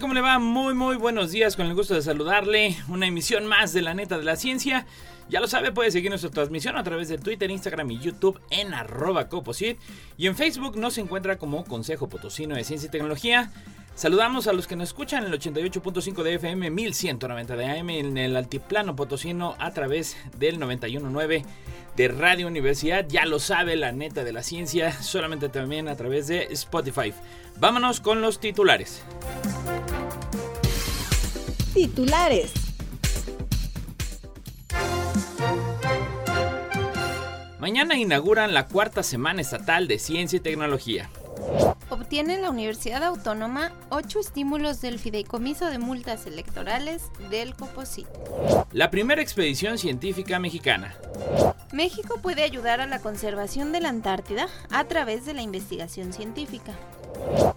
¿Cómo 0.00 0.14
le 0.14 0.20
va? 0.20 0.38
Muy, 0.38 0.74
muy 0.74 0.96
buenos 0.96 1.32
días. 1.32 1.56
Con 1.56 1.66
el 1.66 1.74
gusto 1.74 1.94
de 1.94 2.02
saludarle. 2.02 2.76
Una 2.88 3.06
emisión 3.06 3.46
más 3.46 3.72
de 3.72 3.82
la 3.82 3.94
neta 3.94 4.16
de 4.16 4.24
la 4.24 4.36
ciencia. 4.36 4.86
Ya 5.28 5.40
lo 5.40 5.48
sabe, 5.48 5.72
puede 5.72 5.90
seguir 5.90 6.10
nuestra 6.10 6.30
transmisión 6.30 6.76
a 6.76 6.84
través 6.84 7.08
de 7.08 7.18
Twitter, 7.18 7.50
Instagram 7.50 7.90
y 7.90 7.98
YouTube 7.98 8.40
en 8.50 8.74
arroba 8.74 9.28
coposit. 9.28 9.78
Y 10.16 10.26
en 10.26 10.36
Facebook 10.36 10.76
nos 10.76 10.98
encuentra 10.98 11.36
como 11.36 11.64
Consejo 11.64 12.08
Potosino 12.08 12.54
de 12.54 12.64
Ciencia 12.64 12.86
y 12.86 12.90
Tecnología. 12.90 13.50
Saludamos 13.98 14.46
a 14.46 14.52
los 14.52 14.68
que 14.68 14.76
nos 14.76 14.90
escuchan 14.90 15.24
en 15.24 15.32
el 15.32 15.40
88.5 15.40 16.22
de 16.22 16.34
FM, 16.34 16.70
1190 16.70 17.56
de 17.56 17.66
AM, 17.66 17.90
en 17.90 18.16
el 18.16 18.36
altiplano 18.36 18.94
potosino 18.94 19.56
a 19.58 19.72
través 19.72 20.16
del 20.38 20.60
91.9 20.60 21.44
de 21.96 22.06
Radio 22.06 22.46
Universidad. 22.46 23.06
Ya 23.08 23.26
lo 23.26 23.40
sabe, 23.40 23.74
la 23.74 23.90
neta 23.90 24.22
de 24.22 24.32
la 24.32 24.44
ciencia, 24.44 24.92
solamente 25.02 25.48
también 25.48 25.88
a 25.88 25.96
través 25.96 26.28
de 26.28 26.44
Spotify. 26.52 27.12
Vámonos 27.58 28.00
con 28.00 28.20
los 28.20 28.38
titulares. 28.38 29.02
Titulares. 31.74 32.52
Mañana 37.58 37.96
inauguran 37.96 38.54
la 38.54 38.68
cuarta 38.68 39.02
semana 39.02 39.40
estatal 39.40 39.88
de 39.88 39.98
ciencia 39.98 40.36
y 40.36 40.40
tecnología. 40.40 41.10
Obtiene 41.90 42.38
la 42.38 42.50
Universidad 42.50 43.02
Autónoma 43.04 43.72
ocho 43.90 44.20
estímulos 44.20 44.80
del 44.80 44.98
Fideicomiso 44.98 45.66
de 45.66 45.78
Multas 45.78 46.26
Electorales 46.26 47.02
del 47.30 47.54
COPOSIT. 47.54 48.06
La 48.72 48.90
primera 48.90 49.22
expedición 49.22 49.78
científica 49.78 50.38
mexicana. 50.38 50.94
México 51.72 52.18
puede 52.22 52.42
ayudar 52.42 52.80
a 52.80 52.86
la 52.86 53.00
conservación 53.00 53.72
de 53.72 53.80
la 53.80 53.90
Antártida 53.90 54.48
a 54.70 54.84
través 54.84 55.26
de 55.26 55.34
la 55.34 55.42
investigación 55.42 56.12
científica. 56.12 56.72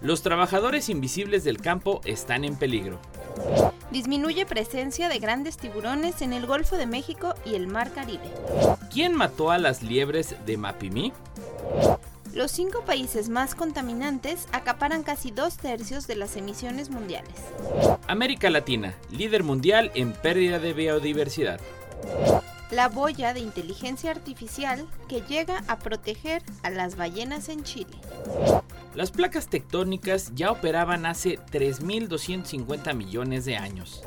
Los 0.00 0.22
trabajadores 0.22 0.88
invisibles 0.88 1.44
del 1.44 1.60
campo 1.60 2.00
están 2.04 2.44
en 2.44 2.56
peligro. 2.56 2.98
Disminuye 3.90 4.46
presencia 4.46 5.08
de 5.08 5.18
grandes 5.18 5.56
tiburones 5.56 6.22
en 6.22 6.32
el 6.32 6.46
Golfo 6.46 6.76
de 6.76 6.86
México 6.86 7.34
y 7.44 7.54
el 7.54 7.68
Mar 7.68 7.92
Caribe. 7.92 8.30
¿Quién 8.92 9.14
mató 9.14 9.50
a 9.50 9.58
las 9.58 9.82
liebres 9.82 10.34
de 10.46 10.56
Mapimí? 10.56 11.12
Los 12.34 12.50
cinco 12.50 12.82
países 12.86 13.28
más 13.28 13.54
contaminantes 13.54 14.48
acaparan 14.52 15.02
casi 15.02 15.30
dos 15.30 15.58
tercios 15.58 16.06
de 16.06 16.16
las 16.16 16.36
emisiones 16.36 16.88
mundiales. 16.88 17.34
América 18.08 18.48
Latina, 18.48 18.94
líder 19.10 19.42
mundial 19.42 19.90
en 19.94 20.14
pérdida 20.14 20.58
de 20.58 20.72
biodiversidad. 20.72 21.60
La 22.70 22.88
boya 22.88 23.34
de 23.34 23.40
inteligencia 23.40 24.10
artificial 24.10 24.86
que 25.08 25.20
llega 25.20 25.62
a 25.68 25.78
proteger 25.78 26.42
a 26.62 26.70
las 26.70 26.96
ballenas 26.96 27.50
en 27.50 27.64
Chile. 27.64 27.98
Las 28.94 29.10
placas 29.10 29.48
tectónicas 29.48 30.32
ya 30.34 30.50
operaban 30.50 31.04
hace 31.04 31.38
3.250 31.38 32.94
millones 32.94 33.44
de 33.44 33.58
años. 33.58 34.02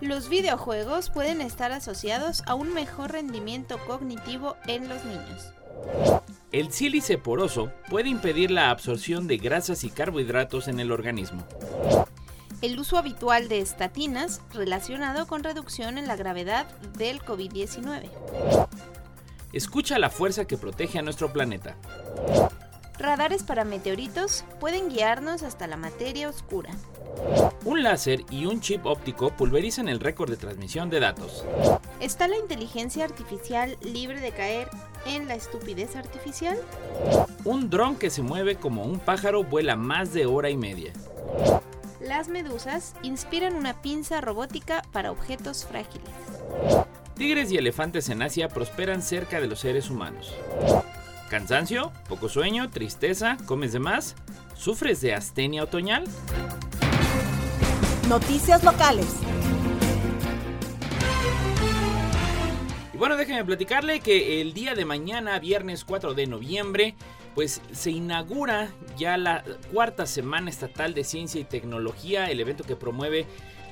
Los 0.00 0.28
videojuegos 0.28 1.10
pueden 1.10 1.40
estar 1.40 1.72
asociados 1.72 2.44
a 2.46 2.54
un 2.54 2.72
mejor 2.74 3.10
rendimiento 3.10 3.78
cognitivo 3.86 4.56
en 4.66 4.88
los 4.88 5.04
niños. 5.04 5.52
El 6.52 6.72
sílice 6.72 7.18
poroso 7.18 7.72
puede 7.90 8.08
impedir 8.08 8.50
la 8.50 8.70
absorción 8.70 9.26
de 9.26 9.38
grasas 9.38 9.82
y 9.82 9.90
carbohidratos 9.90 10.68
en 10.68 10.78
el 10.78 10.92
organismo. 10.92 11.44
El 12.62 12.78
uso 12.78 12.96
habitual 12.96 13.48
de 13.48 13.58
estatinas 13.58 14.40
relacionado 14.52 15.26
con 15.26 15.42
reducción 15.42 15.98
en 15.98 16.06
la 16.06 16.16
gravedad 16.16 16.66
del 16.96 17.20
COVID-19. 17.20 18.08
Escucha 19.52 19.98
la 19.98 20.10
fuerza 20.10 20.46
que 20.46 20.56
protege 20.56 20.98
a 20.98 21.02
nuestro 21.02 21.32
planeta. 21.32 21.76
Radares 22.98 23.42
para 23.42 23.64
meteoritos 23.64 24.44
pueden 24.60 24.88
guiarnos 24.88 25.42
hasta 25.42 25.66
la 25.66 25.76
materia 25.76 26.28
oscura. 26.28 26.70
Un 27.64 27.82
láser 27.82 28.24
y 28.30 28.46
un 28.46 28.60
chip 28.60 28.86
óptico 28.86 29.30
pulverizan 29.30 29.88
el 29.88 30.00
récord 30.00 30.30
de 30.30 30.36
transmisión 30.36 30.90
de 30.90 31.00
datos. 31.00 31.44
¿Está 32.00 32.28
la 32.28 32.36
inteligencia 32.36 33.04
artificial 33.04 33.76
libre 33.82 34.20
de 34.20 34.30
caer 34.30 34.68
en 35.06 35.26
la 35.26 35.34
estupidez 35.34 35.96
artificial? 35.96 36.56
Un 37.44 37.68
dron 37.68 37.96
que 37.96 38.10
se 38.10 38.22
mueve 38.22 38.56
como 38.56 38.84
un 38.84 39.00
pájaro 39.00 39.42
vuela 39.42 39.76
más 39.76 40.12
de 40.12 40.26
hora 40.26 40.50
y 40.50 40.56
media. 40.56 40.92
Las 42.00 42.28
medusas 42.28 42.94
inspiran 43.02 43.54
una 43.56 43.80
pinza 43.80 44.20
robótica 44.20 44.82
para 44.92 45.10
objetos 45.10 45.64
frágiles. 45.64 46.10
Tigres 47.16 47.50
y 47.50 47.56
elefantes 47.56 48.08
en 48.08 48.22
Asia 48.22 48.48
prosperan 48.48 49.02
cerca 49.02 49.40
de 49.40 49.46
los 49.46 49.60
seres 49.60 49.88
humanos. 49.88 50.34
¿Cansancio? 51.34 51.90
¿Poco 52.08 52.28
sueño? 52.28 52.70
¿Tristeza? 52.70 53.36
¿Comes 53.46 53.72
de 53.72 53.80
más? 53.80 54.14
¿Sufres 54.54 55.00
de 55.00 55.14
astenia 55.14 55.64
otoñal? 55.64 56.04
Noticias 58.08 58.62
locales. 58.62 59.16
Y 62.92 62.96
bueno, 62.96 63.16
déjenme 63.16 63.44
platicarle 63.44 63.98
que 63.98 64.40
el 64.40 64.54
día 64.54 64.76
de 64.76 64.84
mañana, 64.84 65.36
viernes 65.40 65.84
4 65.84 66.14
de 66.14 66.28
noviembre, 66.28 66.94
pues 67.34 67.60
se 67.72 67.90
inaugura 67.90 68.70
ya 68.96 69.16
la 69.16 69.42
cuarta 69.72 70.06
semana 70.06 70.50
estatal 70.50 70.94
de 70.94 71.02
ciencia 71.02 71.40
y 71.40 71.44
tecnología, 71.44 72.30
el 72.30 72.38
evento 72.38 72.62
que 72.62 72.76
promueve 72.76 73.26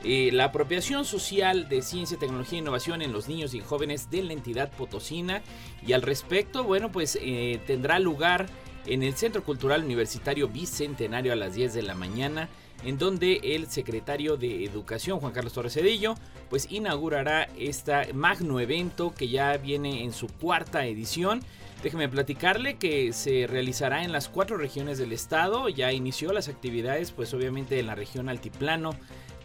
eh, 0.05 0.31
la 0.33 0.45
apropiación 0.47 1.05
social 1.05 1.69
de 1.69 1.83
ciencia, 1.83 2.19
tecnología 2.19 2.59
e 2.59 2.63
innovación 2.63 3.03
en 3.03 3.13
los 3.13 3.29
niños 3.29 3.55
y 3.55 3.61
jóvenes 3.61 4.11
de 4.11 4.23
la 4.23 4.33
entidad 4.33 4.71
potosina. 4.71 5.43
Y 5.87 5.93
al 5.93 6.03
respecto, 6.03 6.65
bueno, 6.65 6.91
pues 6.91 7.19
eh, 7.21 7.61
tendrá 7.67 7.99
lugar 7.99 8.47
en 8.87 9.03
el 9.03 9.15
Centro 9.15 9.45
Cultural 9.45 9.85
Universitario 9.85 10.49
Bicentenario 10.49 11.33
a 11.33 11.37
las 11.37 11.55
10 11.55 11.75
de 11.75 11.83
la 11.83 11.95
mañana 11.95 12.49
en 12.85 12.99
donde 12.99 13.41
el 13.55 13.69
secretario 13.69 14.37
de 14.37 14.65
Educación, 14.65 15.21
Juan 15.21 15.33
Carlos 15.33 15.53
Torres 15.53 15.75
Cedillo, 15.75 16.15
pues 16.51 16.67
inaugurará 16.71 17.49
este 17.57 18.13
magno 18.13 18.61
evento 18.61 19.15
que 19.15 19.29
ya 19.29 19.57
viene 19.57 20.03
en 20.03 20.13
su 20.13 20.27
cuarta 20.27 20.85
edición. 20.87 21.43
Déjeme 21.83 22.09
platicarle 22.09 22.77
que 22.77 23.13
se 23.13 23.47
realizará 23.47 24.05
en 24.05 24.13
las 24.13 24.29
cuatro 24.29 24.57
regiones 24.57 24.99
del 24.99 25.13
estado. 25.13 25.69
Ya 25.69 25.93
inició 25.93 26.33
las 26.33 26.49
actividades, 26.49 27.11
pues 27.11 27.35
obviamente 27.35 27.79
en 27.79 27.87
la 27.87 27.95
región 27.95 28.29
altiplano 28.29 28.91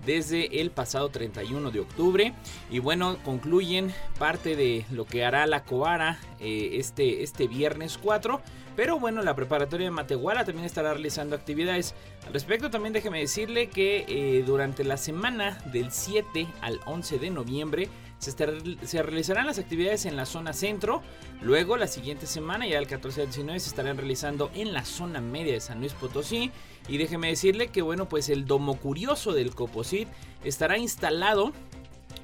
desde 0.08 0.62
el 0.62 0.72
pasado 0.72 1.10
31 1.10 1.70
de 1.70 1.82
octubre. 1.82 2.34
Y 2.72 2.80
bueno, 2.80 3.18
concluyen 3.24 3.94
parte 4.18 4.56
de 4.56 4.86
lo 4.90 5.06
que 5.06 5.24
hará 5.26 5.46
la 5.46 5.64
Coara 5.64 6.18
eh, 6.40 6.70
este, 6.74 7.22
este 7.22 7.48
viernes 7.48 8.00
4. 8.02 8.42
Pero 8.78 9.00
bueno, 9.00 9.22
la 9.22 9.36
preparatoria 9.36 9.88
de 9.88 9.92
Matehuala 9.92 10.46
también 10.46 10.66
estará 10.66 10.94
realizando 10.94 11.36
actividades. 11.36 11.94
Al 12.26 12.34
respecto, 12.34 12.70
también 12.70 12.94
déjeme 12.94 13.20
decirle 13.20 13.70
que 13.70 14.06
eh, 14.08 14.44
durante 14.46 14.84
la 14.84 14.98
semana 14.98 15.58
del 15.74 15.92
7 15.92 16.48
al 16.62 16.80
11 16.86 17.20
de 17.20 17.30
noviembre 17.30 17.90
se, 18.20 19.04
realizarán 19.04 19.46
las 19.46 19.60
actividades 19.60 20.06
en 20.06 20.16
la 20.16 20.26
zona 20.26 20.54
centro. 20.54 21.02
Luego, 21.42 21.78
la 21.78 21.88
siguiente 21.88 22.26
semana, 22.26 22.68
ya 22.68 22.80
el 22.80 22.88
14 22.88 23.22
al 23.22 23.28
19, 23.28 23.60
se 23.60 23.70
estarán 23.70 23.98
realizando 23.98 24.50
en 24.56 24.74
la 24.74 24.86
zona 24.86 25.22
media 25.22 25.54
de 25.54 25.60
San 25.60 25.80
Luis 25.80 25.94
Potosí. 25.94 26.52
Y 26.88 26.98
déjeme 26.98 27.28
decirle 27.28 27.68
que, 27.68 27.82
bueno, 27.82 28.10
pues 28.10 28.30
el 28.30 28.46
Domo 28.46 28.78
Curioso 28.78 29.34
del 29.34 29.54
Coposit 29.54 30.08
estará 30.44 30.78
instalado 30.78 31.52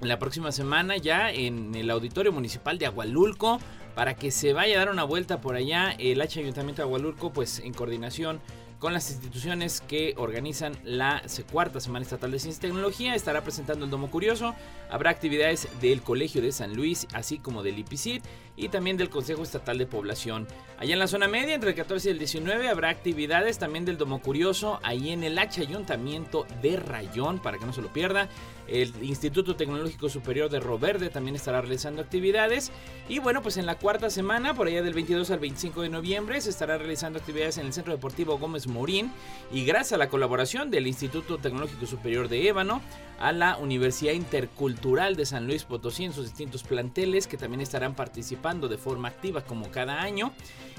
la 0.01 0.19
próxima 0.19 0.51
semana 0.51 0.97
ya 0.97 1.31
en 1.31 1.75
el 1.75 1.89
Auditorio 1.89 2.31
Municipal 2.31 2.77
de 2.77 2.85
Agualulco 2.85 3.59
para 3.95 4.15
que 4.15 4.31
se 4.31 4.53
vaya 4.53 4.75
a 4.75 4.79
dar 4.79 4.89
una 4.89 5.03
vuelta 5.03 5.39
por 5.39 5.55
allá 5.55 5.91
el 5.97 6.21
H 6.21 6.39
Ayuntamiento 6.39 6.81
de 6.81 6.87
Agualulco 6.87 7.31
pues 7.31 7.59
en 7.59 7.73
coordinación 7.73 8.41
con 8.83 8.91
las 8.91 9.11
instituciones 9.11 9.79
que 9.79 10.13
organizan 10.17 10.73
la 10.83 11.21
cuarta 11.49 11.79
Semana 11.79 12.03
Estatal 12.03 12.31
de 12.31 12.37
Ciencia 12.37 12.59
y 12.59 12.69
Tecnología. 12.69 13.15
Estará 13.15 13.41
presentando 13.41 13.85
el 13.85 13.91
Domo 13.91 14.11
Curioso. 14.11 14.55
Habrá 14.89 15.09
actividades 15.09 15.69
del 15.79 16.01
Colegio 16.01 16.41
de 16.41 16.51
San 16.51 16.75
Luis, 16.75 17.07
así 17.13 17.39
como 17.39 17.63
del 17.63 17.79
IPICIT 17.79 18.25
y 18.57 18.67
también 18.67 18.97
del 18.97 19.09
Consejo 19.09 19.41
Estatal 19.41 19.77
de 19.77 19.85
Población. 19.85 20.49
Allá 20.77 20.91
en 20.91 20.99
la 20.99 21.07
zona 21.07 21.29
media, 21.29 21.55
entre 21.55 21.69
el 21.69 21.77
14 21.77 22.09
y 22.09 22.11
el 22.11 22.19
19, 22.19 22.67
habrá 22.67 22.89
actividades 22.89 23.57
también 23.57 23.85
del 23.85 23.97
Domo 23.97 24.21
Curioso, 24.21 24.81
ahí 24.83 25.11
en 25.11 25.23
el 25.23 25.39
H 25.39 25.61
Ayuntamiento 25.61 26.45
de 26.61 26.75
Rayón, 26.75 27.39
para 27.39 27.57
que 27.59 27.65
no 27.65 27.71
se 27.71 27.81
lo 27.81 27.93
pierda. 27.93 28.27
El 28.67 28.93
Instituto 29.03 29.55
Tecnológico 29.55 30.09
Superior 30.09 30.49
de 30.49 30.59
Roverde 30.59 31.09
también 31.09 31.35
estará 31.35 31.61
realizando 31.61 32.01
actividades. 32.01 32.71
Y 33.09 33.19
bueno, 33.19 33.41
pues 33.41 33.57
en 33.57 33.65
la 33.65 33.77
cuarta 33.77 34.09
semana, 34.09 34.53
por 34.53 34.67
allá 34.67 34.81
del 34.81 34.93
22 34.93 35.29
al 35.31 35.39
25 35.39 35.81
de 35.81 35.89
noviembre, 35.89 36.39
se 36.41 36.49
estará 36.49 36.77
realizando 36.77 37.19
actividades 37.19 37.57
en 37.57 37.65
el 37.65 37.73
Centro 37.73 37.93
Deportivo 37.93 38.37
Gómez 38.37 38.67
Morín 38.67 39.11
y 39.51 39.65
gracias 39.65 39.93
a 39.93 39.97
la 39.97 40.09
colaboración 40.09 40.71
del 40.71 40.87
Instituto 40.87 41.37
Tecnológico 41.37 41.85
Superior 41.85 42.29
de 42.29 42.47
Ébano, 42.47 42.81
a 43.23 43.31
la 43.31 43.55
Universidad 43.55 44.11
Intercultural 44.11 45.15
de 45.15 45.25
San 45.25 45.47
Luis 45.47 45.63
Potosí 45.63 46.03
en 46.03 46.11
sus 46.11 46.25
distintos 46.25 46.63
planteles 46.63 47.25
que 47.25 47.37
también 47.37 47.61
estarán 47.61 47.95
participando 47.95 48.67
de 48.67 48.77
forma 48.77 49.07
activa 49.07 49.45
como 49.45 49.71
cada 49.71 50.01
año. 50.01 50.33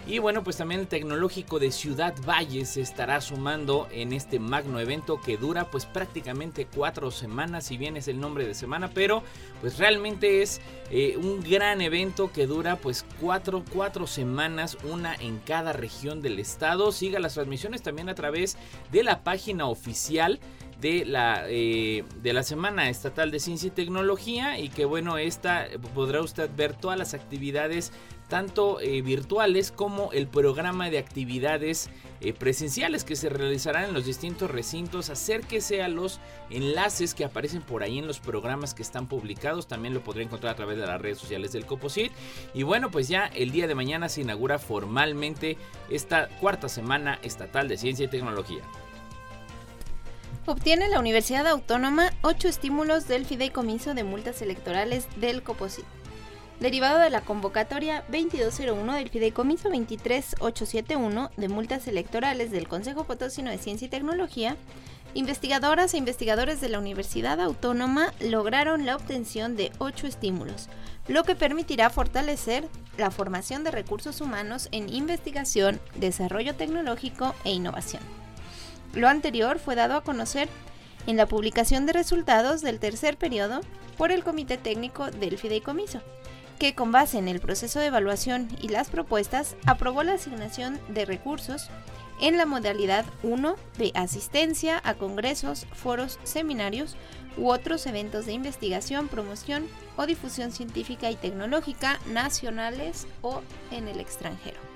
Y 0.06 0.18
bueno, 0.18 0.44
pues 0.44 0.58
también 0.58 0.82
el 0.82 0.86
Tecnológico 0.86 1.58
de 1.58 1.72
Ciudad 1.72 2.14
Valle 2.28 2.66
se 2.66 2.82
estará 2.82 3.22
sumando 3.22 3.88
en 3.90 4.12
este 4.12 4.38
magno 4.38 4.78
evento 4.78 5.18
que 5.18 5.38
dura 5.38 5.70
pues 5.70 5.86
prácticamente 5.86 6.66
cuatro 6.66 7.10
semanas, 7.10 7.64
si 7.64 7.78
bien 7.78 7.96
es 7.96 8.08
el 8.08 8.20
nombre 8.20 8.46
de 8.46 8.52
semana, 8.52 8.90
pero 8.92 9.22
pues 9.62 9.78
realmente 9.78 10.42
es 10.42 10.60
eh, 10.90 11.16
un 11.16 11.40
gran 11.40 11.80
evento 11.80 12.30
que 12.30 12.46
dura 12.46 12.76
pues 12.76 13.06
cuatro, 13.18 13.64
cuatro 13.72 14.06
semanas, 14.06 14.76
una 14.84 15.14
en 15.14 15.38
cada 15.38 15.72
región 15.72 16.20
del 16.20 16.38
estado. 16.38 16.92
Siga 16.92 17.18
las 17.18 17.32
transmisiones 17.32 17.80
también 17.80 18.10
a 18.10 18.14
través 18.14 18.58
de 18.92 19.02
la 19.02 19.24
página 19.24 19.64
oficial 19.64 20.38
de 20.80 21.04
la, 21.04 21.44
eh, 21.48 22.04
de 22.22 22.32
la 22.32 22.42
Semana 22.42 22.88
Estatal 22.88 23.30
de 23.30 23.40
Ciencia 23.40 23.68
y 23.68 23.70
Tecnología 23.70 24.58
y 24.58 24.68
que 24.68 24.84
bueno, 24.84 25.18
esta 25.18 25.66
podrá 25.94 26.20
usted 26.20 26.50
ver 26.54 26.74
todas 26.74 26.98
las 26.98 27.14
actividades 27.14 27.92
tanto 28.28 28.80
eh, 28.80 29.02
virtuales 29.02 29.70
como 29.70 30.10
el 30.12 30.26
programa 30.26 30.90
de 30.90 30.98
actividades 30.98 31.90
eh, 32.20 32.32
presenciales 32.32 33.04
que 33.04 33.16
se 33.16 33.28
realizarán 33.28 33.84
en 33.84 33.94
los 33.94 34.06
distintos 34.06 34.50
recintos. 34.50 35.10
Acérquese 35.10 35.82
a 35.82 35.88
los 35.88 36.20
enlaces 36.50 37.14
que 37.14 37.24
aparecen 37.24 37.62
por 37.62 37.82
ahí 37.82 37.98
en 37.98 38.06
los 38.06 38.20
programas 38.20 38.74
que 38.74 38.82
están 38.82 39.08
publicados. 39.08 39.66
También 39.66 39.94
lo 39.94 40.02
podrá 40.02 40.22
encontrar 40.22 40.54
a 40.54 40.56
través 40.56 40.78
de 40.78 40.86
las 40.86 41.00
redes 41.00 41.18
sociales 41.18 41.52
del 41.52 41.66
Coposit. 41.66 42.12
Y 42.54 42.62
bueno, 42.62 42.90
pues 42.90 43.08
ya 43.08 43.26
el 43.26 43.50
día 43.50 43.66
de 43.66 43.74
mañana 43.74 44.08
se 44.08 44.22
inaugura 44.22 44.58
formalmente 44.58 45.56
esta 45.90 46.28
cuarta 46.40 46.68
semana 46.68 47.18
estatal 47.22 47.68
de 47.68 47.76
ciencia 47.76 48.06
y 48.06 48.08
tecnología. 48.08 48.62
Obtiene 50.46 50.90
la 50.90 51.00
Universidad 51.00 51.46
Autónoma 51.46 52.12
8 52.20 52.48
estímulos 52.48 53.08
del 53.08 53.24
fideicomiso 53.24 53.94
de 53.94 54.04
multas 54.04 54.42
electorales 54.42 55.08
del 55.16 55.42
COPOSIT. 55.42 55.86
Derivado 56.60 56.98
de 56.98 57.08
la 57.08 57.22
convocatoria 57.22 58.04
2201 58.08 58.92
del 58.92 59.08
fideicomiso 59.08 59.70
23871 59.70 61.30
de 61.38 61.48
multas 61.48 61.88
electorales 61.88 62.50
del 62.50 62.68
Consejo 62.68 63.04
Potosino 63.04 63.50
de 63.50 63.56
Ciencia 63.56 63.86
y 63.86 63.88
Tecnología, 63.88 64.58
investigadoras 65.14 65.94
e 65.94 65.98
investigadores 65.98 66.60
de 66.60 66.68
la 66.68 66.78
Universidad 66.78 67.40
Autónoma 67.40 68.12
lograron 68.20 68.84
la 68.84 68.96
obtención 68.96 69.56
de 69.56 69.72
8 69.78 70.06
estímulos, 70.06 70.68
lo 71.08 71.24
que 71.24 71.36
permitirá 71.36 71.88
fortalecer 71.88 72.68
la 72.98 73.10
formación 73.10 73.64
de 73.64 73.70
recursos 73.70 74.20
humanos 74.20 74.68
en 74.72 74.92
investigación, 74.92 75.80
desarrollo 75.94 76.54
tecnológico 76.54 77.34
e 77.44 77.52
innovación. 77.52 78.23
Lo 78.94 79.08
anterior 79.08 79.58
fue 79.58 79.74
dado 79.74 79.96
a 79.96 80.02
conocer 80.02 80.48
en 81.06 81.16
la 81.16 81.26
publicación 81.26 81.84
de 81.84 81.92
resultados 81.92 82.62
del 82.62 82.78
tercer 82.78 83.16
periodo 83.16 83.60
por 83.96 84.12
el 84.12 84.22
Comité 84.22 84.56
Técnico 84.56 85.10
del 85.10 85.36
Fideicomiso, 85.36 86.00
que 86.58 86.74
con 86.74 86.92
base 86.92 87.18
en 87.18 87.28
el 87.28 87.40
proceso 87.40 87.80
de 87.80 87.86
evaluación 87.86 88.48
y 88.62 88.68
las 88.68 88.88
propuestas 88.88 89.56
aprobó 89.66 90.02
la 90.04 90.14
asignación 90.14 90.80
de 90.88 91.04
recursos 91.04 91.70
en 92.20 92.36
la 92.36 92.46
modalidad 92.46 93.04
1 93.24 93.56
de 93.76 93.90
asistencia 93.94 94.80
a 94.84 94.94
congresos, 94.94 95.66
foros, 95.72 96.20
seminarios 96.22 96.96
u 97.36 97.50
otros 97.50 97.86
eventos 97.86 98.26
de 98.26 98.32
investigación, 98.32 99.08
promoción 99.08 99.66
o 99.96 100.06
difusión 100.06 100.52
científica 100.52 101.10
y 101.10 101.16
tecnológica 101.16 101.98
nacionales 102.12 103.08
o 103.22 103.42
en 103.72 103.88
el 103.88 103.98
extranjero. 103.98 104.73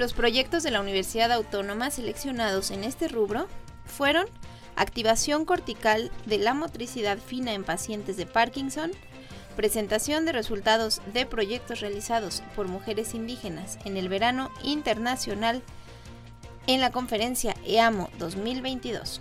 Los 0.00 0.14
proyectos 0.14 0.62
de 0.62 0.70
la 0.70 0.80
Universidad 0.80 1.30
Autónoma 1.30 1.90
seleccionados 1.90 2.70
en 2.70 2.84
este 2.84 3.06
rubro 3.06 3.48
fueron 3.84 4.24
activación 4.74 5.44
cortical 5.44 6.10
de 6.24 6.38
la 6.38 6.54
motricidad 6.54 7.18
fina 7.18 7.52
en 7.52 7.64
pacientes 7.64 8.16
de 8.16 8.24
Parkinson, 8.24 8.92
presentación 9.56 10.24
de 10.24 10.32
resultados 10.32 11.02
de 11.12 11.26
proyectos 11.26 11.80
realizados 11.80 12.42
por 12.56 12.66
mujeres 12.66 13.12
indígenas 13.12 13.78
en 13.84 13.98
el 13.98 14.08
verano 14.08 14.50
internacional 14.62 15.62
en 16.66 16.80
la 16.80 16.90
conferencia 16.92 17.54
EAMO 17.66 18.08
2022. 18.18 19.20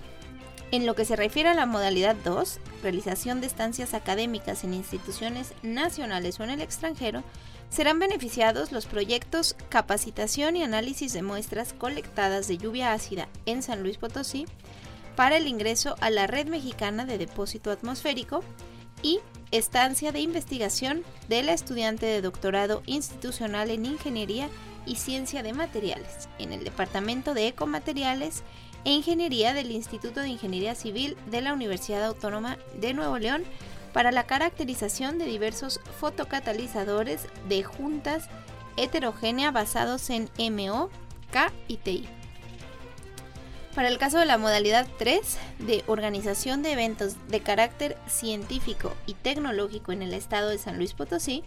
En 0.72 0.86
lo 0.86 0.96
que 0.96 1.04
se 1.04 1.18
refiere 1.18 1.50
a 1.50 1.56
la 1.56 1.66
modalidad 1.66 2.16
2, 2.24 2.62
realización 2.84 3.42
de 3.42 3.48
estancias 3.48 3.94
académicas 3.94 4.64
en 4.64 4.74
instituciones 4.74 5.52
nacionales 5.62 6.40
o 6.40 6.46
en 6.46 6.52
el 6.52 6.62
extranjero, 6.62 7.26
Serán 7.70 8.00
beneficiados 8.00 8.72
los 8.72 8.88
proyectos 8.88 9.56
Capacitación 9.70 10.56
y 10.56 10.64
Análisis 10.64 11.14
de 11.14 11.22
Muestras 11.22 11.74
Colectadas 11.74 12.48
de 12.48 12.58
Lluvia 12.58 12.94
Ácida 12.94 13.30
en 13.46 13.62
San 13.62 13.84
Luis 13.84 13.98
Potosí 13.98 14.46
para 15.16 15.38
el 15.38 15.48
ingreso 15.48 15.96
a 16.02 16.10
la 16.10 16.28
Red 16.28 16.48
Mexicana 16.48 17.06
de 17.06 17.18
Depósito 17.18 17.72
Atmosférico 17.72 18.44
y 19.04 19.20
Estancia 19.52 20.12
de 20.12 20.20
Investigación 20.20 21.04
de 21.28 21.44
la 21.44 21.54
estudiante 21.54 22.06
de 22.06 22.22
doctorado 22.22 22.82
institucional 22.86 23.70
en 23.70 23.86
Ingeniería 23.86 24.50
y 24.86 24.96
Ciencia 24.96 25.44
de 25.44 25.54
Materiales 25.54 26.28
en 26.40 26.54
el 26.54 26.64
Departamento 26.64 27.34
de 27.34 27.48
Ecomateriales 27.48 28.44
e 28.86 28.92
Ingeniería 28.92 29.54
del 29.54 29.72
Instituto 29.72 30.22
de 30.22 30.30
Ingeniería 30.30 30.74
Civil 30.74 31.18
de 31.30 31.42
la 31.42 31.54
Universidad 31.54 32.04
Autónoma 32.06 32.58
de 32.80 32.94
Nuevo 32.94 33.18
León 33.20 33.44
para 33.94 34.12
la 34.12 34.26
caracterización 34.26 35.18
de 35.18 35.26
diversos 35.26 35.80
fotocatalizadores 36.00 37.28
de 37.48 37.64
juntas 37.64 38.30
heterogénea 38.78 39.52
basados 39.52 40.10
en 40.10 40.30
MO, 40.56 40.90
K 41.32 41.52
y 41.68 41.78
TI. 41.78 42.08
Para 43.76 43.88
el 43.88 43.98
caso 43.98 44.18
de 44.18 44.26
la 44.26 44.38
modalidad 44.38 44.88
3 44.98 45.38
de 45.60 45.84
organización 45.88 46.64
de 46.64 46.72
eventos 46.74 47.16
de 47.30 47.40
carácter 47.40 47.98
científico 48.08 48.94
y 49.06 49.14
tecnológico 49.14 49.92
en 49.92 50.02
el 50.02 50.14
estado 50.14 50.50
de 50.50 50.58
San 50.58 50.78
Luis 50.78 50.94
Potosí, 50.94 51.44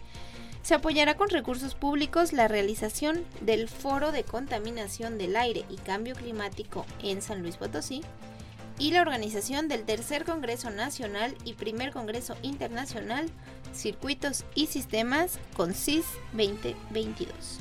se 0.63 0.73
apoyará 0.73 1.17
con 1.17 1.29
recursos 1.29 1.75
públicos 1.75 2.31
la 2.31 2.47
realización 2.47 3.25
del 3.41 3.67
Foro 3.67 4.13
de 4.13 4.23
Contaminación 4.23 5.17
del 5.17 5.35
Aire 5.35 5.65
y 5.69 5.75
Cambio 5.75 6.15
Climático 6.15 6.85
en 7.01 7.21
San 7.21 7.41
Luis 7.41 7.57
Potosí, 7.57 8.01
y 8.79 8.91
la 8.91 9.01
organización 9.01 9.67
del 9.67 9.83
Tercer 9.83 10.25
Congreso 10.25 10.69
Nacional 10.69 11.35
y 11.45 11.53
Primer 11.53 11.91
Congreso 11.91 12.35
Internacional 12.41 13.29
Circuitos 13.73 14.45
y 14.55 14.67
Sistemas 14.67 15.39
con 15.55 15.73
CIS 15.73 16.05
2022. 16.33 17.59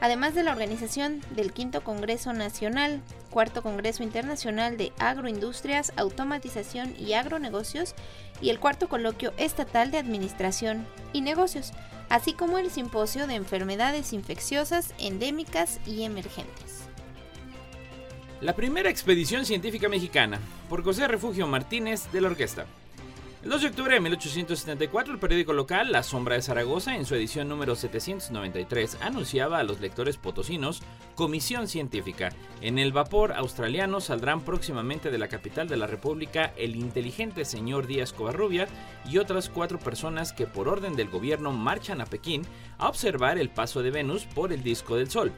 Además 0.00 0.34
de 0.34 0.42
la 0.42 0.52
organización 0.52 1.20
del 1.36 1.52
Quinto 1.52 1.84
Congreso 1.84 2.32
Nacional, 2.32 3.02
Cuarto 3.28 3.62
Congreso 3.62 4.02
Internacional 4.02 4.78
de 4.78 4.92
Agroindustrias, 4.98 5.92
Automatización 5.96 6.94
y 6.98 7.12
Agronegocios 7.12 7.94
y 8.40 8.48
el 8.48 8.58
Cuarto 8.58 8.88
Coloquio 8.88 9.34
Estatal 9.36 9.90
de 9.90 9.98
Administración 9.98 10.86
y 11.12 11.20
Negocios, 11.20 11.72
así 12.08 12.32
como 12.32 12.56
el 12.56 12.70
Simposio 12.70 13.26
de 13.26 13.34
Enfermedades 13.34 14.14
Infecciosas 14.14 14.94
Endémicas 14.98 15.80
y 15.86 16.02
Emergentes. 16.04 16.69
La 18.40 18.54
primera 18.54 18.88
expedición 18.88 19.44
científica 19.44 19.90
mexicana, 19.90 20.40
por 20.70 20.82
José 20.82 21.06
Refugio 21.06 21.46
Martínez 21.46 22.10
de 22.10 22.22
la 22.22 22.28
Orquesta. 22.28 22.64
El 23.42 23.50
2 23.50 23.60
de 23.60 23.68
octubre 23.68 23.94
de 23.94 24.00
1874, 24.00 25.12
el 25.12 25.20
periódico 25.20 25.52
local 25.52 25.92
La 25.92 26.02
Sombra 26.02 26.36
de 26.36 26.42
Zaragoza, 26.42 26.96
en 26.96 27.04
su 27.04 27.14
edición 27.14 27.50
número 27.50 27.74
793, 27.74 28.96
anunciaba 29.02 29.58
a 29.58 29.62
los 29.62 29.80
lectores 29.80 30.16
potosinos 30.16 30.80
Comisión 31.16 31.68
Científica. 31.68 32.30
En 32.62 32.78
el 32.78 32.92
vapor 32.92 33.32
australiano 33.32 34.00
saldrán 34.00 34.40
próximamente 34.40 35.10
de 35.10 35.18
la 35.18 35.28
capital 35.28 35.68
de 35.68 35.76
la 35.76 35.86
República 35.86 36.54
el 36.56 36.76
inteligente 36.76 37.44
señor 37.44 37.86
Díaz 37.86 38.14
Covarrubia 38.14 38.68
y 39.06 39.18
otras 39.18 39.50
cuatro 39.50 39.78
personas 39.78 40.32
que 40.32 40.46
por 40.46 40.66
orden 40.66 40.96
del 40.96 41.10
gobierno 41.10 41.52
marchan 41.52 42.00
a 42.00 42.06
Pekín 42.06 42.42
a 42.78 42.88
observar 42.88 43.38
el 43.38 43.50
paso 43.50 43.82
de 43.82 43.90
Venus 43.90 44.24
por 44.24 44.50
el 44.50 44.62
disco 44.62 44.96
del 44.96 45.10
Sol. 45.10 45.30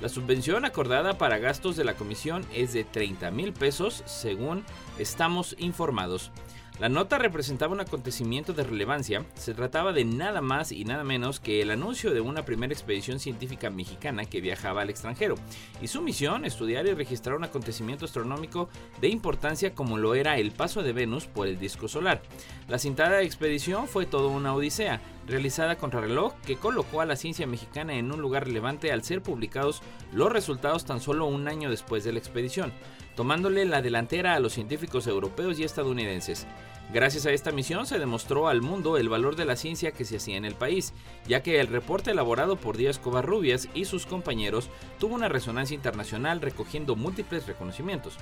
La 0.00 0.08
subvención 0.08 0.64
acordada 0.64 1.18
para 1.18 1.38
gastos 1.38 1.76
de 1.76 1.84
la 1.84 1.94
comisión 1.94 2.44
es 2.54 2.72
de 2.72 2.84
30 2.84 3.32
mil 3.32 3.52
pesos, 3.52 4.04
según 4.06 4.64
estamos 4.98 5.56
informados. 5.58 6.30
La 6.78 6.88
nota 6.88 7.18
representaba 7.18 7.72
un 7.72 7.80
acontecimiento 7.80 8.52
de 8.52 8.62
relevancia, 8.62 9.24
se 9.34 9.52
trataba 9.52 9.92
de 9.92 10.04
nada 10.04 10.40
más 10.40 10.70
y 10.70 10.84
nada 10.84 11.02
menos 11.02 11.40
que 11.40 11.60
el 11.60 11.72
anuncio 11.72 12.14
de 12.14 12.20
una 12.20 12.44
primera 12.44 12.72
expedición 12.72 13.18
científica 13.18 13.68
mexicana 13.68 14.26
que 14.26 14.40
viajaba 14.40 14.82
al 14.82 14.90
extranjero, 14.90 15.34
y 15.82 15.88
su 15.88 16.02
misión 16.02 16.44
estudiar 16.44 16.86
y 16.86 16.94
registrar 16.94 17.34
un 17.34 17.42
acontecimiento 17.42 18.04
astronómico 18.04 18.68
de 19.00 19.08
importancia 19.08 19.74
como 19.74 19.98
lo 19.98 20.14
era 20.14 20.38
el 20.38 20.52
paso 20.52 20.84
de 20.84 20.92
Venus 20.92 21.26
por 21.26 21.48
el 21.48 21.58
disco 21.58 21.88
solar. 21.88 22.22
La 22.68 22.78
cintada 22.78 23.22
expedición 23.22 23.88
fue 23.88 24.06
toda 24.06 24.28
una 24.28 24.54
odisea, 24.54 25.00
realizada 25.26 25.76
contra 25.76 26.00
reloj 26.00 26.34
que 26.46 26.56
colocó 26.56 27.00
a 27.00 27.06
la 27.06 27.16
ciencia 27.16 27.46
mexicana 27.48 27.94
en 27.94 28.12
un 28.12 28.20
lugar 28.20 28.46
relevante 28.46 28.92
al 28.92 29.02
ser 29.02 29.20
publicados 29.20 29.82
los 30.12 30.32
resultados 30.32 30.84
tan 30.84 31.00
solo 31.00 31.26
un 31.26 31.48
año 31.48 31.70
después 31.70 32.04
de 32.04 32.12
la 32.12 32.18
expedición, 32.20 32.72
tomándole 33.18 33.64
la 33.64 33.82
delantera 33.82 34.36
a 34.36 34.38
los 34.38 34.52
científicos 34.52 35.08
europeos 35.08 35.58
y 35.58 35.64
estadounidenses. 35.64 36.46
Gracias 36.94 37.26
a 37.26 37.32
esta 37.32 37.50
misión 37.50 37.84
se 37.84 37.98
demostró 37.98 38.46
al 38.46 38.62
mundo 38.62 38.96
el 38.96 39.08
valor 39.08 39.34
de 39.34 39.44
la 39.44 39.56
ciencia 39.56 39.90
que 39.90 40.04
se 40.04 40.18
hacía 40.18 40.36
en 40.36 40.44
el 40.44 40.54
país, 40.54 40.92
ya 41.26 41.42
que 41.42 41.58
el 41.58 41.66
reporte 41.66 42.12
elaborado 42.12 42.54
por 42.54 42.76
Díaz 42.76 43.00
Covarrubias 43.00 43.68
y 43.74 43.86
sus 43.86 44.06
compañeros 44.06 44.70
tuvo 45.00 45.16
una 45.16 45.28
resonancia 45.28 45.74
internacional 45.74 46.40
recogiendo 46.40 46.94
múltiples 46.94 47.48
reconocimientos. 47.48 48.14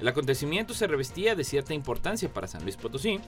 El 0.00 0.08
acontecimiento 0.08 0.72
se 0.72 0.86
revestía 0.86 1.34
de 1.34 1.44
cierta 1.44 1.74
importancia 1.74 2.32
para 2.32 2.48
San 2.48 2.62
Luis 2.62 2.78
Potosí, 2.78 3.20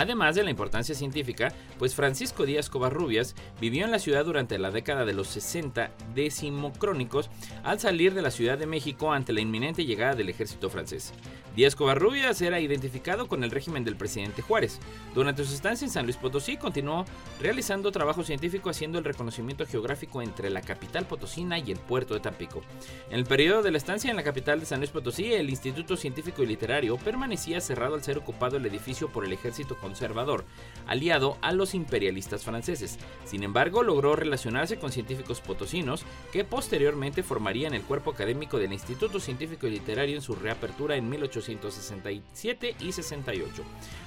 Además 0.00 0.34
de 0.34 0.42
la 0.42 0.48
importancia 0.48 0.94
científica, 0.94 1.52
pues 1.78 1.94
Francisco 1.94 2.46
Díaz 2.46 2.70
Covarrubias 2.70 3.34
vivió 3.60 3.84
en 3.84 3.90
la 3.90 3.98
ciudad 3.98 4.24
durante 4.24 4.58
la 4.58 4.70
década 4.70 5.04
de 5.04 5.12
los 5.12 5.28
60 5.28 5.90
decimocrónicos 6.14 7.28
al 7.64 7.80
salir 7.80 8.14
de 8.14 8.22
la 8.22 8.30
Ciudad 8.30 8.56
de 8.56 8.64
México 8.64 9.12
ante 9.12 9.34
la 9.34 9.42
inminente 9.42 9.84
llegada 9.84 10.14
del 10.14 10.30
ejército 10.30 10.70
francés. 10.70 11.12
Díaz 11.56 11.74
Covarrubias 11.74 12.40
era 12.42 12.60
identificado 12.60 13.26
con 13.26 13.42
el 13.42 13.50
régimen 13.50 13.84
del 13.84 13.96
presidente 13.96 14.40
Juárez. 14.40 14.78
Durante 15.14 15.44
su 15.44 15.52
estancia 15.52 15.84
en 15.84 15.90
San 15.90 16.04
Luis 16.04 16.16
Potosí 16.16 16.56
continuó 16.56 17.04
realizando 17.40 17.90
trabajo 17.90 18.22
científico 18.22 18.70
haciendo 18.70 18.98
el 18.98 19.04
reconocimiento 19.04 19.66
geográfico 19.66 20.22
entre 20.22 20.48
la 20.48 20.60
capital 20.60 21.06
potosina 21.06 21.58
y 21.58 21.72
el 21.72 21.78
puerto 21.78 22.14
de 22.14 22.20
Tampico. 22.20 22.62
En 23.10 23.18
el 23.18 23.24
periodo 23.24 23.62
de 23.62 23.72
la 23.72 23.78
estancia 23.78 24.10
en 24.10 24.16
la 24.16 24.22
capital 24.22 24.60
de 24.60 24.66
San 24.66 24.78
Luis 24.78 24.90
Potosí, 24.90 25.32
el 25.32 25.50
Instituto 25.50 25.96
Científico 25.96 26.42
y 26.42 26.46
Literario 26.46 26.96
permanecía 26.98 27.60
cerrado 27.60 27.96
al 27.96 28.04
ser 28.04 28.18
ocupado 28.18 28.56
el 28.56 28.66
edificio 28.66 29.08
por 29.08 29.24
el 29.24 29.32
ejército 29.32 29.76
conservador, 29.76 30.44
aliado 30.86 31.36
a 31.42 31.52
los 31.52 31.74
imperialistas 31.74 32.44
franceses. 32.44 32.98
Sin 33.24 33.42
embargo, 33.42 33.82
logró 33.82 34.14
relacionarse 34.14 34.78
con 34.78 34.92
científicos 34.92 35.40
potosinos 35.40 36.04
que 36.32 36.44
posteriormente 36.44 37.24
formarían 37.24 37.74
el 37.74 37.82
cuerpo 37.82 38.12
académico 38.12 38.58
del 38.58 38.72
Instituto 38.72 39.18
Científico 39.18 39.66
y 39.66 39.70
Literario 39.70 40.14
en 40.14 40.22
su 40.22 40.36
reapertura 40.36 40.94
en 40.94 41.08
1867 41.48 42.76
y 42.80 42.92
68, 42.92 43.62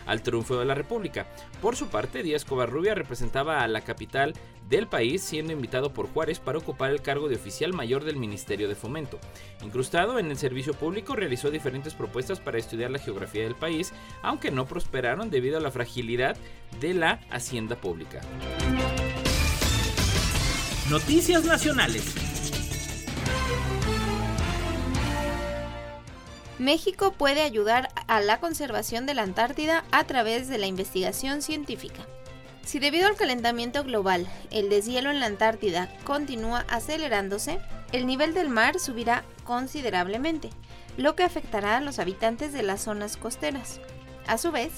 al 0.06 0.22
triunfo 0.22 0.58
de 0.58 0.66
la 0.66 0.76
República. 0.76 1.28
Por 1.62 1.76
su 1.76 1.88
parte, 1.88 2.24
Díaz 2.24 2.46
Covarrubia 2.46 2.96
representaba 2.96 3.62
a 3.62 3.68
la 3.68 3.82
capital 3.82 4.34
del 4.70 4.88
país, 4.88 5.22
siendo 5.22 5.52
invitado 5.52 5.94
por 5.94 6.08
Juárez 6.08 6.40
para 6.40 6.58
ocupar 6.58 6.92
el 6.92 7.02
cargo 7.02 7.28
de 7.28 7.36
oficial 7.36 7.74
mayor 7.74 8.04
del 8.04 8.18
Ministerio 8.18 8.68
de 8.68 8.76
Fomento. 8.76 9.20
Incrustado 9.64 10.20
en 10.20 10.32
el 10.32 10.38
servicio 10.38 10.74
público, 10.74 11.16
realizó 11.16 11.52
diferentes 11.52 11.94
propuestas 11.94 12.40
para 12.40 12.58
estudiar 12.58 12.92
la 12.92 13.00
geografía 13.00 13.44
del 13.44 13.56
país, 13.56 13.94
aunque 14.22 14.52
no 14.52 14.66
prosperaron 14.66 15.30
debido 15.30 15.58
a 15.58 15.62
la 15.62 15.72
fragilidad 15.72 16.38
de 16.80 16.94
la 16.94 17.20
hacienda 17.30 17.76
pública. 17.76 18.22
Noticias 20.90 21.46
Nacionales. 21.46 22.33
México 26.60 27.14
puede 27.14 27.42
ayudar 27.42 27.90
a 28.08 28.22
la 28.22 28.40
conservación 28.40 29.08
de 29.08 29.16
la 29.16 29.24
Antártida 29.24 29.84
a 29.92 30.04
través 30.04 30.48
de 30.48 30.60
la 30.60 30.68
investigación 30.68 31.42
científica. 31.42 32.06
Si 32.64 32.78
debido 32.78 33.08
al 33.08 33.16
calentamiento 33.16 33.84
global 33.84 34.28
el 34.52 34.70
deshielo 34.70 35.10
en 35.10 35.20
la 35.20 35.26
Antártida 35.26 35.90
continúa 36.04 36.66
acelerándose, 36.70 37.60
el 37.92 38.06
nivel 38.06 38.36
del 38.36 38.50
mar 38.50 38.80
subirá 38.80 39.24
considerablemente, 39.44 40.52
lo 40.96 41.16
que 41.16 41.24
afectará 41.24 41.78
a 41.78 41.82
los 41.82 41.98
habitantes 41.98 42.54
de 42.54 42.62
las 42.62 42.82
zonas 42.82 43.18
costeras. 43.18 43.80
A 44.28 44.38
su 44.38 44.52
vez, 44.52 44.72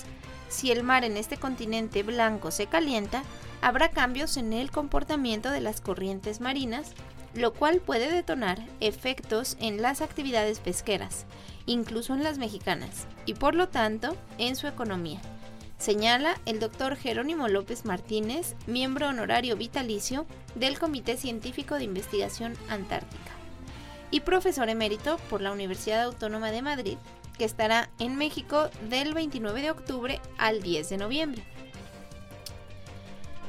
si 0.48 0.72
el 0.72 0.82
mar 0.82 1.04
en 1.04 1.18
este 1.18 1.36
continente 1.36 2.04
blanco 2.04 2.52
se 2.52 2.68
calienta, 2.68 3.24
habrá 3.62 3.90
cambios 3.90 4.38
en 4.38 4.54
el 4.54 4.72
comportamiento 4.72 5.52
de 5.52 5.60
las 5.60 5.82
corrientes 5.82 6.40
marinas, 6.40 6.94
lo 7.34 7.54
cual 7.54 7.82
puede 7.82 8.10
detonar 8.10 8.60
efectos 8.80 9.58
en 9.60 9.82
las 9.82 10.02
actividades 10.02 10.60
pesqueras, 10.60 11.26
incluso 11.66 12.14
en 12.14 12.24
las 12.24 12.38
mexicanas, 12.38 13.08
y 13.26 13.34
por 13.34 13.56
lo 13.56 13.70
tanto 13.70 14.16
en 14.38 14.56
su 14.56 14.68
economía. 14.68 15.22
Señala 15.78 16.40
el 16.46 16.60
doctor 16.60 16.96
Jerónimo 16.96 17.48
López 17.48 17.86
Martínez, 17.86 18.56
miembro 18.66 19.10
honorario 19.10 19.58
vitalicio 19.58 20.26
del 20.56 20.80
Comité 20.80 21.18
Científico 21.18 21.76
de 21.76 21.84
Investigación 21.84 22.54
Antártica 22.70 23.32
y 24.12 24.22
profesor 24.22 24.70
emérito 24.70 25.18
por 25.30 25.42
la 25.42 25.52
Universidad 25.52 26.04
Autónoma 26.04 26.52
de 26.52 26.62
Madrid, 26.62 26.98
que 27.38 27.44
estará 27.44 27.90
en 28.00 28.16
México 28.16 28.70
del 28.90 29.14
29 29.14 29.62
de 29.62 29.72
octubre 29.72 30.22
al 30.38 30.62
10 30.62 30.90
de 30.90 30.98
noviembre. 30.98 31.44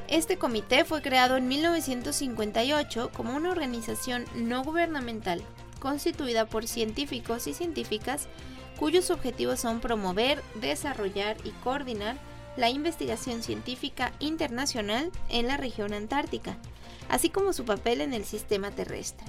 Este 0.09 0.37
comité 0.37 0.83
fue 0.83 1.01
creado 1.01 1.37
en 1.37 1.47
1958 1.47 3.11
como 3.13 3.35
una 3.35 3.51
organización 3.51 4.25
no 4.35 4.63
gubernamental 4.63 5.41
constituida 5.77 6.45
por 6.45 6.67
científicos 6.67 7.47
y 7.47 7.53
científicas 7.53 8.27
cuyos 8.77 9.09
objetivos 9.09 9.59
son 9.59 9.79
promover, 9.79 10.43
desarrollar 10.55 11.37
y 11.43 11.51
coordinar 11.63 12.17
la 12.55 12.69
investigación 12.69 13.43
científica 13.43 14.11
internacional 14.19 15.11
en 15.29 15.47
la 15.47 15.57
región 15.57 15.93
antártica, 15.93 16.57
así 17.09 17.29
como 17.29 17.53
su 17.53 17.65
papel 17.65 18.01
en 18.01 18.13
el 18.13 18.25
sistema 18.25 18.71
terrestre. 18.71 19.25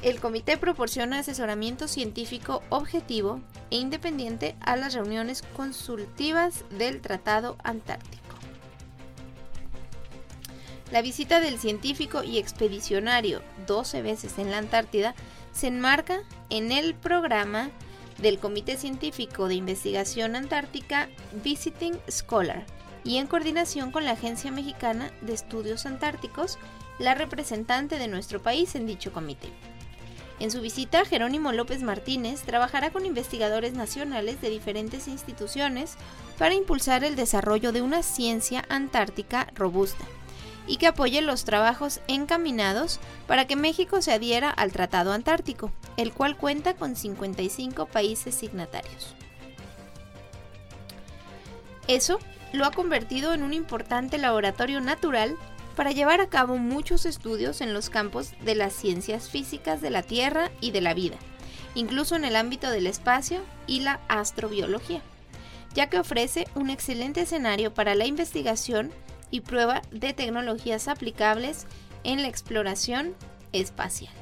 El 0.00 0.20
comité 0.20 0.56
proporciona 0.56 1.18
asesoramiento 1.18 1.88
científico 1.88 2.62
objetivo 2.68 3.40
e 3.70 3.78
independiente 3.78 4.54
a 4.60 4.76
las 4.76 4.94
reuniones 4.94 5.42
consultivas 5.56 6.64
del 6.70 7.00
Tratado 7.00 7.56
Antártico. 7.64 8.27
La 10.90 11.02
visita 11.02 11.40
del 11.40 11.58
científico 11.58 12.24
y 12.24 12.38
expedicionario 12.38 13.42
12 13.66 14.00
veces 14.00 14.38
en 14.38 14.50
la 14.50 14.56
Antártida 14.56 15.14
se 15.52 15.66
enmarca 15.66 16.20
en 16.48 16.72
el 16.72 16.94
programa 16.94 17.70
del 18.16 18.38
Comité 18.38 18.78
Científico 18.78 19.48
de 19.48 19.54
Investigación 19.54 20.34
Antártica 20.34 21.10
Visiting 21.44 21.98
Scholar 22.10 22.64
y 23.04 23.18
en 23.18 23.26
coordinación 23.26 23.92
con 23.92 24.06
la 24.06 24.12
Agencia 24.12 24.50
Mexicana 24.50 25.12
de 25.20 25.34
Estudios 25.34 25.84
Antárticos, 25.84 26.58
la 26.98 27.14
representante 27.14 27.98
de 27.98 28.08
nuestro 28.08 28.42
país 28.42 28.74
en 28.74 28.86
dicho 28.86 29.12
comité. 29.12 29.50
En 30.40 30.50
su 30.50 30.62
visita, 30.62 31.04
Jerónimo 31.04 31.52
López 31.52 31.82
Martínez 31.82 32.42
trabajará 32.42 32.90
con 32.90 33.04
investigadores 33.04 33.74
nacionales 33.74 34.40
de 34.40 34.50
diferentes 34.50 35.06
instituciones 35.06 35.96
para 36.38 36.54
impulsar 36.54 37.04
el 37.04 37.14
desarrollo 37.14 37.72
de 37.72 37.82
una 37.82 38.02
ciencia 38.02 38.64
antártica 38.68 39.48
robusta 39.54 40.04
y 40.68 40.76
que 40.76 40.86
apoye 40.86 41.22
los 41.22 41.44
trabajos 41.44 42.00
encaminados 42.06 43.00
para 43.26 43.46
que 43.46 43.56
México 43.56 44.02
se 44.02 44.12
adhiera 44.12 44.50
al 44.50 44.70
Tratado 44.70 45.12
Antártico, 45.12 45.72
el 45.96 46.12
cual 46.12 46.36
cuenta 46.36 46.74
con 46.74 46.94
55 46.94 47.86
países 47.86 48.34
signatarios. 48.34 49.14
Eso 51.88 52.18
lo 52.52 52.66
ha 52.66 52.70
convertido 52.70 53.32
en 53.32 53.42
un 53.42 53.54
importante 53.54 54.18
laboratorio 54.18 54.80
natural 54.80 55.36
para 55.74 55.92
llevar 55.92 56.20
a 56.20 56.28
cabo 56.28 56.58
muchos 56.58 57.06
estudios 57.06 57.60
en 57.60 57.72
los 57.72 57.88
campos 57.88 58.32
de 58.44 58.54
las 58.54 58.72
ciencias 58.72 59.30
físicas 59.30 59.80
de 59.80 59.90
la 59.90 60.02
Tierra 60.02 60.50
y 60.60 60.70
de 60.70 60.80
la 60.80 60.92
vida, 60.92 61.16
incluso 61.74 62.14
en 62.16 62.24
el 62.24 62.36
ámbito 62.36 62.70
del 62.70 62.86
espacio 62.86 63.40
y 63.66 63.80
la 63.80 64.00
astrobiología, 64.08 65.00
ya 65.74 65.88
que 65.88 65.98
ofrece 65.98 66.46
un 66.54 66.68
excelente 66.68 67.22
escenario 67.22 67.72
para 67.72 67.94
la 67.94 68.06
investigación 68.06 68.90
y 69.30 69.40
prueba 69.40 69.82
de 69.90 70.12
tecnologías 70.12 70.88
aplicables 70.88 71.66
en 72.04 72.22
la 72.22 72.28
exploración 72.28 73.14
espacial. 73.52 74.12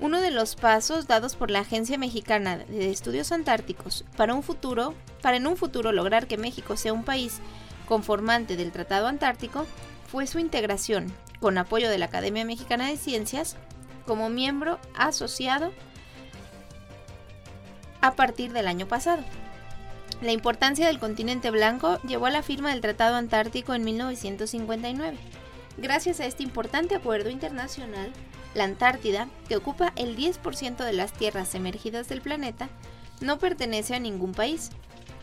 Uno 0.00 0.20
de 0.20 0.32
los 0.32 0.56
pasos 0.56 1.06
dados 1.06 1.36
por 1.36 1.50
la 1.50 1.60
Agencia 1.60 1.96
Mexicana 1.96 2.58
de 2.58 2.90
Estudios 2.90 3.30
Antárticos 3.30 4.04
para 4.16 4.34
un 4.34 4.42
futuro, 4.42 4.94
para 5.22 5.36
en 5.36 5.46
un 5.46 5.56
futuro 5.56 5.92
lograr 5.92 6.26
que 6.26 6.36
México 6.38 6.76
sea 6.76 6.92
un 6.92 7.04
país 7.04 7.38
conformante 7.86 8.56
del 8.56 8.72
Tratado 8.72 9.06
Antártico, 9.06 9.64
fue 10.10 10.26
su 10.26 10.40
integración, 10.40 11.12
con 11.40 11.56
apoyo 11.56 11.88
de 11.88 11.98
la 11.98 12.06
Academia 12.06 12.44
Mexicana 12.44 12.88
de 12.88 12.96
Ciencias, 12.96 13.56
como 14.04 14.28
miembro 14.28 14.80
asociado 14.96 15.72
a 18.00 18.14
partir 18.14 18.52
del 18.52 18.66
año 18.66 18.86
pasado. 18.88 19.22
La 20.22 20.30
importancia 20.30 20.86
del 20.86 21.00
continente 21.00 21.50
blanco 21.50 22.00
llevó 22.02 22.26
a 22.26 22.30
la 22.30 22.44
firma 22.44 22.70
del 22.70 22.80
Tratado 22.80 23.16
Antártico 23.16 23.74
en 23.74 23.82
1959. 23.82 25.18
Gracias 25.78 26.20
a 26.20 26.26
este 26.26 26.44
importante 26.44 26.94
acuerdo 26.94 27.28
internacional, 27.28 28.12
la 28.54 28.62
Antártida, 28.62 29.28
que 29.48 29.56
ocupa 29.56 29.92
el 29.96 30.16
10% 30.16 30.84
de 30.84 30.92
las 30.92 31.12
tierras 31.12 31.56
emergidas 31.56 32.08
del 32.08 32.20
planeta, 32.20 32.68
no 33.20 33.40
pertenece 33.40 33.96
a 33.96 33.98
ningún 33.98 34.30
país. 34.30 34.70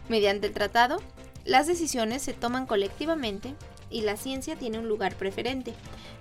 Mediante 0.10 0.48
el 0.48 0.54
tratado, 0.54 1.02
las 1.46 1.66
decisiones 1.66 2.22
se 2.22 2.34
toman 2.34 2.66
colectivamente 2.66 3.56
y 3.90 4.02
la 4.02 4.18
ciencia 4.18 4.58
tiene 4.58 4.80
un 4.80 4.90
lugar 4.90 5.16
preferente, 5.16 5.76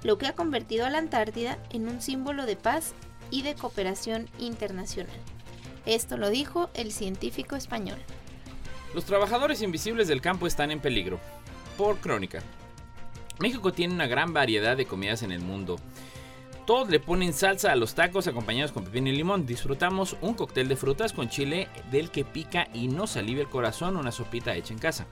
lo 0.04 0.18
que 0.18 0.28
ha 0.28 0.36
convertido 0.36 0.86
a 0.86 0.90
la 0.90 0.98
Antártida 0.98 1.58
en 1.70 1.88
un 1.88 2.00
símbolo 2.00 2.46
de 2.46 2.54
paz 2.54 2.92
y 3.32 3.42
de 3.42 3.56
cooperación 3.56 4.28
internacional. 4.38 5.18
Esto 5.84 6.16
lo 6.16 6.30
dijo 6.30 6.70
el 6.74 6.92
científico 6.92 7.56
español. 7.56 7.98
Los 8.94 9.04
trabajadores 9.04 9.60
invisibles 9.60 10.08
del 10.08 10.22
campo 10.22 10.46
están 10.46 10.70
en 10.70 10.80
peligro. 10.80 11.20
Por 11.76 11.98
crónica. 11.98 12.42
México 13.38 13.72
tiene 13.72 13.94
una 13.94 14.06
gran 14.06 14.32
variedad 14.32 14.76
de 14.76 14.86
comidas 14.86 15.22
en 15.22 15.30
el 15.30 15.40
mundo. 15.40 15.76
Todos 16.66 16.88
le 16.88 17.00
ponen 17.00 17.32
salsa 17.32 17.72
a 17.72 17.76
los 17.76 17.94
tacos 17.94 18.26
acompañados 18.26 18.72
con 18.72 18.84
pepino 18.84 19.08
y 19.08 19.12
limón. 19.12 19.46
Disfrutamos 19.46 20.16
un 20.20 20.34
cóctel 20.34 20.68
de 20.68 20.76
frutas 20.76 21.12
con 21.12 21.28
chile 21.28 21.68
del 21.90 22.10
que 22.10 22.24
pica 22.24 22.68
y 22.74 22.88
nos 22.88 23.16
alivia 23.16 23.42
el 23.42 23.48
corazón 23.48 23.96
una 23.96 24.12
sopita 24.12 24.54
hecha 24.54 24.74
en 24.74 24.78
casa. 24.78 25.06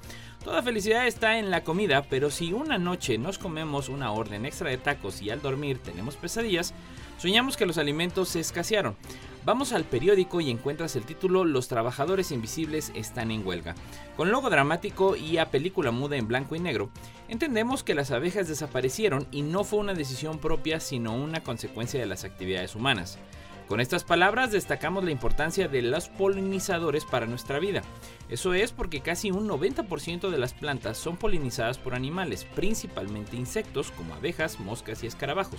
Toda 0.44 0.62
felicidad 0.62 1.06
está 1.06 1.38
en 1.38 1.50
la 1.50 1.64
comida, 1.64 2.02
pero 2.08 2.30
si 2.30 2.52
una 2.52 2.78
noche 2.78 3.18
nos 3.18 3.38
comemos 3.38 3.88
una 3.88 4.12
orden 4.12 4.46
extra 4.46 4.70
de 4.70 4.78
tacos 4.78 5.20
y 5.20 5.30
al 5.30 5.42
dormir 5.42 5.78
tenemos 5.78 6.16
pesadillas, 6.16 6.72
soñamos 7.18 7.56
que 7.56 7.66
los 7.66 7.78
alimentos 7.78 8.28
se 8.28 8.40
escasearon. 8.40 8.96
Vamos 9.44 9.72
al 9.72 9.84
periódico 9.84 10.40
y 10.40 10.50
encuentras 10.50 10.96
el 10.96 11.04
título 11.04 11.44
Los 11.44 11.68
trabajadores 11.68 12.32
invisibles 12.32 12.90
están 12.96 13.30
en 13.30 13.46
huelga. 13.46 13.76
Con 14.16 14.32
logo 14.32 14.50
dramático 14.50 15.14
y 15.14 15.38
a 15.38 15.50
película 15.50 15.92
muda 15.92 16.16
en 16.16 16.26
blanco 16.26 16.56
y 16.56 16.58
negro, 16.58 16.90
entendemos 17.28 17.84
que 17.84 17.94
las 17.94 18.10
abejas 18.10 18.48
desaparecieron 18.48 19.28
y 19.30 19.42
no 19.42 19.62
fue 19.62 19.78
una 19.78 19.94
decisión 19.94 20.38
propia 20.38 20.80
sino 20.80 21.14
una 21.14 21.44
consecuencia 21.44 22.00
de 22.00 22.06
las 22.06 22.24
actividades 22.24 22.74
humanas. 22.74 23.18
Con 23.68 23.80
estas 23.80 24.04
palabras 24.04 24.52
destacamos 24.52 25.02
la 25.02 25.10
importancia 25.10 25.66
de 25.66 25.82
los 25.82 26.08
polinizadores 26.08 27.04
para 27.04 27.26
nuestra 27.26 27.58
vida. 27.58 27.82
Eso 28.28 28.54
es 28.54 28.70
porque 28.70 29.00
casi 29.00 29.32
un 29.32 29.48
90% 29.48 30.30
de 30.30 30.38
las 30.38 30.54
plantas 30.54 30.98
son 30.98 31.16
polinizadas 31.16 31.76
por 31.76 31.96
animales, 31.96 32.44
principalmente 32.44 33.36
insectos 33.36 33.90
como 33.90 34.14
abejas, 34.14 34.60
moscas 34.60 35.02
y 35.02 35.08
escarabajos. 35.08 35.58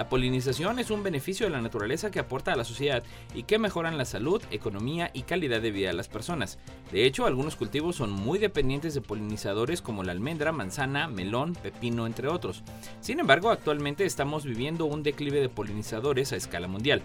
La 0.00 0.08
polinización 0.08 0.78
es 0.78 0.90
un 0.90 1.02
beneficio 1.02 1.44
de 1.44 1.52
la 1.52 1.60
naturaleza 1.60 2.10
que 2.10 2.20
aporta 2.20 2.54
a 2.54 2.56
la 2.56 2.64
sociedad 2.64 3.02
y 3.34 3.42
que 3.42 3.58
mejoran 3.58 3.98
la 3.98 4.06
salud, 4.06 4.40
economía 4.50 5.10
y 5.12 5.24
calidad 5.24 5.60
de 5.60 5.72
vida 5.72 5.88
de 5.88 5.92
las 5.92 6.08
personas. 6.08 6.58
De 6.90 7.04
hecho, 7.04 7.26
algunos 7.26 7.54
cultivos 7.54 7.96
son 7.96 8.10
muy 8.10 8.38
dependientes 8.38 8.94
de 8.94 9.02
polinizadores 9.02 9.82
como 9.82 10.02
la 10.02 10.12
almendra, 10.12 10.52
manzana, 10.52 11.06
melón, 11.06 11.52
pepino, 11.52 12.06
entre 12.06 12.28
otros. 12.28 12.62
Sin 13.02 13.20
embargo, 13.20 13.50
actualmente 13.50 14.06
estamos 14.06 14.46
viviendo 14.46 14.86
un 14.86 15.02
declive 15.02 15.38
de 15.38 15.50
polinizadores 15.50 16.32
a 16.32 16.36
escala 16.36 16.66
mundial. 16.66 17.02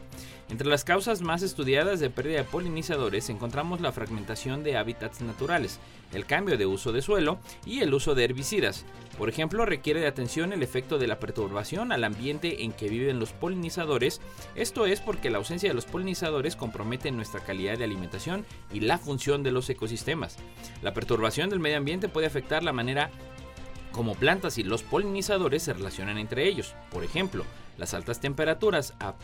Entre 0.49 0.69
las 0.69 0.85
causas 0.85 1.21
más 1.21 1.41
estudiadas 1.41 1.99
de 1.99 2.09
pérdida 2.09 2.37
de 2.37 2.43
polinizadores 2.45 3.29
encontramos 3.29 3.81
la 3.81 3.91
fragmentación 3.91 4.63
de 4.63 4.77
hábitats 4.77 5.19
naturales, 5.19 5.81
el 6.15 6.25
cambio 6.25 6.57
de 6.57 6.65
uso 6.65 6.91
de 6.91 7.01
suelo 7.01 7.39
y 7.65 7.81
el 7.81 7.93
uso 7.93 8.15
de 8.15 8.24
herbicidas. 8.24 8.86
Por 9.17 9.29
ejemplo, 9.29 9.65
requiere 9.65 10.01
de 10.01 10.07
atención 10.07 10.51
el 10.51 10.63
efecto 10.63 10.98
de 10.98 11.07
la 11.07 11.19
perturbación 11.19 11.91
al 11.91 12.03
ambiente 12.03 12.63
en 12.63 12.74
que 12.74 12.89
viven 12.89 13.19
los 13.19 13.31
polinizadores. 13.31 14.19
Esto 14.55 14.86
es 14.86 15.00
porque 15.00 15.29
la 15.29 15.38
ausencia 15.38 15.69
de 15.69 15.75
los 15.75 15.86
polinizadores 15.86 16.55
compromete 16.55 17.12
nuestra 17.12 17.39
calidad 17.39 17.77
de 17.77 17.86
alimentación 17.86 18.45
y 18.74 18.81
la 18.81 18.98
función 18.98 19.43
de 19.43 19.51
los 19.51 19.69
ecosistemas. 19.69 20.38
La 20.81 20.93
perturbación 20.93 21.50
del 21.50 21.60
medio 21.60 21.77
ambiente 21.77 22.10
puede 22.10 22.27
afectar 22.27 22.63
la 22.63 22.74
manera 22.74 23.10
como 23.95 24.13
plantas 24.15 24.57
y 24.57 24.63
los 24.63 24.83
polinizadores 24.83 25.63
se 25.63 25.73
relacionan 25.73 26.17
entre 26.17 26.49
ellos. 26.49 26.75
Por 26.91 27.05
ejemplo, 27.05 27.45
las 27.77 27.93
altas 27.93 28.19
temperaturas 28.19 28.93
ha, 28.99 29.15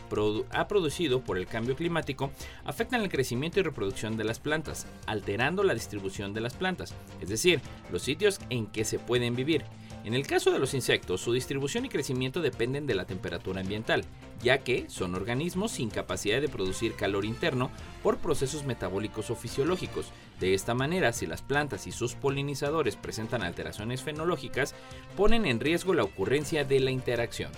producido 0.66 1.20
por 1.20 1.36
el 1.36 1.46
cambio 1.46 1.76
climático 1.76 2.30
afectan 2.64 3.02
el 3.02 3.10
crecimiento 3.10 3.60
y 3.60 3.64
reproducción 3.64 4.16
de 4.16 4.24
las 4.24 4.40
plantas, 4.40 4.86
alterando 5.06 5.62
la 5.62 5.74
distribución 5.74 6.32
de 6.32 6.40
las 6.40 6.54
plantas, 6.54 6.94
es 7.20 7.28
decir, 7.28 7.60
los 7.90 8.00
sitios 8.00 8.40
en 8.48 8.66
que 8.66 8.86
se 8.86 8.98
pueden 8.98 9.36
vivir. 9.36 9.62
En 10.04 10.14
el 10.14 10.26
caso 10.26 10.50
de 10.50 10.58
los 10.58 10.74
insectos, 10.74 11.20
su 11.20 11.32
distribución 11.32 11.84
y 11.84 11.88
crecimiento 11.88 12.40
dependen 12.40 12.88
de 12.88 12.94
la 12.96 13.04
temperatura 13.04 13.60
ambiental, 13.60 14.04
ya 14.42 14.58
que 14.58 14.86
son 14.88 15.14
organismos 15.14 15.70
sin 15.72 15.90
capacidad 15.90 16.40
de 16.40 16.48
producir 16.48 16.94
calor 16.94 17.24
interno 17.24 17.70
por 18.02 18.18
procesos 18.18 18.64
metabólicos 18.64 19.30
o 19.30 19.36
fisiológicos. 19.36 20.06
De 20.40 20.54
esta 20.54 20.74
manera, 20.74 21.12
si 21.12 21.26
las 21.26 21.42
plantas 21.42 21.86
y 21.86 21.92
sus 21.92 22.14
polinizadores 22.14 22.96
presentan 22.96 23.42
alteraciones 23.42 24.02
fenológicas, 24.02 24.74
ponen 25.16 25.46
en 25.46 25.60
riesgo 25.60 25.94
la 25.94 26.02
ocurrencia 26.02 26.64
de 26.64 26.80
la 26.80 26.90
interacción. 26.90 27.52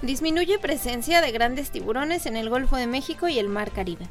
Disminuye 0.00 0.58
presencia 0.58 1.20
de 1.20 1.32
grandes 1.32 1.70
tiburones 1.70 2.24
en 2.24 2.36
el 2.36 2.48
Golfo 2.48 2.76
de 2.76 2.86
México 2.86 3.28
y 3.28 3.38
el 3.38 3.48
Mar 3.48 3.70
Caribe. 3.72 4.08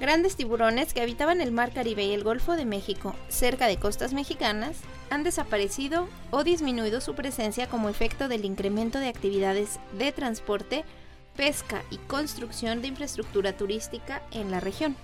Grandes 0.00 0.34
tiburones 0.34 0.92
que 0.92 1.00
habitaban 1.00 1.40
el 1.40 1.52
Mar 1.52 1.72
Caribe 1.72 2.04
y 2.04 2.12
el 2.14 2.24
Golfo 2.24 2.56
de 2.56 2.64
México, 2.64 3.14
cerca 3.28 3.68
de 3.68 3.76
costas 3.76 4.12
mexicanas, 4.12 4.78
han 5.08 5.22
desaparecido 5.22 6.08
o 6.32 6.42
disminuido 6.42 7.00
su 7.00 7.14
presencia 7.14 7.68
como 7.68 7.88
efecto 7.88 8.26
del 8.26 8.44
incremento 8.44 8.98
de 8.98 9.08
actividades 9.08 9.78
de 9.96 10.10
transporte, 10.10 10.84
pesca 11.36 11.84
y 11.90 11.98
construcción 11.98 12.82
de 12.82 12.88
infraestructura 12.88 13.56
turística 13.56 14.22
en 14.32 14.50
la 14.50 14.58
región. 14.58 14.96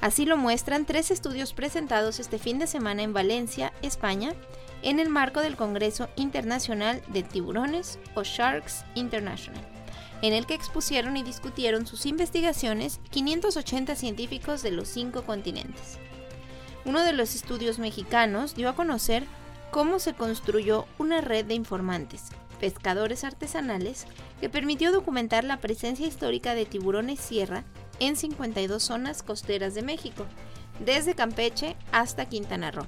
Así 0.00 0.24
lo 0.24 0.38
muestran 0.38 0.86
tres 0.86 1.10
estudios 1.10 1.52
presentados 1.52 2.18
este 2.18 2.38
fin 2.38 2.58
de 2.58 2.66
semana 2.66 3.02
en 3.02 3.12
Valencia, 3.12 3.74
España, 3.82 4.32
en 4.82 5.00
el 5.00 5.10
marco 5.10 5.40
del 5.40 5.56
Congreso 5.56 6.08
Internacional 6.16 7.02
de 7.08 7.24
Tiburones 7.24 7.98
o 8.14 8.22
Sharks 8.22 8.84
International 8.94 9.77
en 10.22 10.32
el 10.32 10.46
que 10.46 10.54
expusieron 10.54 11.16
y 11.16 11.22
discutieron 11.22 11.86
sus 11.86 12.06
investigaciones 12.06 13.00
580 13.10 13.94
científicos 13.94 14.62
de 14.62 14.72
los 14.72 14.88
cinco 14.88 15.22
continentes. 15.22 15.98
Uno 16.84 17.02
de 17.02 17.12
los 17.12 17.34
estudios 17.34 17.78
mexicanos 17.78 18.54
dio 18.54 18.68
a 18.68 18.74
conocer 18.74 19.24
cómo 19.70 19.98
se 19.98 20.14
construyó 20.14 20.86
una 20.98 21.20
red 21.20 21.44
de 21.44 21.54
informantes, 21.54 22.24
pescadores 22.60 23.24
artesanales, 23.24 24.06
que 24.40 24.48
permitió 24.48 24.92
documentar 24.92 25.44
la 25.44 25.58
presencia 25.58 26.06
histórica 26.06 26.54
de 26.54 26.64
tiburones 26.64 27.20
sierra 27.20 27.64
en 28.00 28.16
52 28.16 28.82
zonas 28.82 29.22
costeras 29.22 29.74
de 29.74 29.82
México, 29.82 30.24
desde 30.84 31.14
Campeche 31.14 31.76
hasta 31.92 32.26
Quintana 32.26 32.70
Roo. 32.70 32.86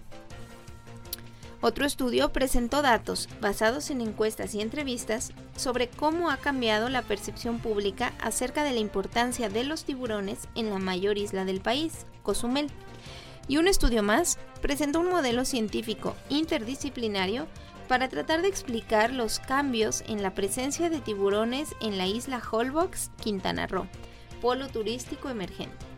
Otro 1.63 1.85
estudio 1.85 2.33
presentó 2.33 2.81
datos 2.81 3.29
basados 3.43 3.91
en 3.91 4.01
encuestas 4.01 4.55
y 4.55 4.63
entrevistas 4.63 5.33
sobre 5.57 5.89
cómo 5.89 6.31
ha 6.31 6.39
cambiado 6.39 6.89
la 6.89 7.03
percepción 7.03 7.59
pública 7.59 8.15
acerca 8.19 8.65
de 8.65 8.73
la 8.73 8.79
importancia 8.79 9.51
de 9.51 9.65
los 9.65 9.85
tiburones 9.85 10.49
en 10.55 10.71
la 10.71 10.79
mayor 10.79 11.19
isla 11.19 11.45
del 11.45 11.61
país, 11.61 12.07
Cozumel. 12.23 12.69
Y 13.47 13.59
un 13.59 13.69
estudio 13.69 14.03
más 14.03 14.39
presentó 14.63 15.01
un 15.01 15.11
modelo 15.11 15.45
científico 15.45 16.17
interdisciplinario 16.31 17.47
para 17.89 18.09
tratar 18.09 18.41
de 18.41 18.49
explicar 18.49 19.13
los 19.13 19.39
cambios 19.39 20.03
en 20.07 20.23
la 20.23 20.35
presencia 20.35 20.89
de 20.89 21.01
tiburones 21.01 21.75
en 21.83 21.99
la 21.99 22.07
isla 22.07 22.41
Holbox, 22.51 23.11
Quintana 23.21 23.67
Roo, 23.67 23.87
polo 24.41 24.69
turístico 24.69 25.29
emergente. 25.29 25.90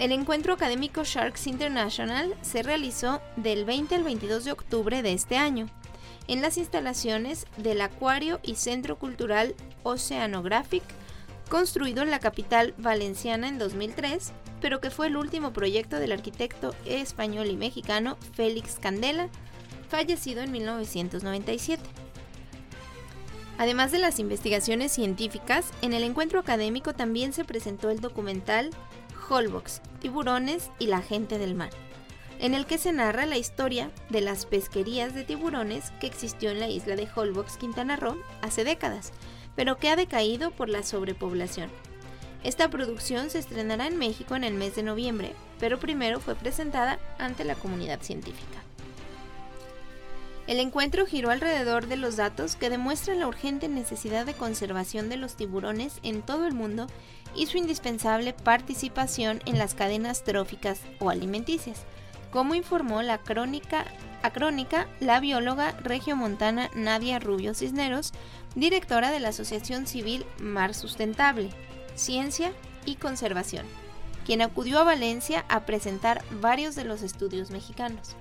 El 0.00 0.12
encuentro 0.12 0.54
académico 0.54 1.04
Sharks 1.04 1.46
International 1.46 2.34
se 2.40 2.62
realizó 2.62 3.20
del 3.36 3.66
20 3.66 3.96
al 3.96 4.02
22 4.02 4.46
de 4.46 4.52
octubre 4.52 5.02
de 5.02 5.12
este 5.12 5.36
año 5.36 5.66
en 6.26 6.40
las 6.40 6.56
instalaciones 6.56 7.46
del 7.58 7.82
Acuario 7.82 8.40
y 8.42 8.54
Centro 8.54 8.98
Cultural 8.98 9.54
Oceanographic, 9.82 10.82
construido 11.50 12.02
en 12.02 12.10
la 12.10 12.18
capital 12.18 12.72
valenciana 12.78 13.46
en 13.46 13.58
2003, 13.58 14.32
pero 14.62 14.80
que 14.80 14.88
fue 14.88 15.08
el 15.08 15.18
último 15.18 15.52
proyecto 15.52 15.96
del 15.96 16.12
arquitecto 16.12 16.74
español 16.86 17.48
y 17.48 17.56
mexicano 17.56 18.16
Félix 18.32 18.78
Candela, 18.80 19.28
fallecido 19.90 20.40
en 20.40 20.50
1997. 20.50 21.82
Además 23.58 23.92
de 23.92 23.98
las 23.98 24.18
investigaciones 24.18 24.92
científicas, 24.92 25.66
en 25.82 25.92
el 25.92 26.04
encuentro 26.04 26.40
académico 26.40 26.94
también 26.94 27.34
se 27.34 27.44
presentó 27.44 27.90
el 27.90 28.00
documental 28.00 28.70
Holbox, 29.30 29.80
tiburones 30.00 30.70
y 30.80 30.88
la 30.88 31.02
gente 31.02 31.38
del 31.38 31.54
mar, 31.54 31.70
en 32.40 32.54
el 32.54 32.66
que 32.66 32.78
se 32.78 32.92
narra 32.92 33.26
la 33.26 33.36
historia 33.36 33.90
de 34.08 34.20
las 34.20 34.44
pesquerías 34.44 35.14
de 35.14 35.22
tiburones 35.22 35.92
que 36.00 36.08
existió 36.08 36.50
en 36.50 36.58
la 36.58 36.68
isla 36.68 36.96
de 36.96 37.08
Holbox, 37.14 37.56
Quintana 37.56 37.94
Roo, 37.96 38.16
hace 38.42 38.64
décadas, 38.64 39.12
pero 39.54 39.78
que 39.78 39.88
ha 39.88 39.96
decaído 39.96 40.50
por 40.50 40.68
la 40.68 40.82
sobrepoblación. 40.82 41.70
Esta 42.42 42.68
producción 42.70 43.30
se 43.30 43.38
estrenará 43.38 43.86
en 43.86 43.98
México 43.98 44.34
en 44.34 44.44
el 44.44 44.54
mes 44.54 44.74
de 44.74 44.82
noviembre, 44.82 45.34
pero 45.60 45.78
primero 45.78 46.18
fue 46.18 46.34
presentada 46.34 46.98
ante 47.18 47.44
la 47.44 47.54
comunidad 47.54 48.00
científica. 48.00 48.60
El 50.46 50.58
encuentro 50.58 51.06
giró 51.06 51.30
alrededor 51.30 51.86
de 51.86 51.96
los 51.96 52.16
datos 52.16 52.56
que 52.56 52.70
demuestran 52.70 53.20
la 53.20 53.28
urgente 53.28 53.68
necesidad 53.68 54.26
de 54.26 54.34
conservación 54.34 55.08
de 55.08 55.16
los 55.16 55.36
tiburones 55.36 56.00
en 56.02 56.22
todo 56.22 56.46
el 56.46 56.54
mundo 56.54 56.88
y 57.34 57.46
su 57.46 57.58
indispensable 57.58 58.32
participación 58.32 59.40
en 59.46 59.58
las 59.58 59.74
cadenas 59.74 60.24
tróficas 60.24 60.80
o 60.98 61.10
alimenticias, 61.10 61.84
como 62.30 62.54
informó 62.54 63.02
la 63.02 63.18
crónica, 63.18 63.84
crónica 64.32 64.86
la 65.00 65.20
bióloga 65.20 65.72
regiomontana 65.82 66.70
Nadia 66.74 67.18
Rubio 67.18 67.54
Cisneros, 67.54 68.12
directora 68.54 69.10
de 69.10 69.20
la 69.20 69.28
Asociación 69.28 69.86
Civil 69.86 70.24
Mar 70.38 70.74
Sustentable, 70.74 71.50
Ciencia 71.94 72.52
y 72.84 72.96
Conservación, 72.96 73.66
quien 74.24 74.42
acudió 74.42 74.78
a 74.78 74.84
Valencia 74.84 75.44
a 75.48 75.66
presentar 75.66 76.22
varios 76.40 76.74
de 76.74 76.84
los 76.84 77.02
estudios 77.02 77.50
mexicanos. 77.50 78.16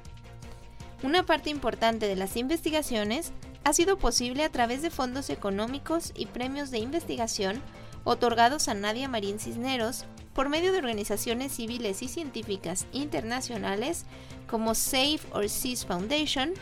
Una 1.02 1.26
parte 1.26 1.50
importante 1.50 2.08
de 2.08 2.16
las 2.16 2.36
investigaciones 2.36 3.32
ha 3.64 3.74
sido 3.74 3.98
posible 3.98 4.44
a 4.44 4.50
través 4.50 4.82
de 4.82 4.90
fondos 4.90 5.30
económicos 5.30 6.12
y 6.16 6.26
premios 6.26 6.72
de 6.72 6.80
investigación 6.80 7.62
otorgados 8.04 8.68
a 8.68 8.74
Nadia 8.74 9.08
Marín 9.08 9.40
Cisneros 9.40 10.06
por 10.34 10.50
medio 10.50 10.72
de 10.72 10.78
organizaciones 10.80 11.52
civiles 11.54 12.02
y 12.02 12.08
científicas 12.08 12.86
internacionales 12.94 14.06
como 14.48 14.76
Save 14.76 15.20
or 15.32 15.50
Cease 15.50 15.86
Foundation, 15.86 16.54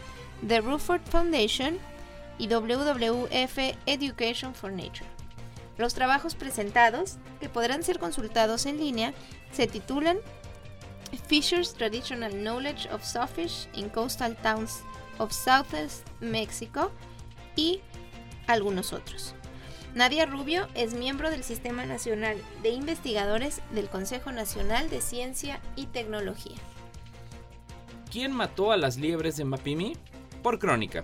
The 0.48 0.62
Rutherford 0.62 1.02
Foundation 1.10 1.78
y 2.38 2.48
WWF 2.48 3.76
Education 3.86 4.54
for 4.54 4.72
Nature. 4.72 5.06
Los 5.78 5.94
trabajos 5.94 6.36
presentados, 6.36 7.18
que 7.40 7.50
podrán 7.50 7.84
ser 7.84 8.00
consultados 8.00 8.66
en 8.66 8.78
línea, 8.78 9.14
se 9.52 9.68
titulan 9.68 10.18
Fisher's 11.28 11.74
Traditional 11.74 12.32
Knowledge 12.32 12.90
of 12.92 13.04
Sawfish 13.04 13.68
in 13.74 13.90
Coastal 13.90 14.36
Towns 14.38 14.82
of 15.20 15.32
Southeast 15.32 16.08
Mexico 16.20 16.92
y 17.56 17.82
algunos 18.48 18.94
otros. 18.94 19.37
Nadia 19.98 20.28
Rubio 20.28 20.68
es 20.76 20.94
miembro 20.94 21.32
del 21.32 21.44
Sistema 21.44 21.84
Nacional 21.88 22.38
de 22.62 22.70
Investigadores 22.70 23.62
del 23.72 23.90
Consejo 23.90 24.32
Nacional 24.32 24.92
de 24.92 25.02
Ciencia 25.02 25.60
y 25.76 25.88
Tecnología. 25.88 26.58
¿Quién 28.12 28.32
mató 28.32 28.72
a 28.72 28.78
las 28.78 28.98
liebres 28.98 29.38
de 29.38 29.46
Mapimí? 29.46 29.94
Por 30.44 30.60
crónica. 30.60 31.04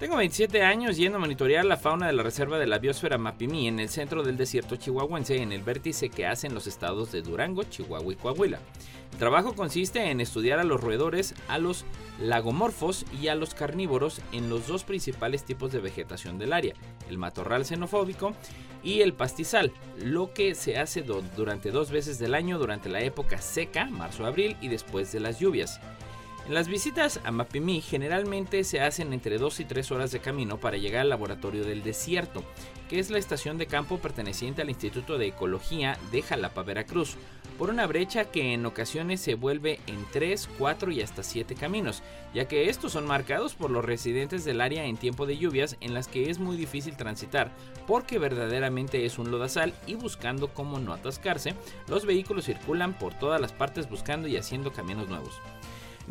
Tengo 0.00 0.16
27 0.16 0.62
años 0.62 0.96
yendo 0.96 1.18
a 1.18 1.20
monitorear 1.20 1.62
la 1.66 1.76
fauna 1.76 2.06
de 2.06 2.14
la 2.14 2.22
reserva 2.22 2.58
de 2.58 2.66
la 2.66 2.78
biosfera 2.78 3.18
Mapimí 3.18 3.68
en 3.68 3.78
el 3.78 3.90
centro 3.90 4.22
del 4.22 4.38
desierto 4.38 4.76
chihuahuense 4.76 5.36
en 5.42 5.52
el 5.52 5.62
vértice 5.62 6.08
que 6.08 6.24
hacen 6.24 6.54
los 6.54 6.66
estados 6.66 7.12
de 7.12 7.20
Durango, 7.20 7.64
Chihuahua 7.64 8.10
y 8.10 8.16
Coahuila. 8.16 8.60
El 9.12 9.18
trabajo 9.18 9.54
consiste 9.54 10.10
en 10.10 10.22
estudiar 10.22 10.58
a 10.58 10.64
los 10.64 10.80
roedores, 10.80 11.34
a 11.48 11.58
los 11.58 11.84
lagomorfos 12.18 13.04
y 13.20 13.28
a 13.28 13.34
los 13.34 13.52
carnívoros 13.52 14.22
en 14.32 14.48
los 14.48 14.66
dos 14.66 14.84
principales 14.84 15.44
tipos 15.44 15.70
de 15.70 15.80
vegetación 15.80 16.38
del 16.38 16.54
área, 16.54 16.72
el 17.10 17.18
matorral 17.18 17.66
xenofóbico 17.66 18.32
y 18.82 19.02
el 19.02 19.12
pastizal, 19.12 19.70
lo 20.02 20.32
que 20.32 20.54
se 20.54 20.78
hace 20.78 21.02
durante 21.02 21.72
dos 21.72 21.90
veces 21.90 22.18
del 22.18 22.34
año 22.34 22.58
durante 22.58 22.88
la 22.88 23.02
época 23.02 23.36
seca, 23.42 23.84
marzo-abril, 23.84 24.56
y 24.62 24.68
después 24.68 25.12
de 25.12 25.20
las 25.20 25.38
lluvias. 25.38 25.78
Las 26.48 26.66
visitas 26.66 27.20
a 27.22 27.30
Mapimí 27.30 27.80
generalmente 27.80 28.64
se 28.64 28.80
hacen 28.80 29.12
entre 29.12 29.38
2 29.38 29.60
y 29.60 29.64
3 29.66 29.92
horas 29.92 30.10
de 30.10 30.20
camino 30.20 30.58
para 30.58 30.78
llegar 30.78 31.02
al 31.02 31.10
laboratorio 31.10 31.64
del 31.64 31.84
desierto, 31.84 32.42
que 32.88 32.98
es 32.98 33.10
la 33.10 33.18
estación 33.18 33.56
de 33.56 33.66
campo 33.66 33.98
perteneciente 33.98 34.62
al 34.62 34.70
Instituto 34.70 35.16
de 35.16 35.28
Ecología 35.28 35.96
de 36.10 36.22
Jalapa, 36.22 36.62
Veracruz, 36.62 37.16
por 37.56 37.70
una 37.70 37.86
brecha 37.86 38.24
que 38.24 38.54
en 38.54 38.64
ocasiones 38.66 39.20
se 39.20 39.34
vuelve 39.34 39.78
en 39.86 40.04
3, 40.12 40.48
4 40.58 40.90
y 40.90 41.02
hasta 41.02 41.22
7 41.22 41.54
caminos, 41.54 42.02
ya 42.34 42.48
que 42.48 42.68
estos 42.68 42.92
son 42.92 43.06
marcados 43.06 43.54
por 43.54 43.70
los 43.70 43.84
residentes 43.84 44.44
del 44.44 44.60
área 44.60 44.86
en 44.86 44.96
tiempo 44.96 45.26
de 45.26 45.36
lluvias 45.36 45.76
en 45.80 45.94
las 45.94 46.08
que 46.08 46.30
es 46.30 46.38
muy 46.38 46.56
difícil 46.56 46.96
transitar, 46.96 47.52
porque 47.86 48.18
verdaderamente 48.18 49.04
es 49.04 49.18
un 49.18 49.30
lodazal 49.30 49.74
y 49.86 49.94
buscando 49.94 50.48
cómo 50.48 50.80
no 50.80 50.94
atascarse, 50.94 51.54
los 51.86 52.06
vehículos 52.06 52.46
circulan 52.46 52.98
por 52.98 53.14
todas 53.14 53.40
las 53.40 53.52
partes 53.52 53.88
buscando 53.88 54.26
y 54.26 54.36
haciendo 54.36 54.72
caminos 54.72 55.08
nuevos. 55.08 55.38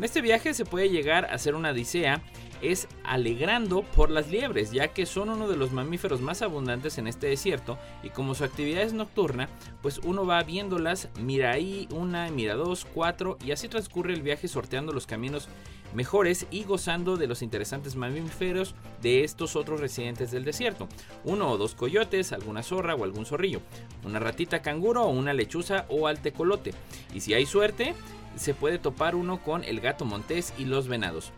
En 0.00 0.04
este 0.04 0.22
viaje 0.22 0.54
se 0.54 0.64
puede 0.64 0.88
llegar 0.88 1.26
a 1.26 1.34
hacer 1.34 1.54
una 1.54 1.72
odisea, 1.72 2.22
es 2.62 2.88
alegrando 3.04 3.82
por 3.82 4.08
las 4.08 4.30
liebres, 4.30 4.72
ya 4.72 4.88
que 4.88 5.04
son 5.04 5.28
uno 5.28 5.46
de 5.46 5.58
los 5.58 5.72
mamíferos 5.72 6.22
más 6.22 6.40
abundantes 6.40 6.96
en 6.96 7.06
este 7.06 7.26
desierto 7.26 7.76
y 8.02 8.08
como 8.08 8.34
su 8.34 8.44
actividad 8.44 8.82
es 8.82 8.94
nocturna, 8.94 9.50
pues 9.82 9.98
uno 9.98 10.24
va 10.24 10.42
viéndolas, 10.42 11.10
mira 11.20 11.50
ahí 11.50 11.86
una, 11.90 12.30
mira 12.30 12.54
dos, 12.54 12.86
cuatro 12.94 13.36
y 13.44 13.50
así 13.50 13.68
transcurre 13.68 14.14
el 14.14 14.22
viaje 14.22 14.48
sorteando 14.48 14.94
los 14.94 15.06
caminos 15.06 15.50
mejores 15.94 16.46
y 16.50 16.64
gozando 16.64 17.18
de 17.18 17.26
los 17.26 17.42
interesantes 17.42 17.94
mamíferos 17.94 18.74
de 19.02 19.22
estos 19.22 19.54
otros 19.54 19.80
residentes 19.80 20.30
del 20.30 20.46
desierto. 20.46 20.88
Uno 21.24 21.50
o 21.50 21.58
dos 21.58 21.74
coyotes, 21.74 22.32
alguna 22.32 22.62
zorra 22.62 22.94
o 22.94 23.04
algún 23.04 23.26
zorrillo, 23.26 23.60
una 24.02 24.18
ratita 24.18 24.62
canguro 24.62 25.02
o 25.02 25.10
una 25.10 25.34
lechuza 25.34 25.84
o 25.90 26.06
al 26.06 26.22
tecolote. 26.22 26.72
Y 27.12 27.20
si 27.20 27.34
hay 27.34 27.44
suerte, 27.44 27.94
se 28.36 28.54
puede 28.54 28.78
topar 28.78 29.14
uno 29.14 29.42
con 29.42 29.64
el 29.64 29.80
gato 29.80 30.04
montés 30.04 30.54
y 30.58 30.64
los 30.64 30.88
venados. 30.88 31.32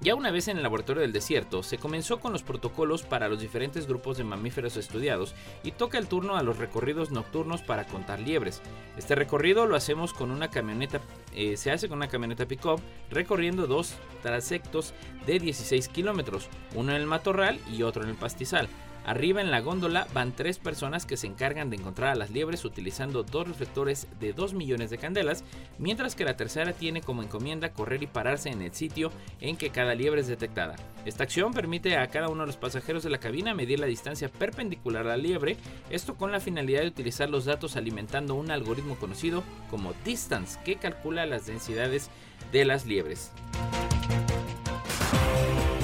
Ya 0.00 0.14
una 0.14 0.30
vez 0.30 0.46
en 0.48 0.58
el 0.58 0.62
laboratorio 0.62 1.00
del 1.00 1.12
desierto, 1.12 1.62
se 1.62 1.78
comenzó 1.78 2.20
con 2.20 2.30
los 2.30 2.42
protocolos 2.42 3.02
para 3.02 3.28
los 3.28 3.40
diferentes 3.40 3.86
grupos 3.86 4.18
de 4.18 4.24
mamíferos 4.24 4.76
estudiados 4.76 5.34
y 5.62 5.70
toca 5.70 5.96
el 5.96 6.06
turno 6.06 6.36
a 6.36 6.42
los 6.42 6.58
recorridos 6.58 7.10
nocturnos 7.10 7.62
para 7.62 7.86
contar 7.86 8.20
liebres. 8.20 8.60
Este 8.98 9.14
recorrido 9.14 9.64
lo 9.64 9.74
hacemos 9.74 10.12
con 10.12 10.30
una 10.30 10.50
camioneta, 10.50 11.00
eh, 11.34 11.56
se 11.56 11.70
hace 11.70 11.88
con 11.88 11.96
una 11.96 12.08
camioneta 12.08 12.46
pick-up 12.46 12.80
recorriendo 13.10 13.66
dos 13.66 13.94
trasectos 14.22 14.92
de 15.24 15.38
16 15.38 15.88
kilómetros, 15.88 16.50
uno 16.74 16.92
en 16.92 17.00
el 17.00 17.06
matorral 17.06 17.58
y 17.72 17.82
otro 17.82 18.02
en 18.02 18.10
el 18.10 18.16
pastizal. 18.16 18.68
Arriba 19.06 19.40
en 19.40 19.52
la 19.52 19.60
góndola 19.60 20.08
van 20.12 20.32
tres 20.32 20.58
personas 20.58 21.06
que 21.06 21.16
se 21.16 21.28
encargan 21.28 21.70
de 21.70 21.76
encontrar 21.76 22.10
a 22.10 22.16
las 22.16 22.30
liebres 22.30 22.64
utilizando 22.64 23.22
dos 23.22 23.46
reflectores 23.46 24.08
de 24.18 24.32
2 24.32 24.52
millones 24.52 24.90
de 24.90 24.98
candelas, 24.98 25.44
mientras 25.78 26.16
que 26.16 26.24
la 26.24 26.36
tercera 26.36 26.72
tiene 26.72 27.02
como 27.02 27.22
encomienda 27.22 27.72
correr 27.72 28.02
y 28.02 28.08
pararse 28.08 28.48
en 28.48 28.62
el 28.62 28.74
sitio 28.74 29.12
en 29.40 29.56
que 29.56 29.70
cada 29.70 29.94
liebre 29.94 30.22
es 30.22 30.26
detectada. 30.26 30.74
Esta 31.04 31.22
acción 31.22 31.54
permite 31.54 31.96
a 31.96 32.08
cada 32.08 32.28
uno 32.28 32.40
de 32.40 32.48
los 32.48 32.56
pasajeros 32.56 33.04
de 33.04 33.10
la 33.10 33.18
cabina 33.18 33.54
medir 33.54 33.78
la 33.78 33.86
distancia 33.86 34.28
perpendicular 34.28 35.06
a 35.06 35.10
la 35.10 35.16
liebre, 35.18 35.56
esto 35.88 36.16
con 36.16 36.32
la 36.32 36.40
finalidad 36.40 36.80
de 36.80 36.88
utilizar 36.88 37.30
los 37.30 37.44
datos 37.44 37.76
alimentando 37.76 38.34
un 38.34 38.50
algoritmo 38.50 38.96
conocido 38.96 39.44
como 39.70 39.94
Distance, 40.04 40.58
que 40.64 40.76
calcula 40.76 41.26
las 41.26 41.46
densidades 41.46 42.10
de 42.50 42.64
las 42.64 42.86
liebres. 42.86 43.30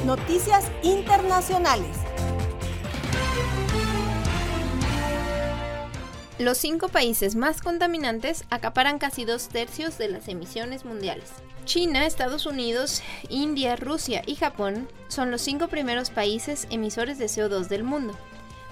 Noticias 0.04 0.68
internacionales. 0.82 2.11
Los 6.42 6.58
cinco 6.58 6.88
países 6.88 7.36
más 7.36 7.62
contaminantes 7.62 8.44
acaparan 8.50 8.98
casi 8.98 9.24
dos 9.24 9.48
tercios 9.48 9.96
de 9.96 10.08
las 10.08 10.26
emisiones 10.26 10.84
mundiales. 10.84 11.30
China, 11.66 12.04
Estados 12.04 12.46
Unidos, 12.46 13.00
India, 13.28 13.76
Rusia 13.76 14.22
y 14.26 14.34
Japón 14.34 14.88
son 15.06 15.30
los 15.30 15.40
cinco 15.40 15.68
primeros 15.68 16.10
países 16.10 16.66
emisores 16.70 17.18
de 17.18 17.26
CO2 17.26 17.68
del 17.68 17.84
mundo, 17.84 18.18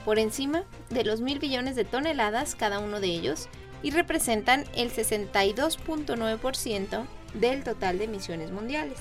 por 0.05 0.19
encima 0.19 0.65
de 0.89 1.05
los 1.05 1.21
mil 1.21 1.39
billones 1.39 1.77
de 1.77 1.85
toneladas 1.85 2.57
cada 2.57 2.81
uno 2.81 2.99
de 2.99 3.07
ellos, 3.07 3.49
y 3.85 3.93
representan 3.93 4.65
el 4.75 4.93
62.9% 4.93 7.05
del 7.35 7.63
total 7.63 7.99
de 7.99 8.05
emisiones 8.07 8.51
mundiales. 8.51 8.99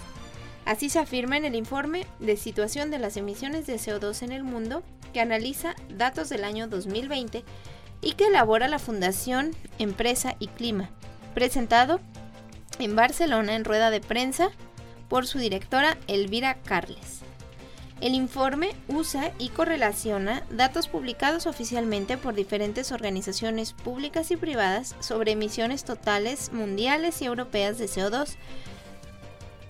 Así 0.66 0.90
se 0.90 1.00
afirma 1.00 1.38
en 1.38 1.46
el 1.46 1.56
informe 1.56 2.06
de 2.20 2.38
situación 2.38 2.92
de 2.92 3.00
las 3.00 3.18
emisiones 3.18 3.66
de 3.66 3.78
CO2 3.78 4.22
en 4.22 4.32
el 4.32 4.44
mundo 4.44 4.84
que 5.12 5.22
analiza 5.22 5.76
datos 5.90 6.30
del 6.30 6.44
año 6.44 6.68
2020 6.68 7.44
y 8.02 8.14
que 8.14 8.28
elabora 8.28 8.68
la 8.68 8.80
Fundación 8.80 9.56
Empresa 9.78 10.36
y 10.40 10.48
Clima, 10.48 10.90
presentado 11.34 12.00
en 12.80 12.96
Barcelona 12.96 13.56
en 13.56 13.66
rueda 13.66 13.92
de 13.92 14.02
prensa 14.02 14.50
por 15.10 15.28
su 15.28 15.40
directora 15.40 15.98
Elvira 16.08 16.56
Carles. 16.64 17.20
El 18.02 18.16
informe 18.16 18.72
usa 18.88 19.34
y 19.40 19.50
correlaciona 19.50 20.44
datos 20.50 20.88
publicados 20.88 21.48
oficialmente 21.48 22.18
por 22.18 22.34
diferentes 22.34 22.94
organizaciones 22.94 23.74
públicas 23.74 24.32
y 24.32 24.38
privadas 24.38 24.96
sobre 25.02 25.34
emisiones 25.34 25.84
totales 25.84 26.54
mundiales 26.54 27.22
y 27.22 27.26
europeas 27.26 27.78
de 27.78 27.88
CO2, 27.88 28.36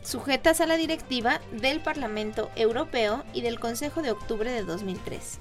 sujetas 0.03 0.61
a 0.61 0.67
la 0.67 0.77
directiva 0.77 1.41
del 1.51 1.81
Parlamento 1.81 2.51
Europeo 2.55 3.23
y 3.33 3.41
del 3.41 3.59
Consejo 3.59 4.03
de 4.03 4.11
octubre 4.11 4.51
de 4.51 4.63
2003. 4.63 5.39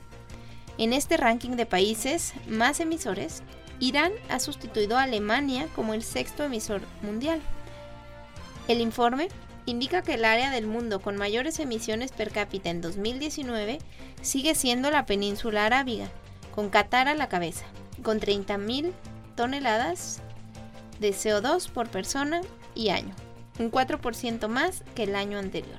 En 0.78 0.92
este 0.92 1.16
ranking 1.16 1.56
de 1.56 1.66
países 1.66 2.34
más 2.46 2.78
emisores, 2.78 3.42
Irán 3.80 4.12
ha 4.28 4.38
sustituido 4.38 4.96
a 4.96 5.02
Alemania 5.02 5.66
como 5.74 5.92
el 5.92 6.04
sexto 6.04 6.44
emisor 6.44 6.82
mundial. 7.02 7.40
El 8.68 8.80
informe 8.80 9.28
indica 9.66 10.02
que 10.02 10.14
el 10.14 10.24
área 10.24 10.52
del 10.52 10.68
mundo 10.68 11.00
con 11.00 11.16
mayores 11.16 11.58
emisiones 11.58 12.12
per 12.12 12.30
cápita 12.30 12.70
en 12.70 12.80
2019 12.80 13.78
sigue 14.22 14.54
siendo 14.54 14.92
la 14.92 15.04
península 15.04 15.66
arábiga, 15.66 16.08
con 16.54 16.70
Qatar 16.70 17.08
a 17.08 17.14
la 17.14 17.28
cabeza, 17.28 17.66
con 18.04 18.20
30.000 18.20 18.92
toneladas 19.34 20.20
de 21.00 21.10
CO2 21.10 21.70
por 21.70 21.88
persona 21.88 22.40
y 22.76 22.90
año, 22.90 23.14
un 23.58 23.72
4% 23.72 24.46
más 24.46 24.84
que 24.94 25.02
el 25.02 25.16
año 25.16 25.38
anterior. 25.38 25.78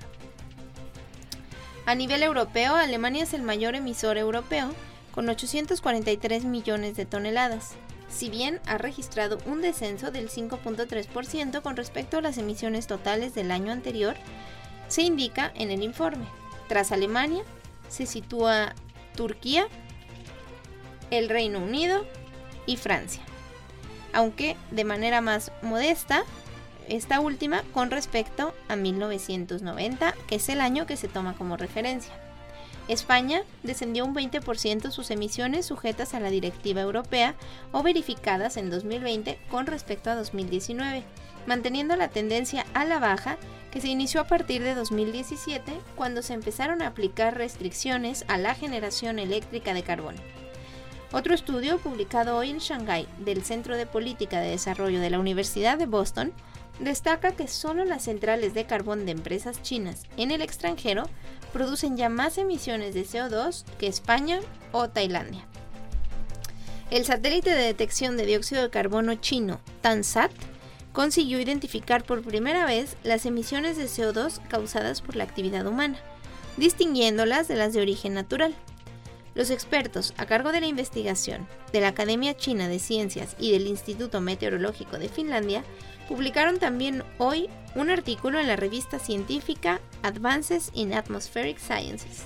A 1.86 1.96
nivel 1.96 2.22
europeo, 2.22 2.76
Alemania 2.76 3.24
es 3.24 3.34
el 3.34 3.42
mayor 3.42 3.76
emisor 3.76 4.18
europeo, 4.18 4.74
con 5.20 5.28
843 5.28 6.46
millones 6.46 6.96
de 6.96 7.06
toneladas, 7.06 7.72
si 8.08 8.30
bien 8.30 8.62
ha 8.66 8.78
registrado 8.78 9.38
un 9.46 9.60
descenso 9.62 10.12
del 10.12 10.30
5.3% 10.30 11.62
con 11.62 11.76
respecto 11.76 12.18
a 12.18 12.22
las 12.22 12.38
emisiones 12.38 12.88
totales 12.88 13.36
del 13.36 13.52
año 13.52 13.74
anterior, 13.74 14.16
se 14.88 15.02
indica 15.02 15.52
en 15.56 15.72
el 15.72 15.84
informe. 15.84 16.24
Tras 16.70 16.94
Alemania, 16.94 17.44
se 17.90 18.06
sitúa 18.06 18.74
Turquía, 19.14 19.68
el 21.12 21.28
Reino 21.28 21.60
Unido 21.60 22.06
y 22.66 22.78
Francia, 22.78 23.22
aunque 24.14 24.56
de 24.72 24.86
manera 24.86 25.20
más 25.20 25.52
modesta, 25.62 26.24
esta 26.88 27.20
última 27.20 27.64
con 27.74 27.92
respecto 27.92 28.54
a 28.70 28.78
1990, 28.78 30.16
que 30.30 30.36
es 30.36 30.48
el 30.48 30.62
año 30.62 30.86
que 30.86 30.96
se 30.96 31.10
toma 31.10 31.36
como 31.36 31.58
referencia. 31.58 32.29
España 32.90 33.44
descendió 33.62 34.04
un 34.04 34.16
20% 34.16 34.90
sus 34.90 35.12
emisiones 35.12 35.68
sujetas 35.68 36.16
a 36.16 36.20
la 36.20 36.32
directiva 36.32 36.82
europea 36.82 37.36
o 37.72 37.84
verificadas 37.84 38.58
en 38.58 38.72
2020 38.72 39.40
con 39.48 39.68
respecto 39.68 40.10
a 40.10 40.16
2019, 40.16 41.04
manteniendo 41.46 41.96
la 41.96 42.08
tendencia 42.08 42.66
a 42.74 42.86
la 42.86 42.98
baja 42.98 43.38
que 43.72 43.80
se 43.80 43.90
inició 43.90 44.22
a 44.22 44.28
partir 44.28 44.64
de 44.64 44.74
2017 44.74 45.72
cuando 45.96 46.24
se 46.24 46.34
empezaron 46.34 46.82
a 46.82 46.88
aplicar 46.88 47.38
restricciones 47.38 48.26
a 48.28 48.40
la 48.40 48.56
generación 48.56 49.20
eléctrica 49.20 49.76
de 49.76 49.84
carbón. 49.84 50.16
Otro 51.12 51.36
estudio 51.36 51.78
publicado 51.78 52.38
hoy 52.38 52.50
en 52.50 52.58
Shanghái 52.58 53.08
del 53.20 53.44
Centro 53.44 53.78
de 53.78 53.86
Política 53.86 54.40
de 54.40 54.50
Desarrollo 54.50 55.00
de 55.00 55.12
la 55.12 55.20
Universidad 55.20 55.78
de 55.78 55.86
Boston 55.86 56.34
destaca 56.80 57.32
que 57.32 57.48
solo 57.48 57.86
las 57.86 58.04
centrales 58.04 58.54
de 58.54 58.66
carbón 58.66 59.06
de 59.06 59.12
empresas 59.12 59.62
chinas 59.62 60.06
en 60.18 60.32
el 60.32 60.42
extranjero 60.42 61.04
producen 61.54 61.98
ya 61.98 62.10
más 62.10 62.38
emisiones 62.38 62.94
de 62.94 63.06
CO2 63.06 63.64
que 63.78 63.88
España 63.88 64.40
o 64.72 64.90
Tailandia. 64.90 65.46
El 66.92 67.06
satélite 67.06 67.52
de 67.52 67.64
detección 67.64 68.18
de 68.18 68.26
dióxido 68.26 68.64
de 68.64 68.70
carbono 68.70 69.16
chino, 69.16 69.60
TANSAT, 69.82 70.32
consiguió 70.92 71.40
identificar 71.40 72.04
por 72.04 72.24
primera 72.24 72.66
vez 72.66 72.98
las 73.04 73.26
emisiones 73.26 73.78
de 73.78 73.86
CO2 73.86 74.40
causadas 74.48 75.02
por 75.02 75.16
la 75.16 75.24
actividad 75.24 75.68
humana, 75.68 76.00
distinguiéndolas 76.58 77.48
de 77.48 77.56
las 77.56 77.74
de 77.74 77.82
origen 77.82 78.16
natural. 78.16 78.56
Los 79.36 79.52
expertos 79.52 80.14
a 80.18 80.26
cargo 80.26 80.52
de 80.52 80.62
la 80.62 80.68
investigación 80.68 81.48
de 81.72 81.82
la 81.82 81.90
Academia 81.90 82.36
China 82.36 82.68
de 82.68 82.80
Ciencias 82.80 83.36
y 83.40 83.52
del 83.52 83.68
Instituto 83.68 84.20
Meteorológico 84.20 84.98
de 84.98 85.10
Finlandia 85.10 85.64
publicaron 86.08 86.58
también 86.58 87.04
hoy 87.20 87.50
un 87.76 87.90
artículo 87.90 88.40
en 88.40 88.48
la 88.48 88.56
revista 88.56 89.00
científica 89.00 89.80
Advances 90.02 90.72
in 90.74 90.94
Atmospheric 90.94 91.60
Sciences. 91.60 92.24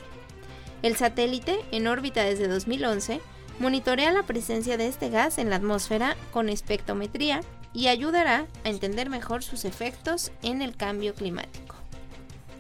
El 0.81 0.95
satélite, 0.95 1.59
en 1.71 1.87
órbita 1.87 2.23
desde 2.23 2.47
2011, 2.47 3.21
monitorea 3.59 4.11
la 4.11 4.23
presencia 4.23 4.77
de 4.77 4.87
este 4.87 5.09
gas 5.09 5.37
en 5.37 5.49
la 5.49 5.57
atmósfera 5.57 6.15
con 6.31 6.49
espectrometría 6.49 7.41
y 7.73 7.87
ayudará 7.87 8.47
a 8.63 8.69
entender 8.69 9.09
mejor 9.09 9.43
sus 9.43 9.65
efectos 9.65 10.31
en 10.41 10.61
el 10.61 10.75
cambio 10.75 11.13
climático. 11.13 11.75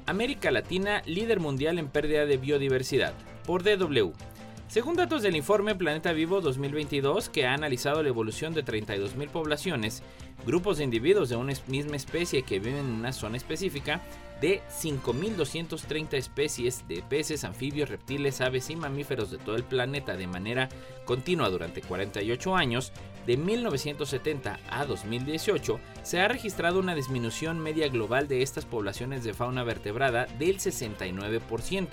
América 0.05 0.51
Latina, 0.51 1.01
líder 1.05 1.39
mundial 1.39 1.79
en 1.79 1.87
pérdida 1.87 2.25
de 2.25 2.37
biodiversidad, 2.37 3.13
por 3.45 3.63
DW. 3.63 4.11
Según 4.73 4.95
datos 4.95 5.21
del 5.21 5.35
informe 5.35 5.75
Planeta 5.75 6.13
Vivo 6.13 6.41
2022, 6.41 7.29
que 7.29 7.45
ha 7.45 7.53
analizado 7.53 8.01
la 8.01 8.09
evolución 8.09 8.55
de 8.55 8.65
32.000 8.65 9.29
poblaciones, 9.29 10.01
grupos 10.47 10.79
de 10.79 10.83
individuos 10.83 11.29
de 11.29 11.35
una 11.35 11.53
misma 11.67 11.95
especie 11.95 12.41
que 12.41 12.57
viven 12.57 12.79
en 12.79 12.85
una 12.93 13.13
zona 13.13 13.37
específica, 13.37 14.01
de 14.43 14.61
5.230 14.69 16.15
especies 16.15 16.85
de 16.89 17.01
peces, 17.01 17.45
anfibios, 17.45 17.87
reptiles, 17.87 18.41
aves 18.41 18.69
y 18.69 18.75
mamíferos 18.75 19.31
de 19.31 19.37
todo 19.37 19.55
el 19.55 19.63
planeta 19.63 20.17
de 20.17 20.27
manera 20.27 20.67
continua 21.05 21.49
durante 21.49 21.81
48 21.81 22.53
años, 22.53 22.91
de 23.25 23.37
1970 23.37 24.59
a 24.69 24.85
2018, 24.85 25.79
se 26.03 26.19
ha 26.19 26.27
registrado 26.27 26.79
una 26.79 26.93
disminución 26.93 27.57
media 27.57 27.87
global 27.87 28.27
de 28.27 28.41
estas 28.41 28.65
poblaciones 28.65 29.23
de 29.23 29.33
fauna 29.33 29.63
vertebrada 29.63 30.25
del 30.37 30.59
69%, 30.59 31.87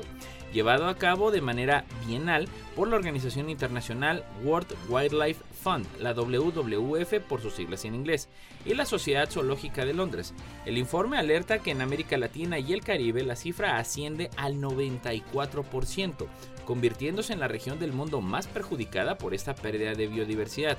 llevado 0.52 0.88
a 0.88 0.96
cabo 0.96 1.30
de 1.30 1.42
manera 1.42 1.84
bienal 2.04 2.48
por 2.74 2.88
la 2.88 2.96
organización 2.96 3.48
internacional 3.48 4.24
World 4.42 4.74
Wildlife 4.88 5.44
Fund, 5.62 5.86
la 5.98 6.12
WWF 6.14 7.20
por 7.28 7.40
sus 7.40 7.54
siglas 7.54 7.84
en 7.84 7.94
inglés, 7.94 8.28
y 8.64 8.74
la 8.74 8.84
Sociedad 8.84 9.30
Zoológica 9.30 9.84
de 9.84 9.94
Londres. 9.94 10.34
El 10.64 10.78
informe 10.78 11.18
alerta 11.18 11.58
que 11.58 11.70
en 11.70 11.80
América 11.80 12.16
Latina 12.16 12.58
y 12.58 12.72
el 12.72 12.82
Caribe 12.82 13.22
la 13.22 13.36
cifra 13.36 13.78
asciende 13.78 14.30
al 14.36 14.56
94%, 14.56 16.26
convirtiéndose 16.64 17.32
en 17.32 17.40
la 17.40 17.48
región 17.48 17.78
del 17.78 17.92
mundo 17.92 18.20
más 18.20 18.46
perjudicada 18.46 19.18
por 19.18 19.34
esta 19.34 19.54
pérdida 19.54 19.92
de 19.92 20.06
biodiversidad. 20.06 20.78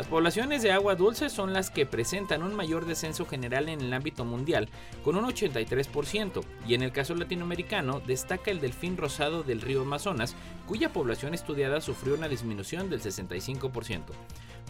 Las 0.00 0.08
poblaciones 0.08 0.62
de 0.62 0.72
agua 0.72 0.94
dulce 0.94 1.28
son 1.28 1.52
las 1.52 1.70
que 1.70 1.84
presentan 1.84 2.42
un 2.42 2.54
mayor 2.54 2.86
descenso 2.86 3.26
general 3.26 3.68
en 3.68 3.82
el 3.82 3.92
ámbito 3.92 4.24
mundial, 4.24 4.70
con 5.04 5.14
un 5.14 5.26
83%, 5.26 6.42
y 6.66 6.72
en 6.72 6.80
el 6.80 6.90
caso 6.90 7.14
latinoamericano 7.14 8.00
destaca 8.00 8.50
el 8.50 8.62
delfín 8.62 8.96
rosado 8.96 9.42
del 9.42 9.60
río 9.60 9.82
Amazonas, 9.82 10.36
cuya 10.66 10.90
población 10.90 11.34
estudiada 11.34 11.82
sufrió 11.82 12.14
una 12.14 12.28
disminución 12.28 12.88
del 12.88 13.02
65%. 13.02 14.04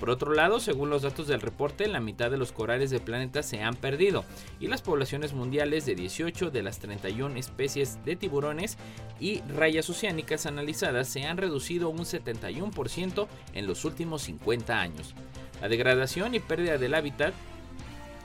Por 0.00 0.08
otro 0.08 0.32
lado, 0.32 0.60
según 0.60 0.88
los 0.88 1.02
datos 1.02 1.26
del 1.26 1.42
reporte, 1.42 1.86
la 1.86 2.00
mitad 2.00 2.30
de 2.30 2.38
los 2.38 2.52
corales 2.52 2.88
del 2.88 3.02
planeta 3.02 3.42
se 3.42 3.62
han 3.62 3.76
perdido 3.76 4.24
y 4.58 4.66
las 4.66 4.80
poblaciones 4.80 5.34
mundiales 5.34 5.84
de 5.84 5.94
18 5.94 6.50
de 6.50 6.62
las 6.62 6.78
31 6.78 7.36
especies 7.36 8.02
de 8.06 8.16
tiburones 8.16 8.78
y 9.20 9.42
rayas 9.42 9.90
oceánicas 9.90 10.46
analizadas 10.46 11.06
se 11.06 11.24
han 11.24 11.36
reducido 11.36 11.90
un 11.90 11.98
71% 11.98 13.28
en 13.52 13.66
los 13.66 13.84
últimos 13.84 14.22
50 14.22 14.80
años. 14.80 15.14
La 15.60 15.68
degradación 15.68 16.34
y 16.34 16.40
pérdida 16.40 16.78
del 16.78 16.94
hábitat 16.94 17.34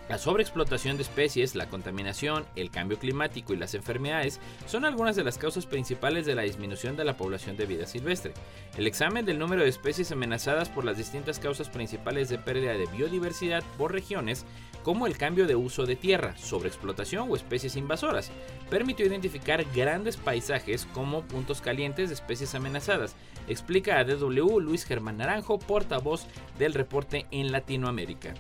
la 0.07 0.19
sobreexplotación 0.19 0.97
de 0.97 1.03
especies, 1.03 1.55
la 1.55 1.67
contaminación, 1.67 2.45
el 2.55 2.69
cambio 2.69 2.99
climático 2.99 3.53
y 3.53 3.57
las 3.57 3.73
enfermedades 3.73 4.39
son 4.67 4.85
algunas 4.85 5.15
de 5.15 5.23
las 5.23 5.39
causas 5.39 5.65
principales 5.65 6.27
de 6.27 6.35
la 6.35 6.43
disminución 6.43 6.95
de 6.95 7.05
la 7.05 7.17
población 7.17 7.57
de 7.57 7.65
vida 7.65 7.87
silvestre. 7.87 8.33
El 8.77 8.85
examen 8.85 9.25
del 9.25 9.39
número 9.39 9.63
de 9.63 9.69
especies 9.69 10.11
amenazadas 10.11 10.69
por 10.69 10.85
las 10.85 10.97
distintas 10.97 11.39
causas 11.39 11.69
principales 11.69 12.29
de 12.29 12.37
pérdida 12.37 12.73
de 12.73 12.85
biodiversidad 12.85 13.63
por 13.77 13.93
regiones, 13.93 14.45
como 14.83 15.07
el 15.07 15.17
cambio 15.17 15.47
de 15.47 15.55
uso 15.55 15.87
de 15.87 15.95
tierra, 15.95 16.37
sobreexplotación 16.37 17.27
o 17.27 17.35
especies 17.35 17.75
invasoras, 17.75 18.29
permitió 18.69 19.07
identificar 19.07 19.65
grandes 19.75 20.17
paisajes 20.17 20.85
como 20.93 21.23
puntos 21.23 21.61
calientes 21.61 22.09
de 22.09 22.15
especies 22.15 22.53
amenazadas, 22.53 23.15
explica 23.47 23.97
a 23.97 24.03
DW 24.03 24.59
Luis 24.59 24.85
Germán 24.85 25.17
Naranjo, 25.17 25.57
portavoz 25.57 26.27
del 26.59 26.75
reporte 26.75 27.25
en 27.31 27.51
Latinoamérica. 27.51 28.35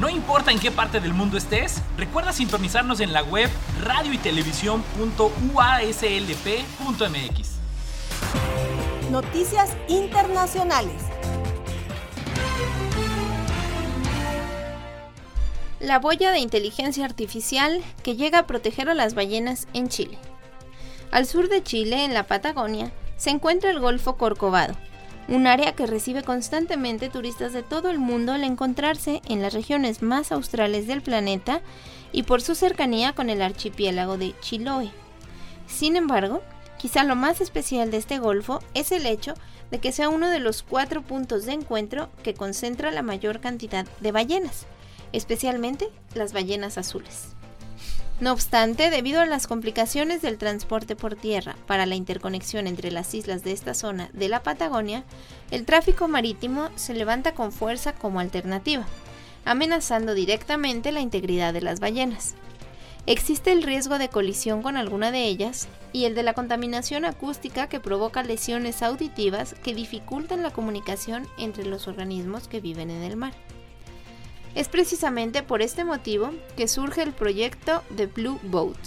No 0.00 0.08
importa 0.08 0.50
en 0.50 0.58
qué 0.58 0.70
parte 0.70 0.98
del 0.98 1.12
mundo 1.12 1.36
estés, 1.36 1.82
recuerda 1.98 2.32
sintonizarnos 2.32 3.00
en 3.00 3.12
la 3.12 3.22
web 3.22 3.50
radio 3.82 4.14
y 4.14 4.16
Noticias 9.10 9.76
internacionales. 9.88 11.02
La 15.80 15.98
boya 15.98 16.30
de 16.30 16.38
inteligencia 16.38 17.04
artificial 17.04 17.82
que 18.02 18.16
llega 18.16 18.38
a 18.38 18.46
proteger 18.46 18.88
a 18.88 18.94
las 18.94 19.12
ballenas 19.12 19.68
en 19.74 19.90
Chile. 19.90 20.16
Al 21.10 21.26
sur 21.26 21.50
de 21.50 21.62
Chile, 21.62 22.06
en 22.06 22.14
la 22.14 22.26
Patagonia, 22.26 22.90
se 23.18 23.28
encuentra 23.28 23.70
el 23.70 23.80
Golfo 23.80 24.16
Corcovado, 24.16 24.76
un 25.30 25.46
área 25.46 25.76
que 25.76 25.86
recibe 25.86 26.24
constantemente 26.24 27.08
turistas 27.08 27.52
de 27.52 27.62
todo 27.62 27.88
el 27.88 28.00
mundo 28.00 28.32
al 28.32 28.42
encontrarse 28.42 29.22
en 29.28 29.40
las 29.40 29.54
regiones 29.54 30.02
más 30.02 30.32
australes 30.32 30.88
del 30.88 31.02
planeta 31.02 31.62
y 32.12 32.24
por 32.24 32.42
su 32.42 32.56
cercanía 32.56 33.14
con 33.14 33.30
el 33.30 33.40
archipiélago 33.40 34.18
de 34.18 34.34
Chiloé. 34.40 34.90
Sin 35.68 35.94
embargo, 35.94 36.42
quizá 36.78 37.04
lo 37.04 37.14
más 37.14 37.40
especial 37.40 37.92
de 37.92 37.98
este 37.98 38.18
golfo 38.18 38.60
es 38.74 38.90
el 38.90 39.06
hecho 39.06 39.34
de 39.70 39.78
que 39.78 39.92
sea 39.92 40.08
uno 40.08 40.28
de 40.28 40.40
los 40.40 40.64
cuatro 40.64 41.02
puntos 41.02 41.46
de 41.46 41.52
encuentro 41.52 42.10
que 42.24 42.34
concentra 42.34 42.90
la 42.90 43.02
mayor 43.02 43.40
cantidad 43.40 43.86
de 44.00 44.10
ballenas, 44.10 44.66
especialmente 45.12 45.88
las 46.14 46.32
ballenas 46.32 46.76
azules. 46.76 47.36
No 48.20 48.32
obstante, 48.32 48.90
debido 48.90 49.22
a 49.22 49.26
las 49.26 49.46
complicaciones 49.46 50.20
del 50.20 50.36
transporte 50.36 50.94
por 50.94 51.16
tierra 51.16 51.56
para 51.66 51.86
la 51.86 51.94
interconexión 51.94 52.66
entre 52.66 52.90
las 52.90 53.14
islas 53.14 53.42
de 53.44 53.52
esta 53.52 53.72
zona 53.72 54.10
de 54.12 54.28
la 54.28 54.42
Patagonia, 54.42 55.04
el 55.50 55.64
tráfico 55.64 56.06
marítimo 56.06 56.68
se 56.76 56.92
levanta 56.92 57.32
con 57.32 57.50
fuerza 57.50 57.94
como 57.94 58.20
alternativa, 58.20 58.86
amenazando 59.46 60.12
directamente 60.12 60.92
la 60.92 61.00
integridad 61.00 61.54
de 61.54 61.62
las 61.62 61.80
ballenas. 61.80 62.34
Existe 63.06 63.52
el 63.52 63.62
riesgo 63.62 63.98
de 63.98 64.10
colisión 64.10 64.62
con 64.62 64.76
alguna 64.76 65.10
de 65.10 65.24
ellas 65.24 65.68
y 65.94 66.04
el 66.04 66.14
de 66.14 66.22
la 66.22 66.34
contaminación 66.34 67.06
acústica 67.06 67.70
que 67.70 67.80
provoca 67.80 68.22
lesiones 68.22 68.82
auditivas 68.82 69.54
que 69.54 69.74
dificultan 69.74 70.42
la 70.42 70.52
comunicación 70.52 71.26
entre 71.38 71.64
los 71.64 71.88
organismos 71.88 72.48
que 72.48 72.60
viven 72.60 72.90
en 72.90 73.02
el 73.02 73.16
mar. 73.16 73.32
Es 74.54 74.68
precisamente 74.68 75.42
por 75.42 75.62
este 75.62 75.84
motivo 75.84 76.30
que 76.56 76.66
surge 76.66 77.02
el 77.02 77.12
proyecto 77.12 77.82
The 77.96 78.06
Blue 78.06 78.40
Boat. 78.42 78.78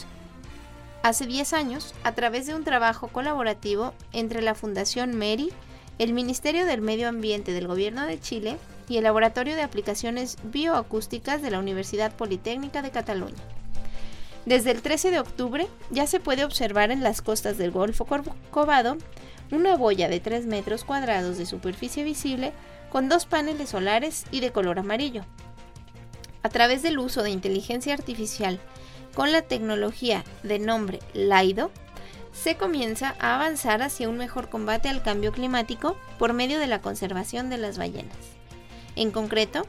Hace 1.03 1.25
10 1.25 1.53
años, 1.53 1.93
a 2.03 2.11
través 2.13 2.47
de 2.47 2.55
un 2.55 2.63
trabajo 2.63 3.07
colaborativo 3.07 3.93
entre 4.11 4.41
la 4.41 4.55
Fundación 4.55 5.15
MERI, 5.15 5.51
el 5.99 6.13
Ministerio 6.13 6.65
del 6.65 6.81
Medio 6.81 7.07
Ambiente 7.07 7.53
del 7.53 7.67
Gobierno 7.67 8.05
de 8.05 8.19
Chile 8.19 8.57
y 8.89 8.97
el 8.97 9.03
Laboratorio 9.03 9.55
de 9.55 9.61
Aplicaciones 9.61 10.37
Bioacústicas 10.43 11.41
de 11.41 11.51
la 11.51 11.59
Universidad 11.59 12.13
Politécnica 12.13 12.81
de 12.81 12.91
Cataluña. 12.91 13.41
Desde 14.45 14.71
el 14.71 14.81
13 14.81 15.11
de 15.11 15.19
octubre 15.19 15.67
ya 15.91 16.07
se 16.07 16.19
puede 16.19 16.43
observar 16.43 16.91
en 16.91 17.03
las 17.03 17.21
costas 17.21 17.57
del 17.57 17.71
Golfo 17.71 18.03
Corcovado 18.03 18.97
una 19.51 19.77
boya 19.77 20.09
de 20.09 20.19
3 20.19 20.45
metros 20.47 20.83
cuadrados 20.83 21.37
de 21.37 21.45
superficie 21.45 22.03
visible 22.03 22.51
con 22.89 23.07
dos 23.07 23.25
paneles 23.25 23.69
solares 23.69 24.25
y 24.31 24.41
de 24.41 24.51
color 24.51 24.79
amarillo, 24.79 25.23
a 26.43 26.49
través 26.49 26.83
del 26.83 26.99
uso 26.99 27.23
de 27.23 27.31
inteligencia 27.31 27.93
artificial 27.93 28.59
con 29.15 29.31
la 29.31 29.41
tecnología 29.41 30.23
de 30.43 30.59
nombre 30.59 30.99
LIDO, 31.13 31.71
se 32.33 32.57
comienza 32.57 33.15
a 33.19 33.35
avanzar 33.35 33.81
hacia 33.81 34.09
un 34.09 34.17
mejor 34.17 34.49
combate 34.49 34.89
al 34.89 35.03
cambio 35.03 35.31
climático 35.31 35.97
por 36.19 36.33
medio 36.33 36.59
de 36.59 36.67
la 36.67 36.81
conservación 36.81 37.49
de 37.49 37.57
las 37.57 37.77
ballenas. 37.77 38.17
En 38.95 39.11
concreto, 39.11 39.65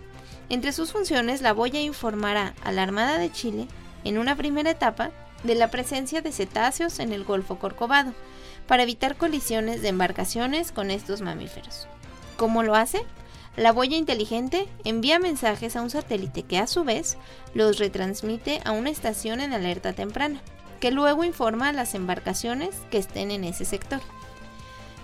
entre 0.49 0.73
sus 0.73 0.93
funciones, 0.93 1.43
la 1.43 1.53
boya 1.53 1.81
informará 1.81 2.55
a 2.63 2.73
la 2.73 2.83
Armada 2.83 3.19
de 3.19 3.31
Chile, 3.31 3.69
en 4.03 4.19
una 4.19 4.37
primera 4.37 4.71
etapa, 4.71 5.11
de 5.43 5.55
la 5.55 5.71
presencia 5.71 6.23
de 6.23 6.33
cetáceos 6.33 6.99
en 6.99 7.13
el 7.13 7.25
Golfo 7.25 7.59
Corcovado, 7.59 8.13
para 8.67 8.83
evitar 8.83 9.17
colisiones 9.17 9.83
de 9.83 9.89
embarcaciones 9.89 10.73
con 10.73 10.91
estos 10.91 11.21
mamíferos. 11.21 11.87
¿Cómo 12.37 12.63
lo 12.63 12.75
hace? 12.75 13.03
La 13.57 13.71
boya 13.71 13.97
inteligente 13.97 14.67
envía 14.83 15.21
mensajes 15.21 15.77
a 15.77 15.83
un 15.83 15.91
satélite 15.91 16.43
que 16.43 16.59
a 16.59 16.67
su 16.67 16.83
vez 16.83 17.17
los 17.55 17.79
retransmite 17.79 18.61
a 18.65 18.73
una 18.73 18.91
estación 18.91 19.41
en 19.41 19.53
alerta 19.53 19.93
temprana, 19.93 20.41
que 20.81 20.91
luego 20.91 21.23
informa 21.23 21.69
a 21.69 21.73
las 21.73 21.95
embarcaciones 21.95 22.75
que 22.91 22.99
estén 22.99 23.31
en 23.31 23.45
ese 23.45 23.65
sector. 23.65 24.01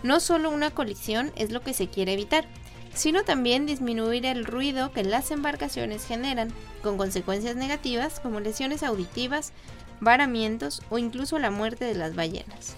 No 0.02 0.18
solo 0.18 0.50
una 0.50 0.72
colisión 0.72 1.30
es 1.36 1.52
lo 1.52 1.60
que 1.60 1.74
se 1.74 1.88
quiere 1.88 2.14
evitar, 2.14 2.46
sino 2.92 3.22
también 3.22 3.66
disminuir 3.66 4.26
el 4.26 4.44
ruido 4.44 4.90
que 4.90 5.04
las 5.04 5.30
embarcaciones 5.30 6.04
generan, 6.04 6.52
con 6.82 6.96
consecuencias 6.96 7.54
negativas 7.54 8.18
como 8.18 8.40
lesiones 8.40 8.82
auditivas, 8.82 9.52
varamientos 10.00 10.82
o 10.90 10.98
incluso 10.98 11.38
la 11.38 11.52
muerte 11.52 11.84
de 11.84 11.94
las 11.94 12.16
ballenas. 12.16 12.76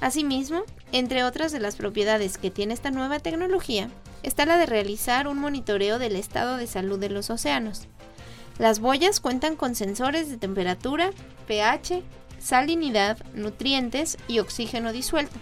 Asimismo, 0.00 0.62
entre 0.92 1.24
otras 1.24 1.52
de 1.52 1.60
las 1.60 1.76
propiedades 1.76 2.38
que 2.38 2.50
tiene 2.50 2.72
esta 2.72 2.90
nueva 2.90 3.18
tecnología, 3.18 3.90
está 4.22 4.46
la 4.46 4.56
de 4.56 4.66
realizar 4.66 5.28
un 5.28 5.38
monitoreo 5.38 5.98
del 5.98 6.16
estado 6.16 6.56
de 6.56 6.66
salud 6.66 6.98
de 6.98 7.10
los 7.10 7.28
océanos. 7.28 7.82
Las 8.58 8.80
boyas 8.80 9.20
cuentan 9.20 9.56
con 9.56 9.74
sensores 9.74 10.30
de 10.30 10.36
temperatura, 10.36 11.10
pH, 11.46 12.02
salinidad, 12.38 13.18
nutrientes 13.34 14.16
y 14.26 14.38
oxígeno 14.38 14.92
disuelto, 14.92 15.36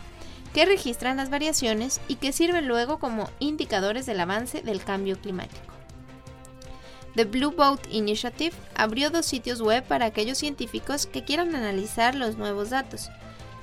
que 0.52 0.66
registran 0.66 1.18
las 1.18 1.30
variaciones 1.30 2.00
y 2.08 2.16
que 2.16 2.32
sirven 2.32 2.66
luego 2.66 2.98
como 2.98 3.30
indicadores 3.38 4.06
del 4.06 4.20
avance 4.20 4.62
del 4.62 4.82
cambio 4.82 5.20
climático. 5.20 5.62
The 7.14 7.24
Blue 7.24 7.52
Boat 7.52 7.86
Initiative 7.90 8.54
abrió 8.74 9.10
dos 9.10 9.26
sitios 9.26 9.60
web 9.60 9.84
para 9.84 10.06
aquellos 10.06 10.38
científicos 10.38 11.06
que 11.06 11.24
quieran 11.24 11.54
analizar 11.54 12.14
los 12.14 12.36
nuevos 12.36 12.70
datos, 12.70 13.10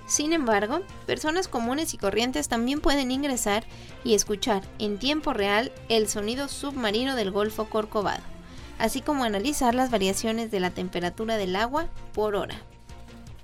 sin 0.06 0.34
embargo, 0.34 0.82
personas 1.08 1.48
comunes 1.48 1.94
y 1.94 1.98
corrientes 1.98 2.48
también 2.48 2.80
pueden 2.80 3.12
ingresar 3.12 3.66
y 4.04 4.14
escuchar 4.14 4.64
en 4.78 5.00
tiempo 5.00 5.34
real 5.34 5.72
el 5.90 6.08
sonido 6.08 6.48
submarino 6.48 7.16
del 7.16 7.32
Golfo 7.32 7.66
Corcovado, 7.66 8.22
así 8.78 9.02
como 9.02 9.24
analizar 9.24 9.74
las 9.74 9.90
variaciones 9.90 10.52
de 10.52 10.60
la 10.60 10.70
temperatura 10.70 11.38
del 11.38 11.56
agua 11.56 11.88
por 12.14 12.36
hora. 12.36 12.62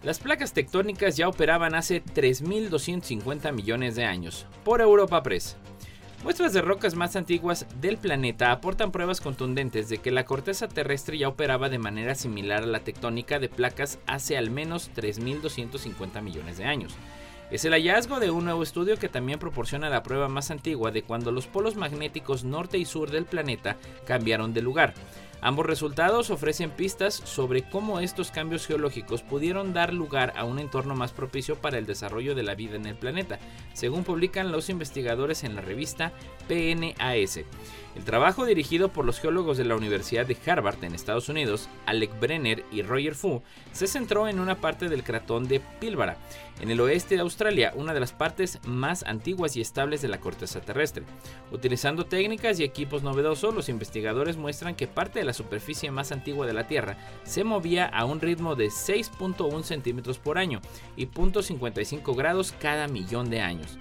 Las 0.04 0.20
placas 0.20 0.54
tectónicas 0.54 1.16
ya 1.16 1.28
operaban 1.28 1.76
hace 1.76 2.04
3.250 2.04 3.52
millones 3.54 3.96
de 3.96 4.06
años, 4.06 4.48
por 4.64 4.82
Europa 4.82 5.22
Press. 5.22 5.58
Muestras 6.24 6.54
de 6.54 6.62
rocas 6.62 6.94
más 6.94 7.16
antiguas 7.16 7.66
del 7.82 7.98
planeta 7.98 8.52
aportan 8.52 8.92
pruebas 8.92 9.20
contundentes 9.20 9.90
de 9.90 9.98
que 9.98 10.12
la 10.12 10.24
corteza 10.24 10.68
terrestre 10.68 11.18
ya 11.18 11.28
operaba 11.28 11.68
de 11.68 11.80
manera 11.80 12.14
similar 12.14 12.62
a 12.62 12.68
la 12.68 12.82
tectónica 12.82 13.40
de 13.40 13.50
placas 13.50 13.98
hace 14.06 14.38
al 14.38 14.52
menos 14.52 14.92
3.250 14.96 16.22
millones 16.22 16.60
de 16.60 16.66
años. 16.66 16.96
Es 17.50 17.66
el 17.66 17.74
hallazgo 17.74 18.20
de 18.20 18.30
un 18.30 18.46
nuevo 18.46 18.62
estudio 18.62 18.98
que 18.98 19.10
también 19.10 19.40
proporciona 19.40 19.90
la 19.90 20.04
prueba 20.04 20.30
más 20.30 20.52
antigua 20.52 20.92
de 20.92 21.02
cuando 21.02 21.32
los 21.32 21.48
polos 21.48 21.76
magnéticos 21.76 22.44
norte 22.44 22.78
y 22.78 22.86
sur 22.86 23.10
del 23.10 23.26
planeta 23.26 23.78
cambiaron 24.06 24.54
de 24.54 24.62
lugar. 24.62 24.94
Ambos 25.44 25.66
resultados 25.66 26.30
ofrecen 26.30 26.70
pistas 26.70 27.16
sobre 27.16 27.64
cómo 27.64 28.00
estos 28.00 28.30
cambios 28.30 28.68
geológicos 28.68 29.24
pudieron 29.24 29.74
dar 29.74 29.92
lugar 29.92 30.34
a 30.38 30.44
un 30.44 30.60
entorno 30.60 30.94
más 30.94 31.14
propicio 31.14 31.56
para 31.56 31.80
el 31.80 31.88
desarrollo 31.88 32.36
de 32.36 32.44
la 32.44 32.54
vida 32.54 32.76
en 32.76 32.86
el 32.86 32.96
planeta, 32.96 33.40
según 33.74 34.04
publican 34.04 34.52
los 34.52 34.70
investigadores 34.70 35.44
en 35.44 35.56
la 35.56 35.62
revista 35.62 36.12
PNAS. 36.48 37.40
El 37.96 38.06
trabajo 38.06 38.46
dirigido 38.46 38.90
por 38.90 39.04
los 39.04 39.20
geólogos 39.20 39.58
de 39.58 39.66
la 39.66 39.76
Universidad 39.76 40.28
de 40.28 40.38
Harvard 40.46 40.84
en 40.84 40.94
Estados 40.94 41.28
Unidos, 41.28 41.70
Alec 41.88 42.18
Brenner 42.20 42.64
y 42.72 42.84
Roger 42.84 43.16
Fu, 43.16 43.42
se 43.74 43.88
centró 43.88 44.28
en 44.28 44.40
una 44.40 44.62
parte 44.62 44.90
del 44.90 45.04
cratón 45.04 45.48
de 45.48 45.60
Pilbara, 45.60 46.18
en 46.62 46.70
el 46.70 46.80
oeste 46.80 47.16
de 47.16 47.22
Australia, 47.22 47.74
una 47.76 47.94
de 47.94 48.00
las 48.00 48.14
partes 48.14 48.60
más 48.66 49.04
antiguas 49.04 49.58
y 49.58 49.62
estables 49.62 50.02
de 50.02 50.08
la 50.08 50.20
corteza 50.20 50.62
terrestre. 50.62 51.04
Utilizando 51.52 52.06
técnicas 52.06 52.60
y 52.60 52.64
equipos 52.64 53.04
novedosos, 53.04 53.54
los 53.54 53.68
investigadores 53.68 54.38
muestran 54.38 54.76
que 54.76 54.88
parte 54.88 55.20
de 55.20 55.26
la 55.26 55.34
superficie 55.34 55.92
más 55.92 56.12
antigua 56.12 56.46
de 56.46 56.54
la 56.54 56.68
Tierra 56.68 56.98
se 57.24 57.44
movía 57.44 57.88
a 57.88 58.06
un 58.06 58.22
ritmo 58.22 58.56
de 58.56 58.68
6.1 58.68 59.64
centímetros 59.64 60.20
por 60.20 60.38
año 60.38 60.62
y 60.96 61.08
0.55 61.08 62.16
grados 62.16 62.54
cada 62.60 62.88
millón 62.88 63.30
de 63.30 63.42
años. 63.42 63.78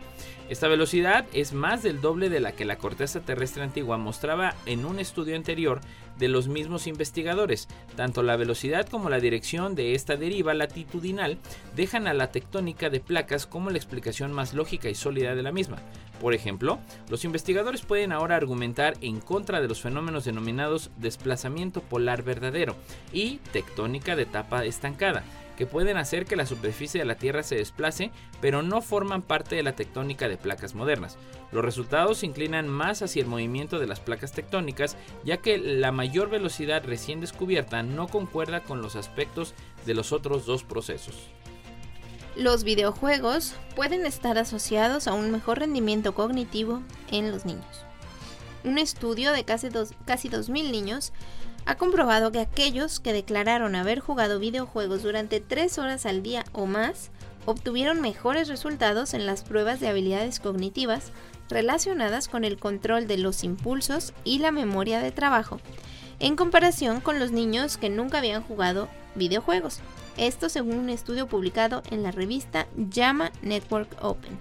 Esta 0.51 0.67
velocidad 0.67 1.27
es 1.33 1.53
más 1.53 1.85
del 1.85 2.01
doble 2.01 2.29
de 2.29 2.41
la 2.41 2.51
que 2.51 2.65
la 2.65 2.77
corteza 2.77 3.21
terrestre 3.21 3.63
antigua 3.63 3.99
mostraba 3.99 4.57
en 4.67 4.85
un 4.85 4.99
estudio 4.99 5.37
anterior 5.37 5.81
de 6.21 6.29
los 6.29 6.47
mismos 6.47 6.87
investigadores. 6.87 7.67
Tanto 7.97 8.23
la 8.23 8.37
velocidad 8.37 8.87
como 8.87 9.11
la 9.11 9.19
dirección 9.19 9.75
de 9.75 9.97
esta 9.97 10.17
deriva 10.17 10.55
latitudinal 10.55 11.39
dejan 11.75 12.07
a 12.07 12.15
la 12.15 12.31
tectónica 12.31 12.91
de 12.91 13.01
placas 13.01 13.47
como 13.47 13.71
la 13.71 13.79
explicación 13.79 14.33
más 14.33 14.55
lógica 14.55 14.89
y 14.89 14.95
sólida 14.95 15.35
de 15.35 15.43
la 15.43 15.51
misma. 15.51 15.79
Por 16.21 16.35
ejemplo, 16.35 16.79
los 17.09 17.25
investigadores 17.25 17.83
pueden 17.83 18.13
ahora 18.13 18.37
argumentar 18.37 18.95
en 19.01 19.21
contra 19.21 19.61
de 19.61 19.69
los 19.69 19.81
fenómenos 19.81 20.25
denominados 20.25 20.91
desplazamiento 20.99 21.81
polar 21.81 22.23
verdadero 22.23 22.77
y 23.13 23.39
tectónica 23.53 24.15
de 24.15 24.23
etapa 24.23 24.65
estancada 24.65 25.25
que 25.61 25.67
pueden 25.67 25.99
hacer 25.99 26.25
que 26.25 26.37
la 26.37 26.47
superficie 26.47 27.01
de 27.01 27.05
la 27.05 27.17
Tierra 27.17 27.43
se 27.43 27.55
desplace, 27.55 28.13
pero 28.41 28.63
no 28.63 28.81
forman 28.81 29.21
parte 29.21 29.57
de 29.57 29.63
la 29.63 29.77
tectónica 29.77 30.27
de 30.27 30.39
placas 30.39 30.75
modernas. 30.75 31.19
Los 31.53 31.63
resultados 31.63 32.17
se 32.17 32.25
inclinan 32.25 32.67
más 32.67 33.03
hacia 33.03 33.21
el 33.21 33.29
movimiento 33.29 33.79
de 33.79 33.87
las 33.87 34.01
placas 34.01 34.33
tectónicas, 34.33 34.97
ya 35.23 35.37
que 35.37 35.59
la 35.59 35.93
mayor 35.93 36.31
velocidad 36.31 36.83
recién 36.87 37.21
descubierta 37.21 37.83
no 37.83 38.09
concuerda 38.09 38.61
con 38.63 38.81
los 38.81 38.97
aspectos 38.97 39.53
de 39.85 39.93
los 39.93 40.13
otros 40.13 40.47
dos 40.47 40.65
procesos. 40.65 41.29
Los 42.37 42.65
videojuegos 42.65 43.53
pueden 43.77 44.07
estar 44.07 44.39
asociados 44.39 45.09
a 45.09 45.13
un 45.13 45.31
mejor 45.31 45.59
rendimiento 45.59 46.15
cognitivo 46.15 46.81
en 47.11 47.31
los 47.31 47.45
niños. 47.45 47.85
Un 48.65 48.79
estudio 48.79 49.33
de 49.33 49.45
casi, 49.45 49.69
dos, 49.69 49.91
casi 50.07 50.31
2.000 50.31 50.71
niños 50.71 51.13
ha 51.71 51.77
comprobado 51.77 52.33
que 52.33 52.41
aquellos 52.41 52.99
que 52.99 53.13
declararon 53.13 53.77
haber 53.77 54.01
jugado 54.01 54.41
videojuegos 54.41 55.05
durante 55.05 55.39
3 55.39 55.79
horas 55.79 56.05
al 56.05 56.21
día 56.21 56.45
o 56.51 56.67
más 56.67 57.13
obtuvieron 57.47 58.01
mejores 58.01 58.49
resultados 58.49 59.15
en 59.15 59.25
las 59.25 59.45
pruebas 59.45 59.79
de 59.79 59.87
habilidades 59.87 60.41
cognitivas 60.41 61.13
relacionadas 61.49 62.27
con 62.27 62.43
el 62.43 62.59
control 62.59 63.07
de 63.07 63.19
los 63.19 63.45
impulsos 63.45 64.15
y 64.25 64.41
la 64.41 64.51
memoria 64.51 64.99
de 64.99 65.13
trabajo, 65.13 65.61
en 66.19 66.35
comparación 66.35 67.01
con 67.01 67.21
los 67.21 67.31
niños 67.31 67.77
que 67.77 67.89
nunca 67.89 68.19
habían 68.19 68.43
jugado 68.43 68.89
videojuegos. 69.15 69.79
Esto 70.17 70.49
según 70.49 70.77
un 70.77 70.91
estudio 70.91 71.29
publicado 71.29 71.85
en 71.93 72.03
la 72.03 72.11
revista 72.11 72.67
JAMA 72.93 73.31
Network 73.43 73.97
Open. 74.03 74.41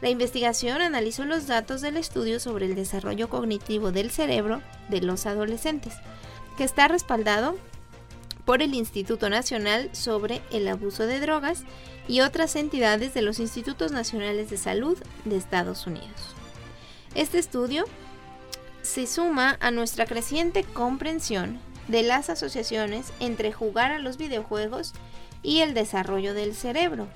La 0.00 0.10
investigación 0.10 0.82
analizó 0.82 1.24
los 1.24 1.46
datos 1.46 1.80
del 1.80 1.96
estudio 1.96 2.40
sobre 2.40 2.66
el 2.66 2.74
desarrollo 2.74 3.28
cognitivo 3.28 3.92
del 3.92 4.10
cerebro 4.10 4.62
de 4.88 5.00
los 5.00 5.26
adolescentes, 5.26 5.94
que 6.56 6.64
está 6.64 6.88
respaldado 6.88 7.56
por 8.44 8.62
el 8.62 8.74
Instituto 8.74 9.30
Nacional 9.30 9.88
sobre 9.92 10.42
el 10.50 10.68
Abuso 10.68 11.06
de 11.06 11.20
Drogas 11.20 11.64
y 12.08 12.20
otras 12.20 12.56
entidades 12.56 13.14
de 13.14 13.22
los 13.22 13.38
Institutos 13.38 13.92
Nacionales 13.92 14.50
de 14.50 14.56
Salud 14.56 14.98
de 15.24 15.36
Estados 15.36 15.86
Unidos. 15.86 16.34
Este 17.14 17.38
estudio 17.38 17.84
se 18.82 19.06
suma 19.06 19.56
a 19.60 19.70
nuestra 19.70 20.04
creciente 20.04 20.64
comprensión 20.64 21.58
de 21.88 22.02
las 22.02 22.28
asociaciones 22.28 23.12
entre 23.20 23.52
jugar 23.52 23.92
a 23.92 23.98
los 23.98 24.16
videojuegos 24.18 24.92
y 25.42 25.60
el 25.60 25.74
desarrollo 25.74 26.34
del 26.34 26.54
cerebro. 26.54 27.08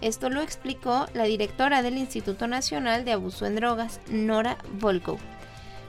Esto 0.00 0.30
lo 0.30 0.42
explicó 0.42 1.06
la 1.14 1.24
directora 1.24 1.82
del 1.82 1.96
Instituto 1.96 2.48
Nacional 2.48 3.04
de 3.04 3.12
Abuso 3.12 3.46
en 3.46 3.54
Drogas, 3.54 4.00
Nora 4.08 4.58
Volkov. 4.80 5.18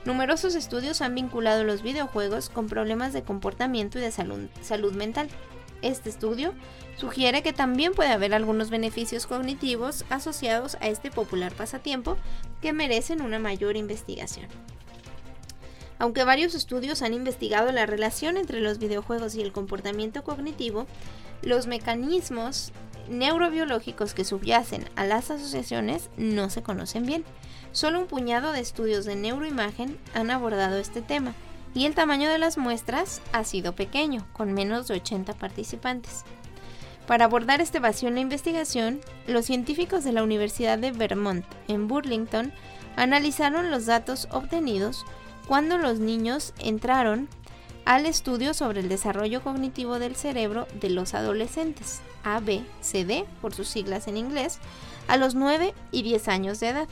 Numerosos 0.06 0.56
estudios 0.56 1.02
han 1.02 1.16
vinculado 1.16 1.64
los 1.64 1.82
videojuegos 1.82 2.50
con 2.50 2.68
problemas 2.68 3.14
de 3.14 3.24
comportamiento 3.24 4.00
y 4.00 4.02
de 4.02 4.12
salud, 4.12 4.50
salud 4.62 4.94
mental. 4.94 5.30
Este 5.82 6.10
estudio 6.10 6.54
sugiere 6.98 7.42
que 7.42 7.54
también 7.54 7.94
puede 7.94 8.10
haber 8.10 8.34
algunos 8.34 8.70
beneficios 8.70 9.28
cognitivos 9.28 10.04
asociados 10.10 10.76
a 10.82 10.88
este 10.88 11.10
popular 11.10 11.54
pasatiempo 11.54 12.18
que 12.62 12.74
merecen 12.74 13.22
una 13.22 13.40
mayor 13.40 13.78
investigación. 13.78 14.48
Aunque 16.00 16.24
varios 16.24 16.56
estudios 16.56 17.02
han 17.02 17.14
investigado 17.14 17.72
la 17.72 17.86
relación 17.86 18.38
entre 18.38 18.62
los 18.62 18.80
videojuegos 18.80 19.36
y 19.36 19.42
el 19.42 19.52
comportamiento 19.52 20.24
cognitivo, 20.24 20.86
los 21.42 21.68
mecanismos 21.68 22.72
neurobiológicos 23.10 24.14
que 24.14 24.26
subyacen 24.26 24.90
a 24.96 25.06
las 25.06 25.30
asociaciones 25.30 26.10
no 26.18 26.50
se 26.50 26.64
conocen 26.64 27.06
bien. 27.06 27.24
Solo 27.72 28.00
un 28.00 28.08
puñado 28.08 28.52
de 28.52 28.60
estudios 28.60 29.06
de 29.06 29.16
neuroimagen 29.16 29.98
han 30.14 30.32
abordado 30.32 30.78
este 30.78 31.02
tema, 31.02 31.34
y 31.74 31.86
el 31.86 31.96
tamaño 31.96 32.30
de 32.30 32.38
las 32.38 32.58
muestras 32.58 33.22
ha 33.32 33.44
sido 33.44 33.74
pequeño, 33.74 34.28
con 34.34 34.54
menos 34.54 34.88
de 34.88 34.96
80 34.96 35.34
participantes. 35.34 36.24
Para 37.08 37.26
abordar 37.26 37.60
este 37.62 37.80
vacío 37.80 38.08
en 38.08 38.16
la 38.16 38.22
investigación, 38.22 39.02
los 39.28 39.46
científicos 39.46 40.04
de 40.04 40.14
la 40.14 40.24
Universidad 40.24 40.78
de 40.78 40.92
Vermont, 40.92 41.46
en 41.68 41.88
Burlington, 41.88 42.54
analizaron 42.96 43.72
los 43.72 43.86
datos 43.86 44.28
obtenidos 44.32 45.04
cuando 45.48 45.78
los 45.78 46.00
niños 46.00 46.54
entraron 46.60 47.28
al 47.86 48.06
estudio 48.06 48.54
sobre 48.54 48.80
el 48.80 48.90
desarrollo 48.90 49.42
cognitivo 49.42 50.00
del 50.00 50.16
cerebro 50.16 50.68
de 50.80 50.90
los 50.90 51.14
adolescentes, 51.14 52.02
ABCD 52.24 53.26
por 53.42 53.54
sus 53.54 53.68
siglas 53.68 54.08
en 54.08 54.18
inglés, 54.18 54.60
a 55.08 55.18
los 55.18 55.36
9 55.36 55.74
y 55.92 56.04
10 56.04 56.28
años 56.30 56.60
de 56.60 56.70
edad. 56.70 56.88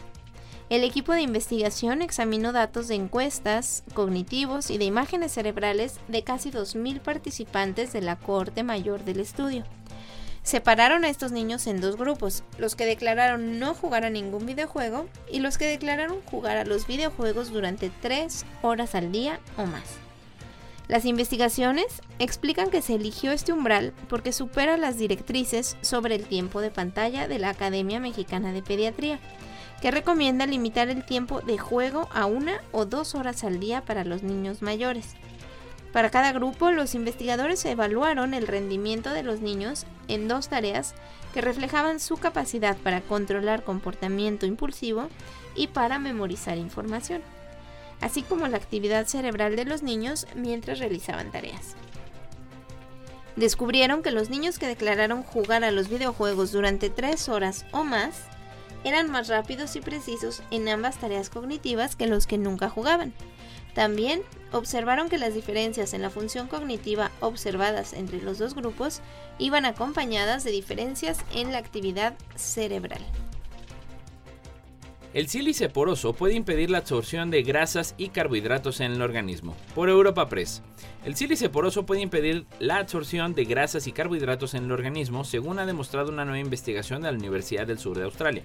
El 0.70 0.84
equipo 0.84 1.14
de 1.14 1.22
investigación 1.22 2.02
examinó 2.02 2.54
datos 2.54 2.88
de 2.88 2.96
encuestas 2.96 3.84
cognitivos 3.94 4.70
y 4.70 4.78
de 4.78 4.86
imágenes 4.86 5.34
cerebrales 5.34 6.00
de 6.08 6.24
casi 6.24 6.50
2.000 6.50 7.02
participantes 7.02 7.92
de 7.92 8.02
la 8.02 8.18
cohorte 8.18 8.64
mayor 8.64 9.04
del 9.04 9.20
estudio. 9.20 9.66
Separaron 10.44 11.06
a 11.06 11.10
estos 11.10 11.32
niños 11.32 11.68
en 11.68 11.82
dos 11.82 11.98
grupos, 11.98 12.44
los 12.58 12.76
que 12.76 12.86
declararon 12.86 13.60
no 13.60 13.76
jugar 13.76 14.06
a 14.06 14.10
ningún 14.10 14.48
videojuego 14.48 15.08
y 15.32 15.40
los 15.40 15.58
que 15.58 15.68
declararon 15.68 16.22
jugar 16.24 16.58
a 16.58 16.66
los 16.66 16.88
videojuegos 16.88 17.52
durante 17.52 17.92
3 18.02 18.46
horas 18.64 18.96
al 18.96 19.12
día 19.12 19.40
o 19.58 19.66
más. 19.66 19.84
Las 20.88 21.06
investigaciones 21.06 22.02
explican 22.20 22.70
que 22.70 22.82
se 22.82 22.96
eligió 22.96 23.32
este 23.32 23.54
umbral 23.54 23.94
porque 24.10 24.34
supera 24.34 24.78
las 24.78 24.98
directrices 24.98 25.78
sobre 25.82 26.16
el 26.16 26.26
tiempo 26.26 26.60
de 26.60 26.72
pantalla 26.72 27.28
de 27.28 27.40
la 27.40 27.50
Academia 27.50 28.00
Mexicana 28.00 28.52
de 28.52 28.64
Pediatría, 28.64 29.20
que 29.82 29.92
recomienda 29.92 30.48
limitar 30.48 30.90
el 30.90 31.06
tiempo 31.06 31.40
de 31.42 31.58
juego 31.58 32.10
a 32.14 32.26
una 32.26 32.62
o 32.72 32.86
dos 32.86 33.16
horas 33.16 33.44
al 33.44 33.60
día 33.60 33.86
para 33.86 34.04
los 34.04 34.22
niños 34.22 34.62
mayores. 34.62 35.16
Para 35.92 36.10
cada 36.10 36.32
grupo, 36.32 36.72
los 36.72 36.96
investigadores 36.96 37.66
evaluaron 37.66 38.34
el 38.34 38.48
rendimiento 38.48 39.12
de 39.12 39.24
los 39.24 39.42
niños 39.42 39.86
en 40.08 40.28
dos 40.28 40.48
tareas 40.48 40.96
que 41.34 41.42
reflejaban 41.42 42.00
su 42.00 42.18
capacidad 42.18 42.78
para 42.78 43.02
controlar 43.02 43.64
comportamiento 43.64 44.46
impulsivo 44.46 45.10
y 45.56 45.68
para 45.68 46.00
memorizar 46.00 46.58
información, 46.58 47.22
así 48.00 48.22
como 48.22 48.48
la 48.48 48.58
actividad 48.58 49.06
cerebral 49.06 49.56
de 49.56 49.66
los 49.66 49.84
niños 49.84 50.28
mientras 50.36 50.80
realizaban 50.80 51.32
tareas. 51.32 51.76
Descubrieron 53.36 54.02
que 54.02 54.12
los 54.12 54.30
niños 54.30 54.60
que 54.60 54.68
declararon 54.68 55.24
jugar 55.24 55.64
a 55.64 55.72
los 55.72 55.90
videojuegos 55.90 56.52
durante 56.52 56.90
tres 56.90 57.30
horas 57.30 57.66
o 57.72 57.84
más 57.84 58.24
eran 58.84 59.12
más 59.12 59.28
rápidos 59.28 59.76
y 59.76 59.82
precisos 59.82 60.42
en 60.52 60.68
ambas 60.68 60.98
tareas 60.98 61.30
cognitivas 61.30 61.96
que 61.96 62.08
los 62.08 62.28
que 62.28 62.38
nunca 62.38 62.70
jugaban. 62.70 63.14
También 63.74 64.22
observaron 64.52 65.10
que 65.10 65.18
las 65.18 65.34
diferencias 65.34 65.94
en 65.94 66.02
la 66.02 66.10
función 66.10 66.48
cognitiva 66.48 67.12
observadas 67.22 67.94
entre 67.94 68.22
los 68.22 68.38
dos 68.38 68.54
grupos 68.54 69.02
iban 69.40 69.66
acompañadas 69.66 70.44
de 70.44 70.52
diferencias 70.52 71.20
en 71.34 71.52
la 71.52 71.60
actividad 71.60 72.16
cerebral. 72.36 73.02
El 75.14 75.28
sílice 75.28 75.68
poroso 75.68 76.14
puede 76.14 76.36
impedir 76.36 76.70
la 76.70 76.78
absorción 76.78 77.32
de 77.32 77.44
grasas 77.44 77.96
y 77.98 78.10
carbohidratos 78.10 78.80
en 78.80 78.94
el 78.94 79.02
organismo. 79.02 79.58
Por 79.76 79.90
Europa 79.90 80.30
Press. 80.30 80.64
El 81.04 81.18
sílice 81.18 81.50
poroso 81.50 81.86
puede 81.86 82.00
impedir 82.00 82.46
la 82.60 82.78
absorción 82.78 83.34
de 83.34 83.44
grasas 83.44 83.88
y 83.88 83.92
carbohidratos 83.92 84.54
en 84.54 84.66
el 84.66 84.72
organismo, 84.72 85.26
según 85.26 85.60
ha 85.60 85.66
demostrado 85.66 86.12
una 86.12 86.24
nueva 86.24 86.40
investigación 86.40 87.02
de 87.02 87.12
la 87.12 87.18
Universidad 87.18 87.68
del 87.68 87.80
Sur 87.80 87.98
de 87.98 88.06
Australia. 88.06 88.44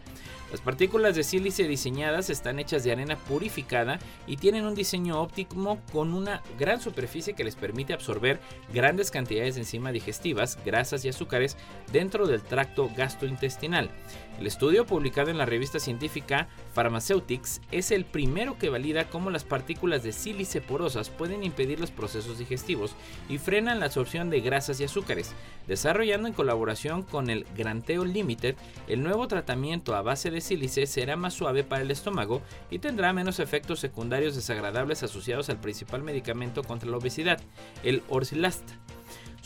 Las 0.51 0.61
partículas 0.61 1.15
de 1.15 1.23
sílice 1.23 1.69
diseñadas 1.69 2.31
están 2.31 2.59
hechas 2.59 2.83
de 2.83 2.93
arena 2.93 3.17
purificada 3.17 4.01
y 4.27 4.37
tienen 4.37 4.65
un 4.65 4.75
diseño 4.75 5.21
óptimo 5.21 5.79
con 5.93 6.15
una 6.15 6.43
gran 6.59 6.81
superficie 6.81 7.35
que 7.35 7.45
les 7.45 7.57
permite 7.57 7.93
absorber 7.93 8.41
grandes 8.73 9.11
cantidades 9.11 9.55
de 9.55 9.61
enzimas 9.61 9.93
digestivas, 9.93 10.59
grasas 10.65 11.05
y 11.05 11.11
azúcares 11.11 11.57
dentro 11.93 12.27
del 12.27 12.43
tracto 12.43 12.91
gastrointestinal. 12.97 13.91
El 14.39 14.47
estudio 14.47 14.85
publicado 14.85 15.31
en 15.31 15.39
la 15.39 15.47
revista 15.47 15.81
científica 15.81 16.49
Pharmaceutics 16.75 17.63
es 17.73 17.91
el 17.91 18.05
primero 18.05 18.59
que 18.59 18.69
valida 18.69 19.09
cómo 19.09 19.31
las 19.31 19.45
partículas 19.45 20.03
de 20.03 20.13
sílice 20.13 20.61
porosas 20.61 21.09
pueden 21.09 21.43
impedir 21.43 21.81
los 21.81 21.91
procesos 21.91 22.39
digestivos 22.39 22.95
y 23.31 23.39
frenan 23.39 23.81
la 23.81 23.87
absorción 23.87 24.29
de 24.29 24.41
grasas 24.41 24.79
y 24.81 24.85
azúcares, 24.85 25.33
desarrollando 25.67 26.29
en 26.29 26.35
colaboración 26.35 27.03
con 27.03 27.31
el 27.31 27.47
Granteo 27.57 28.05
Limited 28.05 28.57
el 28.89 29.03
nuevo 29.03 29.27
tratamiento 29.27 29.95
a 29.95 30.03
base 30.03 30.31
de 30.31 30.43
sílice 30.43 30.87
será 30.87 31.17
más 31.17 31.33
suave 31.33 31.65
para 31.65 31.83
el 31.83 31.91
estómago 31.91 32.43
y 32.71 32.79
tendrá 32.79 33.15
menos 33.15 33.41
efectos 33.41 33.81
secundarios 33.81 34.35
desagradables 34.35 35.03
asociados 35.03 35.49
al 35.49 35.61
principal 35.61 36.03
medicamento 36.03 36.63
contra 36.63 36.91
la 36.91 36.99
obesidad, 36.99 37.41
el 37.83 38.03
Orsilast. 38.09 38.86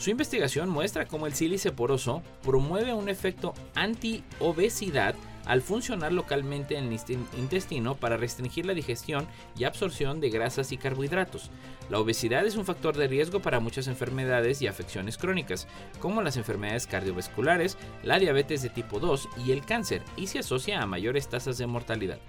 Su 0.01 0.09
investigación 0.09 0.67
muestra 0.67 1.05
cómo 1.05 1.27
el 1.27 1.35
sílice 1.35 1.71
poroso 1.71 2.23
promueve 2.41 2.91
un 2.91 3.07
efecto 3.07 3.53
anti-obesidad 3.75 5.13
al 5.45 5.61
funcionar 5.61 6.11
localmente 6.11 6.77
en 6.77 6.85
el 6.85 6.99
intestino 7.37 7.95
para 7.95 8.17
restringir 8.17 8.65
la 8.65 8.73
digestión 8.73 9.27
y 9.57 9.63
absorción 9.63 10.19
de 10.19 10.29
grasas 10.29 10.71
y 10.71 10.77
carbohidratos. 10.77 11.49
La 11.89 11.99
obesidad 11.99 12.45
es 12.45 12.55
un 12.55 12.63
factor 12.63 12.95
de 12.95 13.07
riesgo 13.07 13.41
para 13.41 13.59
muchas 13.59 13.87
enfermedades 13.87 14.61
y 14.61 14.67
afecciones 14.67 15.17
crónicas, 15.17 15.67
como 15.99 16.21
las 16.21 16.37
enfermedades 16.37 16.87
cardiovasculares, 16.87 17.77
la 18.03 18.17
diabetes 18.17 18.61
de 18.61 18.69
tipo 18.69 18.99
2 18.99 19.27
y 19.45 19.51
el 19.51 19.65
cáncer, 19.65 20.01
y 20.15 20.27
se 20.27 20.39
asocia 20.39 20.81
a 20.81 20.85
mayores 20.85 21.27
tasas 21.27 21.57
de 21.57 21.67
mortalidad. 21.67 22.19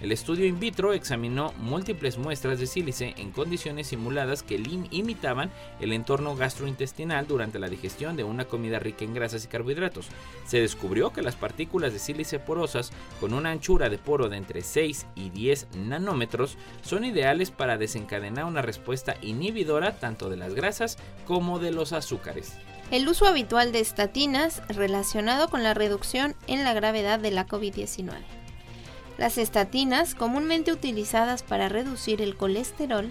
El 0.00 0.12
estudio 0.12 0.46
in 0.46 0.58
vitro 0.58 0.94
examinó 0.94 1.52
múltiples 1.58 2.16
muestras 2.16 2.58
de 2.58 2.66
sílice 2.66 3.14
en 3.18 3.30
condiciones 3.30 3.88
simuladas 3.88 4.42
que 4.42 4.54
imitaban 4.90 5.50
el 5.80 5.92
entorno 5.92 6.34
gastrointestinal 6.36 7.26
durante 7.26 7.58
la 7.58 7.68
digestión 7.68 8.16
de 8.16 8.24
una 8.24 8.46
comida 8.46 8.78
rica 8.78 9.04
en 9.04 9.12
grasas 9.12 9.44
y 9.44 9.48
carbohidratos. 9.48 10.08
Se 10.46 10.60
descubrió 10.60 11.12
que 11.12 11.22
las 11.22 11.36
partículas 11.36 11.92
de 11.92 11.98
sílice 11.98 12.38
por 12.38 12.59
con 13.20 13.32
una 13.32 13.50
anchura 13.50 13.88
de 13.88 13.98
poro 13.98 14.28
de 14.28 14.36
entre 14.36 14.62
6 14.62 15.06
y 15.14 15.30
10 15.30 15.68
nanómetros 15.76 16.56
son 16.82 17.04
ideales 17.04 17.50
para 17.50 17.78
desencadenar 17.78 18.44
una 18.44 18.62
respuesta 18.62 19.16
inhibidora 19.22 19.98
tanto 19.98 20.28
de 20.28 20.36
las 20.36 20.54
grasas 20.54 20.98
como 21.26 21.58
de 21.58 21.70
los 21.70 21.92
azúcares. 21.92 22.52
El 22.90 23.08
uso 23.08 23.26
habitual 23.26 23.72
de 23.72 23.80
estatinas 23.80 24.62
relacionado 24.68 25.48
con 25.48 25.62
la 25.62 25.74
reducción 25.74 26.34
en 26.48 26.64
la 26.64 26.72
gravedad 26.72 27.20
de 27.20 27.30
la 27.30 27.46
COVID-19. 27.46 28.12
Las 29.16 29.38
estatinas, 29.38 30.14
comúnmente 30.14 30.72
utilizadas 30.72 31.42
para 31.42 31.68
reducir 31.68 32.20
el 32.20 32.36
colesterol, 32.36 33.10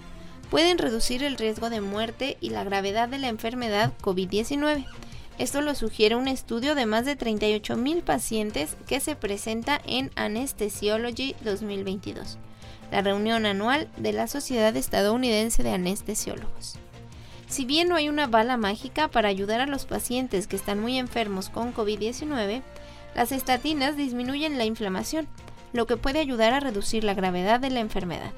pueden 0.50 0.78
reducir 0.78 1.24
el 1.24 1.38
riesgo 1.38 1.70
de 1.70 1.82
muerte 1.82 2.38
y 2.42 2.50
la 2.50 2.64
gravedad 2.64 3.08
de 3.08 3.20
la 3.20 3.30
enfermedad 3.30 3.94
COVID-19 4.02 4.86
esto 5.40 5.62
lo 5.62 5.74
sugiere 5.74 6.16
un 6.16 6.28
estudio 6.28 6.76
de 6.76 6.86
más 6.86 7.06
de 7.06 7.18
38.000 7.18 8.04
pacientes 8.04 8.76
que 8.88 9.00
se 9.00 9.16
presenta 9.16 9.80
en 9.86 10.12
Anesthesiology 10.16 11.34
2022, 11.46 12.38
la 12.92 13.02
reunión 13.02 13.46
anual 13.46 13.88
de 13.96 14.12
la 14.12 14.28
Sociedad 14.28 14.76
Estadounidense 14.76 15.64
de 15.64 15.72
Anestesiólogos. 15.72 16.76
Si 17.48 17.64
bien 17.64 17.88
no 17.88 17.96
hay 17.96 18.10
una 18.10 18.28
bala 18.28 18.58
mágica 18.58 19.08
para 19.08 19.30
ayudar 19.30 19.62
a 19.62 19.66
los 19.66 19.86
pacientes 19.86 20.46
que 20.46 20.58
están 20.58 20.82
muy 20.82 21.00
enfermos 21.00 21.50
con 21.50 21.74
COVID-19, 21.74 22.62
las 23.16 23.32
estatinas 23.32 23.96
disminuyen 23.96 24.58
la 24.58 24.66
inflamación, 24.66 25.26
lo 25.72 25.88
que 25.88 25.96
puede 25.96 26.20
ayudar 26.20 26.54
a 26.54 26.60
reducir 26.60 27.06
la 27.06 27.14
gravedad 27.14 27.62
de 27.62 27.70
la 27.70 27.80
enfermedad. 27.80 28.34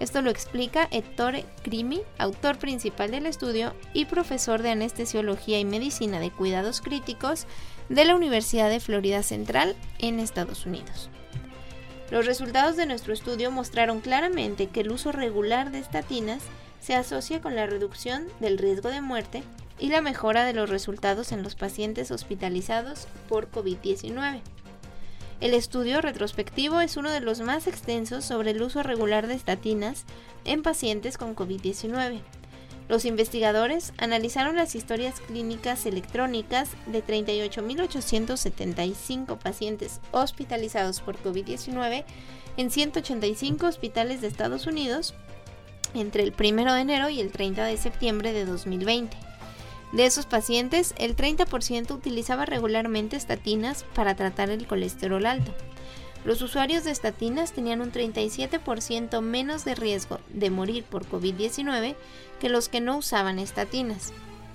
Esto 0.00 0.22
lo 0.22 0.30
explica 0.30 0.88
Ettore 0.90 1.44
Crimi, 1.62 2.02
autor 2.18 2.58
principal 2.58 3.10
del 3.10 3.26
estudio 3.26 3.74
y 3.92 4.06
profesor 4.06 4.62
de 4.62 4.70
anestesiología 4.70 5.60
y 5.60 5.64
medicina 5.64 6.18
de 6.18 6.30
cuidados 6.30 6.80
críticos 6.80 7.46
de 7.88 8.04
la 8.04 8.16
Universidad 8.16 8.70
de 8.70 8.80
Florida 8.80 9.22
Central 9.22 9.76
en 9.98 10.18
Estados 10.18 10.66
Unidos. 10.66 11.10
Los 12.10 12.26
resultados 12.26 12.76
de 12.76 12.86
nuestro 12.86 13.12
estudio 13.12 13.50
mostraron 13.50 14.00
claramente 14.00 14.66
que 14.68 14.80
el 14.80 14.90
uso 14.92 15.12
regular 15.12 15.70
de 15.70 15.78
estatinas 15.78 16.42
se 16.80 16.94
asocia 16.94 17.40
con 17.40 17.54
la 17.54 17.66
reducción 17.66 18.26
del 18.40 18.58
riesgo 18.58 18.90
de 18.90 19.00
muerte 19.00 19.42
y 19.78 19.88
la 19.88 20.02
mejora 20.02 20.44
de 20.44 20.52
los 20.52 20.68
resultados 20.70 21.32
en 21.32 21.42
los 21.42 21.54
pacientes 21.54 22.10
hospitalizados 22.10 23.06
por 23.28 23.50
COVID-19. 23.50 24.42
El 25.40 25.54
estudio 25.54 26.00
retrospectivo 26.00 26.80
es 26.80 26.96
uno 26.96 27.10
de 27.10 27.20
los 27.20 27.40
más 27.40 27.66
extensos 27.66 28.24
sobre 28.24 28.52
el 28.52 28.62
uso 28.62 28.80
regular 28.82 29.26
de 29.26 29.34
estatinas 29.34 30.04
en 30.44 30.62
pacientes 30.62 31.18
con 31.18 31.34
COVID-19. 31.34 32.20
Los 32.88 33.04
investigadores 33.06 33.92
analizaron 33.96 34.54
las 34.56 34.74
historias 34.74 35.20
clínicas 35.20 35.86
electrónicas 35.86 36.68
de 36.86 37.02
38.875 37.04 39.38
pacientes 39.38 40.00
hospitalizados 40.12 41.00
por 41.00 41.16
COVID-19 41.22 42.04
en 42.56 42.70
185 42.70 43.66
hospitales 43.66 44.20
de 44.20 44.28
Estados 44.28 44.66
Unidos 44.66 45.14
entre 45.94 46.24
el 46.24 46.34
1 46.38 46.74
de 46.74 46.80
enero 46.80 47.08
y 47.08 47.20
el 47.20 47.32
30 47.32 47.64
de 47.64 47.78
septiembre 47.78 48.32
de 48.32 48.44
2020. 48.44 49.23
De 49.94 50.06
esos 50.06 50.26
pacientes, 50.26 50.92
el 50.98 51.14
30% 51.14 51.92
utilizaba 51.92 52.46
regularmente 52.46 53.16
estatinas 53.16 53.84
para 53.94 54.16
tratar 54.16 54.50
el 54.50 54.66
colesterol 54.66 55.24
alto. 55.24 55.54
Los 56.24 56.42
usuarios 56.42 56.82
de 56.82 56.90
estatinas 56.90 57.52
tenían 57.52 57.80
un 57.80 57.92
37% 57.92 59.20
menos 59.20 59.64
de 59.64 59.76
riesgo 59.76 60.18
de 60.30 60.50
morir 60.50 60.82
por 60.82 61.06
COVID-19 61.06 61.94
que 62.40 62.48
los 62.48 62.68
que 62.68 62.80
no 62.80 62.96
usaban 62.96 63.38
estatinas. 63.38 64.12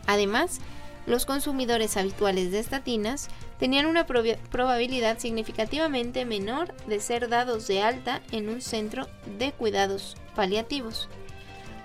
Además, 0.07 0.59
los 1.05 1.25
consumidores 1.25 1.95
habituales 1.95 2.51
de 2.51 2.59
estatinas 2.59 3.29
tenían 3.59 3.85
una 3.85 4.05
probabilidad 4.05 5.19
significativamente 5.19 6.25
menor 6.25 6.75
de 6.87 6.99
ser 6.99 7.29
dados 7.29 7.65
de 7.67 7.81
alta 7.81 8.21
en 8.31 8.49
un 8.49 8.61
centro 8.61 9.07
de 9.37 9.53
cuidados 9.53 10.17
paliativos, 10.35 11.07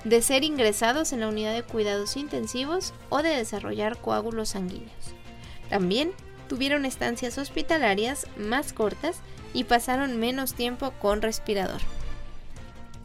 de 0.04 0.22
ser 0.22 0.44
ingresados 0.44 1.12
en 1.12 1.20
la 1.20 1.28
unidad 1.28 1.54
de 1.54 1.62
cuidados 1.62 2.16
intensivos 2.16 2.92
o 3.08 3.22
de 3.22 3.30
desarrollar 3.30 3.98
coágulos 3.98 4.50
sanguíneos. 4.50 5.14
También 5.70 6.12
tuvieron 6.48 6.84
estancias 6.84 7.38
hospitalarias 7.38 8.26
más 8.36 8.72
cortas 8.72 9.20
y 9.54 9.64
pasaron 9.64 10.18
menos 10.18 10.54
tiempo 10.54 10.92
con 11.00 11.22
respirador. 11.22 11.80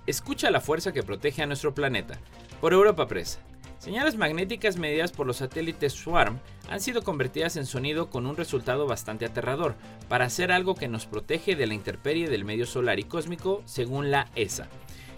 Escucha 0.07 0.51
la 0.51 0.59
fuerza 0.61 0.91
que 0.91 1.03
protege 1.03 1.43
a 1.43 1.45
nuestro 1.45 1.73
planeta. 1.73 2.17
Por 2.59 2.73
Europa 2.73 3.07
Press. 3.07 3.39
Señales 3.77 4.17
magnéticas 4.17 4.75
medidas 4.75 5.13
por 5.13 5.25
los 5.25 5.37
satélites 5.37 5.93
SWARM 5.93 6.39
han 6.69 6.81
sido 6.81 7.01
convertidas 7.01 7.55
en 7.55 7.65
sonido 7.65 8.09
con 8.09 8.25
un 8.25 8.35
resultado 8.35 8.87
bastante 8.87 9.25
aterrador, 9.25 9.75
para 10.09 10.25
hacer 10.25 10.51
algo 10.51 10.75
que 10.75 10.89
nos 10.89 11.05
protege 11.05 11.55
de 11.55 11.65
la 11.65 11.75
intemperie 11.75 12.27
del 12.27 12.43
medio 12.43 12.65
solar 12.65 12.99
y 12.99 13.05
cósmico, 13.05 13.61
según 13.65 14.11
la 14.11 14.27
ESA. 14.35 14.67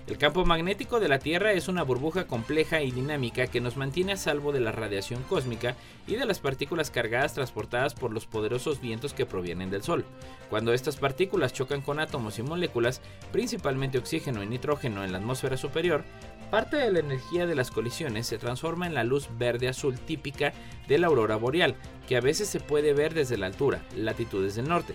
El 0.08 0.18
campo 0.18 0.45
magnético 0.45 0.99
de 0.99 1.08
la 1.08 1.20
Tierra 1.20 1.54
es 1.54 1.68
una 1.68 1.84
burbuja 1.84 2.26
compleja 2.28 2.82
y 2.82 2.91
dinámica 2.91 3.47
que 3.47 3.62
nos 3.62 3.78
mantiene 3.78 4.14
a 4.14 4.18
salvo 4.18 4.52
de 4.52 4.60
la 4.60 4.72
radiación 4.72 5.24
cósmica 5.24 5.76
y 6.08 6.16
de 6.16 6.26
las 6.26 6.39
partículas 6.39 6.91
cargadas 6.91 7.34
transportadas 7.34 7.93
por 7.93 8.12
los 8.12 8.26
poderosos 8.26 8.82
vientos 8.82 9.14
que 9.14 9.26
provienen 9.26 9.70
del 9.70 9.84
Sol. 9.84 10.04
Cuando 10.49 10.74
estas 10.74 10.97
partículas 10.97 11.54
chocan 11.54 11.82
con 11.82 11.99
átomos 11.99 12.39
y 12.39 12.43
moléculas, 12.43 13.02
principalmente 13.32 13.97
oxígeno 13.97 14.43
y 14.43 14.47
nitrógeno 14.47 15.04
en 15.04 15.12
la 15.12 15.20
atmósfera 15.20 15.56
superior, 15.56 16.04
Parte 16.52 16.76
de 16.76 16.91
la 16.91 16.99
energía 16.99 17.47
de 17.47 17.56
las 17.56 17.72
colisiones 17.72 18.28
se 18.28 18.38
transforma 18.38 18.86
en 18.86 18.93
la 18.93 19.06
luz 19.06 19.30
verde-azul 19.38 19.97
típica 19.97 20.52
de 20.89 20.97
la 20.99 21.08
aurora 21.08 21.38
boreal, 21.38 21.78
que 22.10 22.18
a 22.18 22.22
veces 22.22 22.49
se 22.49 22.60
puede 22.60 22.93
ver 22.93 23.14
desde 23.14 23.38
la 23.38 23.45
altura, 23.45 23.82
latitudes 23.95 24.56
del 24.56 24.68
norte. 24.68 24.93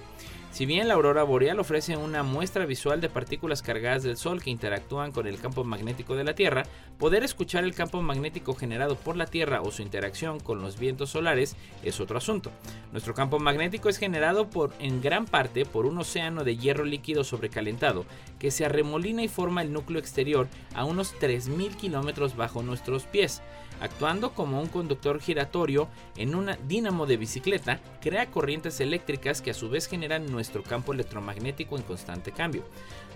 Si 0.57 0.65
bien 0.65 0.89
la 0.89 0.95
aurora 0.95 1.23
boreal 1.23 1.61
ofrece 1.61 1.99
una 1.99 2.23
muestra 2.23 2.65
visual 2.65 3.03
de 3.03 3.11
partículas 3.11 3.61
cargadas 3.61 4.05
del 4.05 4.17
Sol 4.17 4.43
que 4.43 4.49
interactúan 4.49 5.13
con 5.13 5.27
el 5.27 5.39
campo 5.39 5.65
magnético 5.65 6.17
de 6.17 6.25
la 6.25 6.35
Tierra, 6.35 6.63
poder 6.99 7.25
escuchar 7.25 7.63
el 7.65 7.75
campo 7.75 8.01
magnético 8.01 8.55
generado 8.55 8.97
por 8.97 9.19
la 9.19 9.27
Tierra 9.27 9.61
o 9.61 9.71
su 9.71 9.83
interacción 9.83 10.41
con 10.41 10.63
los 10.63 10.79
vientos 10.79 11.11
solares 11.11 11.57
es 11.83 12.01
otro 12.01 12.17
asunto. 12.17 12.53
Nuestro 12.91 13.13
campo 13.13 13.39
magnético 13.39 13.91
es 13.91 13.99
generado 13.99 14.49
por, 14.49 14.73
en 14.79 15.03
gran 15.03 15.27
parte 15.27 15.67
por 15.67 15.85
un 15.85 15.99
océano 15.99 16.43
de 16.43 16.57
hierro 16.57 16.87
líquido 16.87 17.23
sobrecalentado 17.23 18.07
que 18.39 18.51
se 18.51 18.65
arremolina 18.65 19.23
y 19.23 19.29
forma 19.29 19.61
el 19.61 19.75
núcleo 19.75 20.01
exterior 20.01 20.49
a 20.75 20.87
unos 20.87 21.15
3.000 21.17 21.77
kilómetros 21.77 22.35
bajo 22.35 22.63
nuestros 22.63 23.05
pies 23.05 23.43
actuando 23.81 24.33
como 24.33 24.61
un 24.61 24.69
conductor 24.69 25.21
giratorio 25.21 25.89
en 26.17 26.35
un 26.35 26.51
dínamo 26.67 27.07
de 27.07 27.17
bicicleta, 27.17 27.81
crea 28.01 28.31
corrientes 28.31 28.81
eléctricas 28.81 29.43
que 29.43 29.51
a 29.51 29.55
su 29.55 29.69
vez 29.69 29.87
generan 29.87 30.27
nuestro 30.27 30.63
campo 30.63 30.93
electromagnético 30.93 31.77
en 31.77 31.83
constante 31.83 32.33
cambio. 32.33 32.65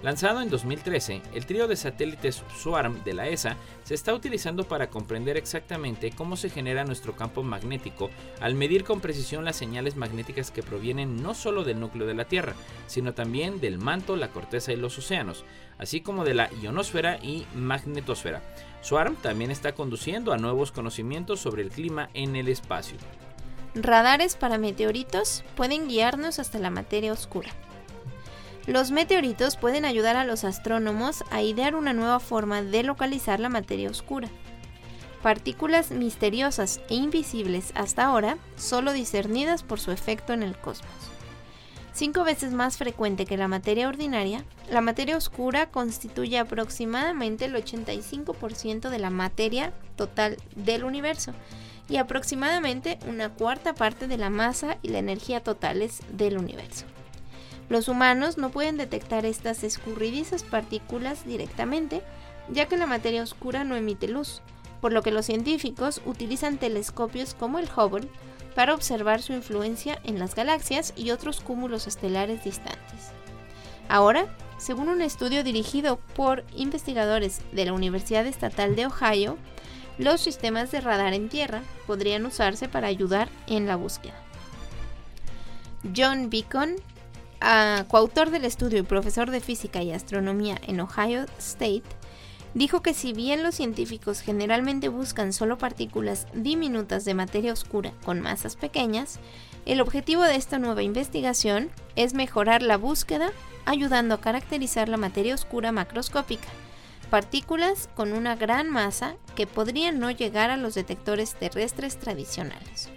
Lanzado 0.02 0.40
en 0.40 0.48
2013, 0.48 1.20
el 1.34 1.44
trío 1.44 1.68
de 1.68 1.76
satélites 1.76 2.42
SWARM 2.56 3.04
de 3.04 3.12
la 3.12 3.28
ESA 3.28 3.56
se 3.84 3.94
está 3.94 4.14
utilizando 4.14 4.64
para 4.64 4.88
comprender 4.88 5.36
exactamente 5.36 6.10
cómo 6.10 6.36
se 6.36 6.48
genera 6.48 6.84
nuestro 6.84 7.14
campo 7.14 7.42
magnético 7.42 8.08
al 8.40 8.54
medir 8.54 8.84
con 8.84 9.00
precisión 9.00 9.44
las 9.44 9.56
señales 9.56 9.96
magnéticas 9.96 10.50
que 10.50 10.62
provienen 10.62 11.22
no 11.22 11.34
solo 11.34 11.64
del 11.64 11.80
núcleo 11.80 12.06
de 12.06 12.14
la 12.14 12.24
Tierra, 12.24 12.54
sino 12.86 13.12
también 13.12 13.60
del 13.60 13.78
manto, 13.78 14.16
la 14.16 14.28
corteza 14.28 14.72
y 14.72 14.76
los 14.76 14.96
océanos, 14.96 15.44
así 15.80 16.02
como 16.02 16.24
de 16.24 16.34
la 16.34 16.50
ionosfera 16.62 17.18
y 17.22 17.46
magnetosfera. 17.54 18.42
SWARM 18.82 19.16
también 19.16 19.50
está 19.50 19.72
conduciendo 19.72 20.32
a 20.32 20.36
nuevos 20.36 20.72
conocimientos 20.72 21.40
sobre 21.40 21.62
el 21.62 21.70
clima 21.70 22.10
en 22.12 22.36
el 22.36 22.48
espacio. 22.48 22.98
Radares 23.74 24.36
para 24.36 24.58
meteoritos 24.58 25.42
pueden 25.56 25.88
guiarnos 25.88 26.38
hasta 26.38 26.58
la 26.58 26.70
materia 26.70 27.12
oscura. 27.12 27.50
Los 28.66 28.90
meteoritos 28.90 29.56
pueden 29.56 29.86
ayudar 29.86 30.16
a 30.16 30.24
los 30.24 30.44
astrónomos 30.44 31.24
a 31.30 31.40
idear 31.40 31.74
una 31.74 31.94
nueva 31.94 32.20
forma 32.20 32.62
de 32.62 32.82
localizar 32.82 33.40
la 33.40 33.48
materia 33.48 33.90
oscura. 33.90 34.28
Partículas 35.22 35.92
misteriosas 35.92 36.80
e 36.90 36.94
invisibles 36.94 37.72
hasta 37.74 38.04
ahora, 38.04 38.36
solo 38.56 38.92
discernidas 38.92 39.62
por 39.62 39.80
su 39.80 39.92
efecto 39.92 40.34
en 40.34 40.42
el 40.42 40.56
cosmos. 40.58 41.09
Cinco 41.92 42.24
veces 42.24 42.52
más 42.52 42.76
frecuente 42.76 43.26
que 43.26 43.36
la 43.36 43.48
materia 43.48 43.88
ordinaria, 43.88 44.44
la 44.70 44.80
materia 44.80 45.16
oscura 45.16 45.70
constituye 45.70 46.38
aproximadamente 46.38 47.46
el 47.46 47.54
85% 47.54 48.90
de 48.90 48.98
la 48.98 49.10
materia 49.10 49.72
total 49.96 50.36
del 50.54 50.84
universo 50.84 51.32
y 51.88 51.96
aproximadamente 51.96 52.98
una 53.08 53.30
cuarta 53.30 53.74
parte 53.74 54.06
de 54.06 54.16
la 54.16 54.30
masa 54.30 54.78
y 54.82 54.88
la 54.88 54.98
energía 54.98 55.42
totales 55.42 56.00
del 56.12 56.38
universo. 56.38 56.86
Los 57.68 57.88
humanos 57.88 58.38
no 58.38 58.50
pueden 58.50 58.76
detectar 58.76 59.26
estas 59.26 59.64
escurridizas 59.64 60.44
partículas 60.44 61.24
directamente, 61.26 62.02
ya 62.48 62.66
que 62.66 62.76
la 62.76 62.86
materia 62.86 63.22
oscura 63.22 63.64
no 63.64 63.76
emite 63.76 64.06
luz, 64.06 64.42
por 64.80 64.92
lo 64.92 65.02
que 65.02 65.10
los 65.10 65.26
científicos 65.26 66.00
utilizan 66.06 66.58
telescopios 66.58 67.34
como 67.34 67.58
el 67.58 67.68
Hubble 67.76 68.08
para 68.54 68.74
observar 68.74 69.22
su 69.22 69.32
influencia 69.32 69.98
en 70.04 70.18
las 70.18 70.34
galaxias 70.34 70.92
y 70.96 71.10
otros 71.10 71.40
cúmulos 71.40 71.86
estelares 71.86 72.44
distantes. 72.44 73.12
Ahora, 73.88 74.26
según 74.58 74.88
un 74.88 75.02
estudio 75.02 75.42
dirigido 75.42 75.98
por 76.14 76.44
investigadores 76.54 77.40
de 77.52 77.64
la 77.64 77.72
Universidad 77.72 78.26
Estatal 78.26 78.76
de 78.76 78.86
Ohio, 78.86 79.38
los 79.98 80.20
sistemas 80.20 80.70
de 80.70 80.80
radar 80.80 81.12
en 81.14 81.28
tierra 81.28 81.62
podrían 81.86 82.24
usarse 82.26 82.68
para 82.68 82.88
ayudar 82.88 83.28
en 83.46 83.66
la 83.66 83.76
búsqueda. 83.76 84.14
John 85.96 86.30
Beacon 86.30 86.76
coautor 87.88 88.30
del 88.30 88.44
estudio 88.44 88.80
y 88.80 88.82
profesor 88.82 89.30
de 89.30 89.40
física 89.40 89.82
y 89.82 89.92
astronomía 89.92 90.60
en 90.66 90.80
Ohio 90.80 91.24
State, 91.38 91.82
dijo 92.54 92.82
que 92.82 92.94
si 92.94 93.12
bien 93.12 93.42
los 93.42 93.54
científicos 93.54 94.20
generalmente 94.20 94.88
buscan 94.88 95.32
solo 95.32 95.58
partículas 95.58 96.26
diminutas 96.34 97.04
de 97.04 97.14
materia 97.14 97.52
oscura 97.52 97.92
con 98.04 98.20
masas 98.20 98.56
pequeñas, 98.56 99.20
el 99.66 99.80
objetivo 99.80 100.22
de 100.22 100.36
esta 100.36 100.58
nueva 100.58 100.82
investigación 100.82 101.70
es 101.96 102.14
mejorar 102.14 102.62
la 102.62 102.76
búsqueda 102.76 103.30
ayudando 103.66 104.14
a 104.14 104.20
caracterizar 104.20 104.88
la 104.88 104.96
materia 104.96 105.34
oscura 105.34 105.70
macroscópica, 105.70 106.48
partículas 107.10 107.88
con 107.94 108.12
una 108.12 108.36
gran 108.36 108.70
masa 108.70 109.16
que 109.36 109.46
podrían 109.46 109.98
no 109.98 110.10
llegar 110.10 110.50
a 110.50 110.56
los 110.56 110.74
detectores 110.74 111.34
terrestres 111.34 111.98
tradicionales. 111.98 112.88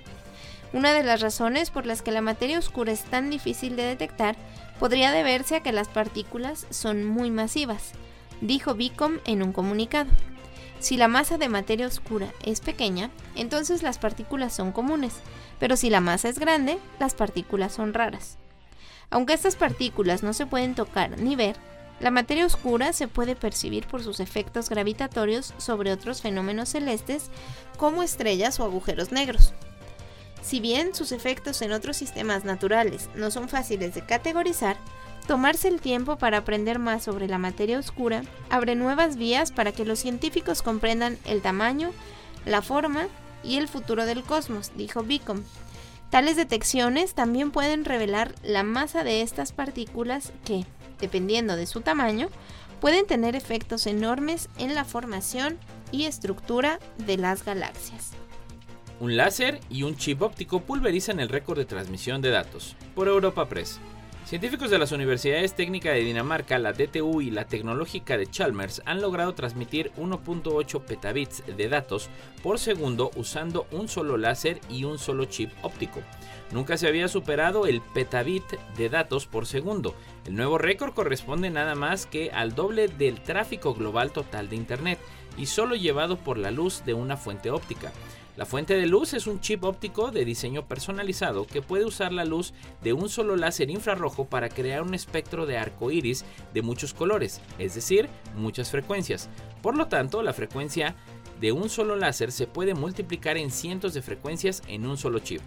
Una 0.71 0.93
de 0.93 1.03
las 1.03 1.21
razones 1.21 1.69
por 1.69 1.85
las 1.85 2.01
que 2.01 2.11
la 2.11 2.21
materia 2.21 2.57
oscura 2.57 2.91
es 2.91 3.03
tan 3.03 3.29
difícil 3.29 3.75
de 3.75 3.83
detectar 3.83 4.35
podría 4.79 5.11
deberse 5.11 5.57
a 5.57 5.63
que 5.63 5.71
las 5.71 5.87
partículas 5.87 6.65
son 6.71 7.03
muy 7.03 7.29
masivas, 7.29 7.91
dijo 8.47 8.75
Bicom 8.75 9.19
en 9.25 9.41
un 9.41 9.53
comunicado. 9.53 10.09
Si 10.79 10.97
la 10.97 11.07
masa 11.07 11.37
de 11.37 11.47
materia 11.47 11.87
oscura 11.87 12.33
es 12.43 12.59
pequeña, 12.59 13.09
entonces 13.35 13.83
las 13.83 13.97
partículas 13.97 14.53
son 14.53 14.73
comunes, 14.73 15.13
pero 15.59 15.77
si 15.77 15.89
la 15.89 16.01
masa 16.01 16.27
es 16.27 16.39
grande, 16.39 16.77
las 16.99 17.13
partículas 17.13 17.73
son 17.73 17.93
raras. 17.93 18.37
Aunque 19.09 19.33
estas 19.33 19.55
partículas 19.55 20.23
no 20.23 20.33
se 20.33 20.45
pueden 20.45 20.75
tocar 20.75 21.17
ni 21.19 21.35
ver, 21.35 21.55
la 22.01 22.11
materia 22.11 22.45
oscura 22.45 22.91
se 22.91 23.07
puede 23.07 23.35
percibir 23.35 23.87
por 23.87 24.03
sus 24.03 24.19
efectos 24.19 24.69
gravitatorios 24.69 25.53
sobre 25.57 25.93
otros 25.93 26.21
fenómenos 26.21 26.69
celestes 26.69 27.29
como 27.77 28.03
estrellas 28.03 28.59
o 28.59 28.65
agujeros 28.65 29.13
negros. 29.13 29.53
Si 30.41 30.59
bien 30.59 30.93
sus 30.93 31.13
efectos 31.13 31.61
en 31.61 31.71
otros 31.71 31.95
sistemas 31.95 32.43
naturales 32.43 33.09
no 33.15 33.31
son 33.31 33.47
fáciles 33.47 33.95
de 33.95 34.05
categorizar, 34.05 34.75
tomarse 35.23 35.67
el 35.67 35.81
tiempo 35.81 36.17
para 36.17 36.39
aprender 36.39 36.79
más 36.79 37.03
sobre 37.03 37.27
la 37.27 37.37
materia 37.37 37.79
oscura 37.79 38.23
abre 38.49 38.75
nuevas 38.75 39.17
vías 39.17 39.51
para 39.51 39.71
que 39.71 39.85
los 39.85 39.99
científicos 39.99 40.61
comprendan 40.61 41.17
el 41.25 41.41
tamaño, 41.41 41.91
la 42.45 42.61
forma 42.61 43.07
y 43.43 43.57
el 43.57 43.67
futuro 43.67 44.05
del 44.05 44.23
cosmos, 44.23 44.71
dijo 44.75 45.03
Beacon. 45.03 45.43
Tales 46.09 46.35
detecciones 46.35 47.13
también 47.15 47.51
pueden 47.51 47.85
revelar 47.85 48.35
la 48.43 48.63
masa 48.63 49.03
de 49.03 49.21
estas 49.21 49.51
partículas 49.51 50.31
que, 50.45 50.65
dependiendo 50.99 51.55
de 51.55 51.65
su 51.65 51.81
tamaño, 51.81 52.29
pueden 52.79 53.07
tener 53.07 53.35
efectos 53.35 53.87
enormes 53.87 54.49
en 54.57 54.75
la 54.75 54.85
formación 54.85 55.57
y 55.91 56.05
estructura 56.05 56.79
de 56.97 57.17
las 57.17 57.45
galaxias. 57.45 58.11
Un 58.99 59.17
láser 59.17 59.59
y 59.69 59.83
un 59.83 59.97
chip 59.97 60.21
óptico 60.21 60.61
pulverizan 60.61 61.19
el 61.19 61.29
récord 61.29 61.57
de 61.57 61.65
transmisión 61.65 62.21
de 62.21 62.29
datos. 62.29 62.75
Por 62.93 63.07
Europa 63.07 63.49
Press. 63.49 63.79
Científicos 64.25 64.71
de 64.71 64.79
las 64.79 64.93
universidades 64.93 65.53
técnicas 65.53 65.93
de 65.93 65.99
Dinamarca, 65.99 66.57
la 66.57 66.71
DTU 66.71 67.21
y 67.21 67.29
la 67.29 67.45
tecnológica 67.45 68.17
de 68.17 68.25
Chalmers 68.25 68.81
han 68.85 69.01
logrado 69.01 69.33
transmitir 69.33 69.91
1.8 69.97 70.81
petabits 70.81 71.43
de 71.45 71.67
datos 71.67 72.09
por 72.41 72.57
segundo 72.57 73.11
usando 73.17 73.67
un 73.71 73.89
solo 73.89 74.17
láser 74.17 74.61
y 74.69 74.85
un 74.85 74.97
solo 74.97 75.25
chip 75.25 75.51
óptico. 75.61 76.01
Nunca 76.51 76.77
se 76.77 76.87
había 76.87 77.09
superado 77.09 77.67
el 77.67 77.81
petabit 77.81 78.45
de 78.77 78.89
datos 78.89 79.27
por 79.27 79.45
segundo. 79.45 79.93
El 80.25 80.35
nuevo 80.35 80.57
récord 80.57 80.93
corresponde 80.93 81.49
nada 81.49 81.75
más 81.75 82.05
que 82.05 82.31
al 82.31 82.55
doble 82.55 82.87
del 82.87 83.19
tráfico 83.21 83.73
global 83.73 84.11
total 84.11 84.49
de 84.49 84.55
Internet 84.55 84.99
y 85.37 85.47
solo 85.47 85.75
llevado 85.75 86.17
por 86.17 86.37
la 86.37 86.49
luz 86.49 86.85
de 86.85 86.93
una 86.93 87.17
fuente 87.17 87.51
óptica. 87.51 87.91
La 88.35 88.47
fuente 88.47 88.75
de 88.75 88.87
luz 88.87 89.13
es 89.13 89.27
un 89.27 89.41
chip 89.41 89.63
óptico 89.63 90.09
de 90.09 90.25
diseño 90.25 90.67
personalizado 90.67 91.45
que 91.45 91.61
puede 91.61 91.85
usar 91.85 92.11
la 92.11 92.25
luz 92.25 92.53
de 92.81 92.91
un 92.91 93.07
solo 93.07 93.35
láser 93.35 93.69
infrarrojo 93.69 94.25
para 94.25 94.49
crear 94.49 94.81
un 94.81 94.95
espectro 94.95 95.45
de 95.45 95.59
arco 95.59 95.91
iris 95.91 96.25
de 96.51 96.63
muchos 96.63 96.95
colores, 96.95 97.41
es 97.59 97.75
decir, 97.75 98.09
muchas 98.35 98.71
frecuencias. 98.71 99.29
Por 99.61 99.77
lo 99.77 99.87
tanto, 99.87 100.23
la 100.23 100.33
frecuencia 100.33 100.95
de 101.39 101.51
un 101.51 101.69
solo 101.69 101.95
láser 101.95 102.31
se 102.31 102.47
puede 102.47 102.73
multiplicar 102.73 103.37
en 103.37 103.51
cientos 103.51 103.93
de 103.93 104.01
frecuencias 104.01 104.63
en 104.67 104.87
un 104.87 104.97
solo 104.97 105.19
chip. 105.19 105.41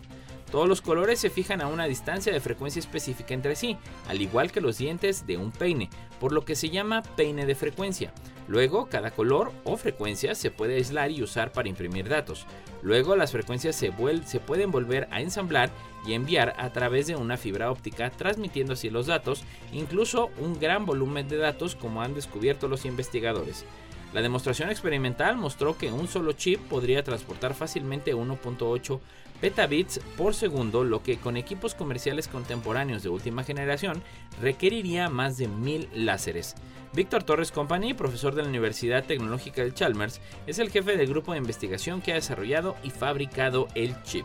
Todos 0.53 0.69
los 0.69 0.81
colores 0.81 1.19
se 1.19 1.29
fijan 1.29 1.61
a 1.61 1.67
una 1.67 1.87
distancia 1.87 2.33
de 2.33 2.39
frecuencia 2.39 2.79
específica 2.79 3.35
entre 3.35 3.57
sí, 3.57 3.77
al 4.07 4.23
igual 4.23 4.53
que 4.53 4.61
los 4.61 4.79
dientes 4.79 5.27
de 5.27 5.39
un 5.39 5.51
peine, 5.51 5.91
por 6.21 6.31
lo 6.31 6.45
que 6.45 6.55
se 6.55 6.71
llama 6.71 7.03
peine 7.17 7.47
de 7.47 7.57
frecuencia. 7.57 8.13
Luego, 8.49 8.87
cada 8.87 9.11
color 9.11 9.53
o 9.65 9.77
frecuencia 9.77 10.35
se 10.35 10.51
puede 10.51 10.77
aislar 10.77 11.11
y 11.11 11.23
usar 11.23 11.53
para 11.53 11.69
imprimir 11.69 12.09
datos. 12.09 12.47
Luego, 12.83 13.17
las 13.17 13.33
frecuencias 13.33 13.75
se, 13.75 13.91
pueden 13.91 14.71
volver 14.71 15.09
a 15.11 15.21
ensamblar 15.21 15.71
y 16.07 16.13
enviar 16.13 16.55
a 16.59 16.73
través 16.73 17.09
de 17.09 17.17
una 17.17 17.37
fibra 17.37 17.71
óptica, 17.71 18.11
transmitiendo 18.11 18.75
así 18.75 18.91
los 18.91 19.09
datos, 19.09 19.43
incluso 19.73 20.31
un 20.39 20.61
gran 20.61 20.87
volumen 20.87 21.29
de 21.29 21.37
datos 21.37 21.75
como 21.75 22.03
han 22.03 22.15
descubierto 22.15 22.69
los 22.69 22.85
investigadores. 22.85 23.65
La 24.13 24.23
demostración 24.23 24.71
experimental 24.71 25.37
mostró 25.37 25.77
que 25.77 25.91
un 25.91 26.07
solo 26.07 26.33
chip 26.33 26.61
podría 26.69 27.03
transportar 27.03 27.55
fácilmente 27.55 28.15
1.8 28.15 29.01
petabits 29.41 30.01
por 30.17 30.35
segundo, 30.35 30.85
lo 30.85 31.03
que 31.03 31.19
con 31.19 31.37
equipos 31.37 31.75
comerciales 31.75 32.29
contemporáneos 32.29 33.03
de 33.03 33.09
última 33.09 33.45
generación 33.45 34.03
requeriría 34.41 35.09
más 35.09 35.37
de 35.37 35.49
mil 35.49 35.89
láseres. 35.95 36.55
Víctor 36.93 37.25
Torres 37.25 37.53
Company, 37.53 37.95
profesor 37.95 38.35
de 38.35 38.43
la 38.43 38.49
Universidad 38.49 39.05
Tecnológica 39.05 39.63
de 39.63 39.75
Chalmers, 39.75 40.21
es 40.47 40.59
el 40.59 40.71
jefe 40.71 40.97
del 40.97 41.09
grupo 41.09 41.33
de 41.33 41.39
investigación 41.39 42.01
que 42.01 42.13
ha 42.13 42.17
desarrollado 42.17 42.77
y 42.83 42.91
fabricado 42.91 43.69
el 43.75 44.01
chip. 44.03 44.25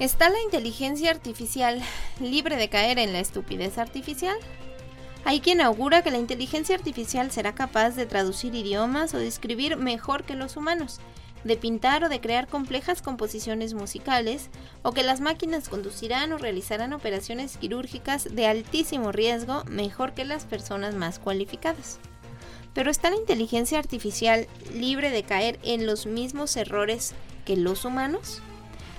¿Está 0.00 0.30
la 0.30 0.40
inteligencia 0.40 1.10
artificial 1.10 1.82
libre 2.20 2.56
de 2.56 2.68
caer 2.68 2.98
en 2.98 3.12
la 3.12 3.20
estupidez 3.20 3.78
artificial? 3.78 4.36
Hay 5.24 5.40
quien 5.40 5.60
augura 5.60 6.02
que 6.02 6.12
la 6.12 6.18
inteligencia 6.18 6.76
artificial 6.76 7.30
será 7.32 7.54
capaz 7.54 7.90
de 7.90 8.06
traducir 8.06 8.54
idiomas 8.54 9.12
o 9.12 9.18
de 9.18 9.26
escribir 9.26 9.76
mejor 9.76 10.24
que 10.24 10.36
los 10.36 10.56
humanos, 10.56 11.00
de 11.44 11.56
pintar 11.56 12.04
o 12.04 12.08
de 12.08 12.20
crear 12.20 12.48
complejas 12.48 13.02
composiciones 13.02 13.74
musicales, 13.74 14.50
o 14.82 14.92
que 14.92 15.02
las 15.02 15.20
máquinas 15.20 15.68
conducirán 15.68 16.32
o 16.32 16.38
realizarán 16.38 16.92
operaciones 16.92 17.56
quirúrgicas 17.56 18.34
de 18.34 18.46
altísimo 18.46 19.12
riesgo 19.12 19.64
mejor 19.64 20.14
que 20.14 20.24
las 20.24 20.44
personas 20.44 20.94
más 20.94 21.18
cualificadas. 21.18 21.98
Pero 22.74 22.90
¿está 22.90 23.10
la 23.10 23.16
inteligencia 23.16 23.78
artificial 23.78 24.46
libre 24.72 25.10
de 25.10 25.22
caer 25.22 25.58
en 25.62 25.86
los 25.86 26.06
mismos 26.06 26.56
errores 26.56 27.14
que 27.44 27.56
los 27.56 27.84
humanos? 27.84 28.40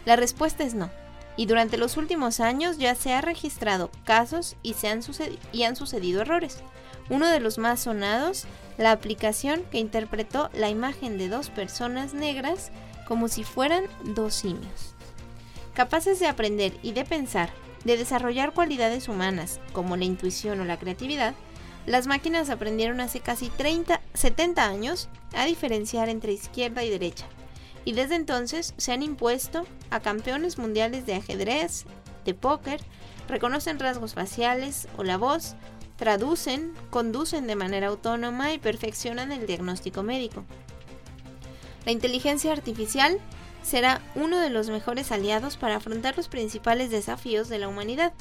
La 0.05 0.15
respuesta 0.15 0.63
es 0.63 0.73
no. 0.73 0.89
Y 1.37 1.45
durante 1.45 1.77
los 1.77 1.95
últimos 1.95 2.41
años 2.41 2.77
ya 2.77 2.95
se 2.95 3.13
ha 3.13 3.21
registrado 3.21 3.89
casos 4.03 4.57
y, 4.63 4.73
se 4.73 4.89
han, 4.89 5.01
y 5.53 5.63
han 5.63 5.77
sucedido 5.77 6.21
errores. 6.21 6.57
Uno 7.09 7.27
de 7.27 7.39
los 7.39 7.57
más 7.57 7.79
sonados, 7.79 8.45
la 8.79 8.91
aplicación 8.91 9.61
que 9.69 9.77
interpretó 9.77 10.49
la 10.53 10.69
imagen 10.69 11.17
de 11.17 11.27
dos 11.27 11.49
personas 11.49 12.13
negras 12.13 12.71
como 13.05 13.27
si 13.27 13.43
fueran 13.43 13.83
dos 14.05 14.33
simios. 14.33 14.95
Capaces 15.73 16.19
de 16.19 16.27
aprender 16.27 16.73
y 16.81 16.93
de 16.93 17.03
pensar, 17.03 17.49
de 17.83 17.97
desarrollar 17.97 18.53
cualidades 18.53 19.09
humanas 19.09 19.59
como 19.73 19.97
la 19.97 20.05
intuición 20.05 20.61
o 20.61 20.65
la 20.65 20.79
creatividad, 20.79 21.35
las 21.85 22.07
máquinas 22.07 22.49
aprendieron 22.49 23.01
hace 23.01 23.19
casi 23.19 23.49
30, 23.49 23.99
70 24.13 24.65
años 24.65 25.09
a 25.35 25.45
diferenciar 25.45 26.07
entre 26.07 26.31
izquierda 26.31 26.83
y 26.83 26.89
derecha. 26.89 27.25
Y 27.83 27.91
desde 27.93 28.15
entonces 28.15 28.73
se 28.77 28.93
han 28.93 29.03
impuesto 29.03 29.65
a 29.89 29.99
campeones 29.99 30.57
mundiales 30.57 31.05
de 31.05 31.15
ajedrez, 31.15 31.85
de 32.23 32.33
póker, 32.33 32.79
reconocen 33.27 33.77
rasgos 33.77 34.13
faciales 34.13 34.87
o 34.97 35.03
la 35.03 35.17
voz, 35.17 35.55
traducen, 35.99 36.73
conducen 36.89 37.45
de 37.45 37.57
manera 37.57 37.87
autónoma 37.87 38.53
y 38.53 38.57
perfeccionan 38.57 39.33
el 39.33 39.45
diagnóstico 39.45 40.01
médico. 40.01 40.45
La 41.85 41.91
inteligencia 41.91 42.53
artificial 42.53 43.19
será 43.63 44.01
uno 44.15 44.39
de 44.39 44.49
los 44.49 44.69
mejores 44.69 45.11
aliados 45.11 45.57
para 45.57 45.75
afrontar 45.75 46.15
los 46.15 46.29
principales 46.29 46.89
desafíos 46.89 47.49
de 47.49 47.59
la 47.59 47.67
humanidad, 47.67 48.13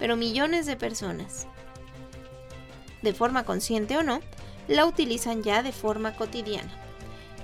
pero 0.00 0.16
millones 0.16 0.66
de 0.66 0.76
personas, 0.76 1.46
de 3.00 3.14
forma 3.14 3.44
consciente 3.44 3.96
o 3.96 4.02
no, 4.02 4.20
la 4.66 4.84
utilizan 4.84 5.44
ya 5.44 5.62
de 5.62 5.72
forma 5.72 6.16
cotidiana. 6.16 6.72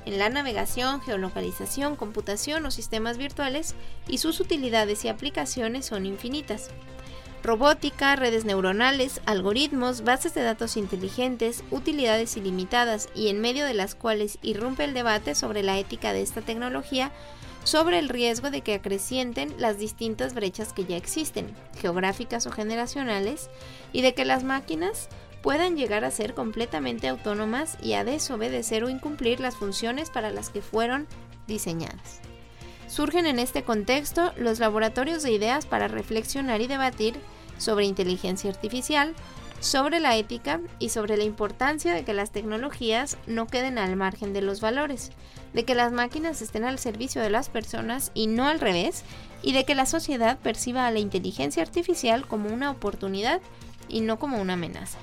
En 0.04 0.18
la 0.18 0.28
navegación, 0.28 1.00
geolocalización, 1.00 1.94
computación 1.94 2.66
o 2.66 2.72
sistemas 2.72 3.18
virtuales, 3.18 3.76
y 4.08 4.18
sus 4.18 4.40
utilidades 4.40 5.04
y 5.04 5.08
aplicaciones 5.08 5.86
son 5.86 6.06
infinitas 6.06 6.70
robótica, 7.42 8.16
redes 8.16 8.44
neuronales, 8.44 9.20
algoritmos, 9.26 10.02
bases 10.02 10.34
de 10.34 10.42
datos 10.42 10.76
inteligentes, 10.76 11.62
utilidades 11.70 12.36
ilimitadas 12.36 13.08
y 13.14 13.28
en 13.28 13.40
medio 13.40 13.64
de 13.66 13.74
las 13.74 13.94
cuales 13.94 14.38
irrumpe 14.42 14.84
el 14.84 14.94
debate 14.94 15.34
sobre 15.34 15.62
la 15.62 15.78
ética 15.78 16.12
de 16.12 16.22
esta 16.22 16.42
tecnología, 16.42 17.12
sobre 17.64 17.98
el 17.98 18.08
riesgo 18.08 18.50
de 18.50 18.60
que 18.60 18.74
acrecienten 18.74 19.54
las 19.58 19.78
distintas 19.78 20.34
brechas 20.34 20.72
que 20.72 20.84
ya 20.84 20.96
existen, 20.96 21.54
geográficas 21.80 22.46
o 22.46 22.52
generacionales, 22.52 23.50
y 23.92 24.02
de 24.02 24.14
que 24.14 24.24
las 24.24 24.44
máquinas 24.44 25.08
puedan 25.42 25.76
llegar 25.76 26.04
a 26.04 26.10
ser 26.10 26.34
completamente 26.34 27.08
autónomas 27.08 27.78
y 27.82 27.92
a 27.92 28.04
desobedecer 28.04 28.84
o 28.84 28.88
incumplir 28.88 29.40
las 29.40 29.56
funciones 29.56 30.10
para 30.10 30.30
las 30.30 30.50
que 30.50 30.62
fueron 30.62 31.06
diseñadas. 31.46 32.20
Surgen 32.88 33.26
en 33.26 33.38
este 33.38 33.62
contexto 33.62 34.32
los 34.36 34.58
laboratorios 34.58 35.22
de 35.22 35.32
ideas 35.32 35.66
para 35.66 35.88
reflexionar 35.88 36.60
y 36.60 36.66
debatir 36.66 37.14
sobre 37.58 37.84
inteligencia 37.84 38.50
artificial, 38.50 39.14
sobre 39.60 40.00
la 40.00 40.16
ética 40.16 40.60
y 40.78 40.90
sobre 40.90 41.16
la 41.16 41.24
importancia 41.24 41.94
de 41.94 42.04
que 42.04 42.14
las 42.14 42.30
tecnologías 42.30 43.16
no 43.26 43.46
queden 43.46 43.78
al 43.78 43.96
margen 43.96 44.32
de 44.32 44.42
los 44.42 44.60
valores, 44.60 45.10
de 45.52 45.64
que 45.64 45.74
las 45.74 45.92
máquinas 45.92 46.42
estén 46.42 46.64
al 46.64 46.78
servicio 46.78 47.22
de 47.22 47.30
las 47.30 47.48
personas 47.48 48.12
y 48.14 48.26
no 48.26 48.46
al 48.46 48.60
revés, 48.60 49.02
y 49.42 49.52
de 49.52 49.64
que 49.64 49.74
la 49.74 49.86
sociedad 49.86 50.38
perciba 50.38 50.86
a 50.86 50.90
la 50.90 50.98
inteligencia 50.98 51.62
artificial 51.62 52.26
como 52.26 52.50
una 52.50 52.70
oportunidad 52.70 53.40
y 53.88 54.00
no 54.00 54.18
como 54.18 54.40
una 54.40 54.54
amenaza. 54.54 54.98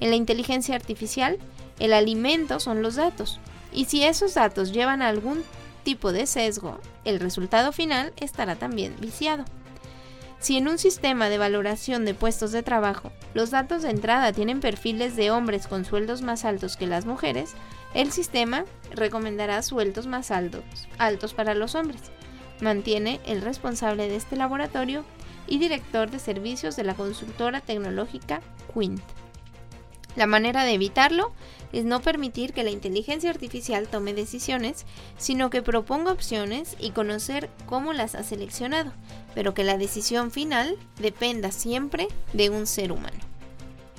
En 0.00 0.10
la 0.10 0.16
inteligencia 0.16 0.74
artificial, 0.74 1.38
el 1.78 1.92
alimento 1.92 2.60
son 2.60 2.82
los 2.82 2.96
datos, 2.96 3.38
y 3.72 3.84
si 3.84 4.04
esos 4.04 4.34
datos 4.34 4.72
llevan 4.72 5.02
algún 5.02 5.44
tipo 5.88 6.12
de 6.12 6.26
sesgo, 6.26 6.78
el 7.06 7.18
resultado 7.18 7.72
final 7.72 8.12
estará 8.18 8.56
también 8.56 8.94
viciado. 9.00 9.46
Si 10.38 10.58
en 10.58 10.68
un 10.68 10.76
sistema 10.76 11.30
de 11.30 11.38
valoración 11.38 12.04
de 12.04 12.12
puestos 12.12 12.52
de 12.52 12.62
trabajo 12.62 13.10
los 13.32 13.50
datos 13.50 13.80
de 13.80 13.88
entrada 13.88 14.34
tienen 14.34 14.60
perfiles 14.60 15.16
de 15.16 15.30
hombres 15.30 15.66
con 15.66 15.86
sueldos 15.86 16.20
más 16.20 16.44
altos 16.44 16.76
que 16.76 16.86
las 16.86 17.06
mujeres, 17.06 17.54
el 17.94 18.12
sistema 18.12 18.66
recomendará 18.90 19.62
sueldos 19.62 20.06
más 20.06 20.30
altos, 20.30 20.62
altos 20.98 21.32
para 21.32 21.54
los 21.54 21.74
hombres. 21.74 22.02
Mantiene 22.60 23.18
el 23.24 23.40
responsable 23.40 24.10
de 24.10 24.16
este 24.16 24.36
laboratorio 24.36 25.06
y 25.46 25.58
director 25.58 26.10
de 26.10 26.18
servicios 26.18 26.76
de 26.76 26.84
la 26.84 26.92
consultora 26.92 27.62
tecnológica 27.62 28.42
Quint. 28.74 29.00
La 30.16 30.26
manera 30.26 30.64
de 30.64 30.72
evitarlo 30.74 31.32
es 31.72 31.84
no 31.84 32.00
permitir 32.00 32.52
que 32.52 32.64
la 32.64 32.70
inteligencia 32.70 33.30
artificial 33.30 33.88
tome 33.88 34.14
decisiones, 34.14 34.86
sino 35.18 35.50
que 35.50 35.62
proponga 35.62 36.12
opciones 36.12 36.76
y 36.80 36.90
conocer 36.90 37.50
cómo 37.66 37.92
las 37.92 38.14
ha 38.14 38.22
seleccionado, 38.22 38.92
pero 39.34 39.54
que 39.54 39.64
la 39.64 39.78
decisión 39.78 40.30
final 40.30 40.76
dependa 40.98 41.52
siempre 41.52 42.08
de 42.32 42.50
un 42.50 42.66
ser 42.66 42.92
humano. 42.92 43.18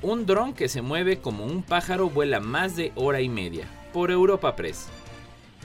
Un 0.02 0.26
dron 0.26 0.54
que 0.54 0.68
se 0.68 0.82
mueve 0.82 1.20
como 1.20 1.44
un 1.44 1.62
pájaro 1.62 2.08
vuela 2.10 2.40
más 2.40 2.74
de 2.74 2.92
hora 2.96 3.20
y 3.20 3.28
media, 3.28 3.66
por 3.92 4.10
Europa 4.10 4.56
Press. 4.56 4.88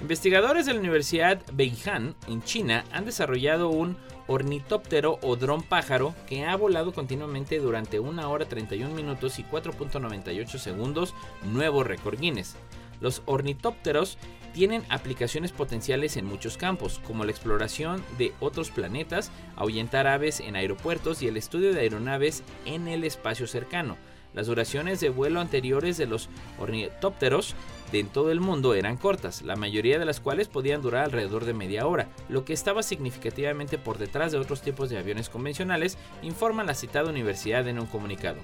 Investigadores 0.01 0.65
de 0.65 0.73
la 0.73 0.79
Universidad 0.79 1.41
Beijing 1.53 2.15
en 2.27 2.43
China 2.43 2.83
han 2.91 3.05
desarrollado 3.05 3.69
un 3.69 3.97
ornitóptero 4.27 5.19
o 5.21 5.35
dron 5.35 5.61
pájaro 5.63 6.15
que 6.27 6.45
ha 6.45 6.55
volado 6.55 6.93
continuamente 6.93 7.59
durante 7.59 7.99
1 7.99 8.29
hora 8.29 8.45
31 8.45 8.93
minutos 8.93 9.39
y 9.39 9.43
4.98 9.43 10.57
segundos, 10.57 11.13
nuevo 11.43 11.83
récord 11.83 12.19
Guinness. 12.19 12.55
Los 13.01 13.21
ornitópteros 13.25 14.17
tienen 14.53 14.85
aplicaciones 14.89 15.51
potenciales 15.51 16.15
en 16.15 16.25
muchos 16.25 16.57
campos, 16.57 17.01
como 17.05 17.25
la 17.25 17.31
exploración 17.31 18.01
de 18.17 18.33
otros 18.39 18.71
planetas, 18.71 19.31
ahuyentar 19.57 20.07
aves 20.07 20.39
en 20.39 20.55
aeropuertos 20.55 21.21
y 21.21 21.27
el 21.27 21.35
estudio 21.35 21.73
de 21.73 21.81
aeronaves 21.81 22.41
en 22.65 22.87
el 22.87 23.03
espacio 23.03 23.47
cercano. 23.47 23.97
Las 24.33 24.47
duraciones 24.47 24.99
de 24.99 25.09
vuelo 25.09 25.39
anteriores 25.39 25.97
de 25.97 26.07
los 26.07 26.29
ornitópteros 26.59 27.53
en 27.93 28.07
todo 28.07 28.31
el 28.31 28.39
mundo 28.39 28.73
eran 28.73 28.97
cortas, 28.97 29.41
la 29.41 29.55
mayoría 29.55 29.99
de 29.99 30.05
las 30.05 30.19
cuales 30.19 30.47
podían 30.47 30.81
durar 30.81 31.05
alrededor 31.05 31.45
de 31.45 31.53
media 31.53 31.87
hora, 31.87 32.09
lo 32.29 32.45
que 32.45 32.53
estaba 32.53 32.83
significativamente 32.83 33.77
por 33.77 33.97
detrás 33.97 34.31
de 34.31 34.37
otros 34.37 34.61
tipos 34.61 34.89
de 34.89 34.97
aviones 34.97 35.29
convencionales, 35.29 35.97
informa 36.21 36.63
la 36.63 36.73
citada 36.73 37.09
universidad 37.09 37.67
en 37.67 37.79
un 37.79 37.85
comunicado. 37.85 38.37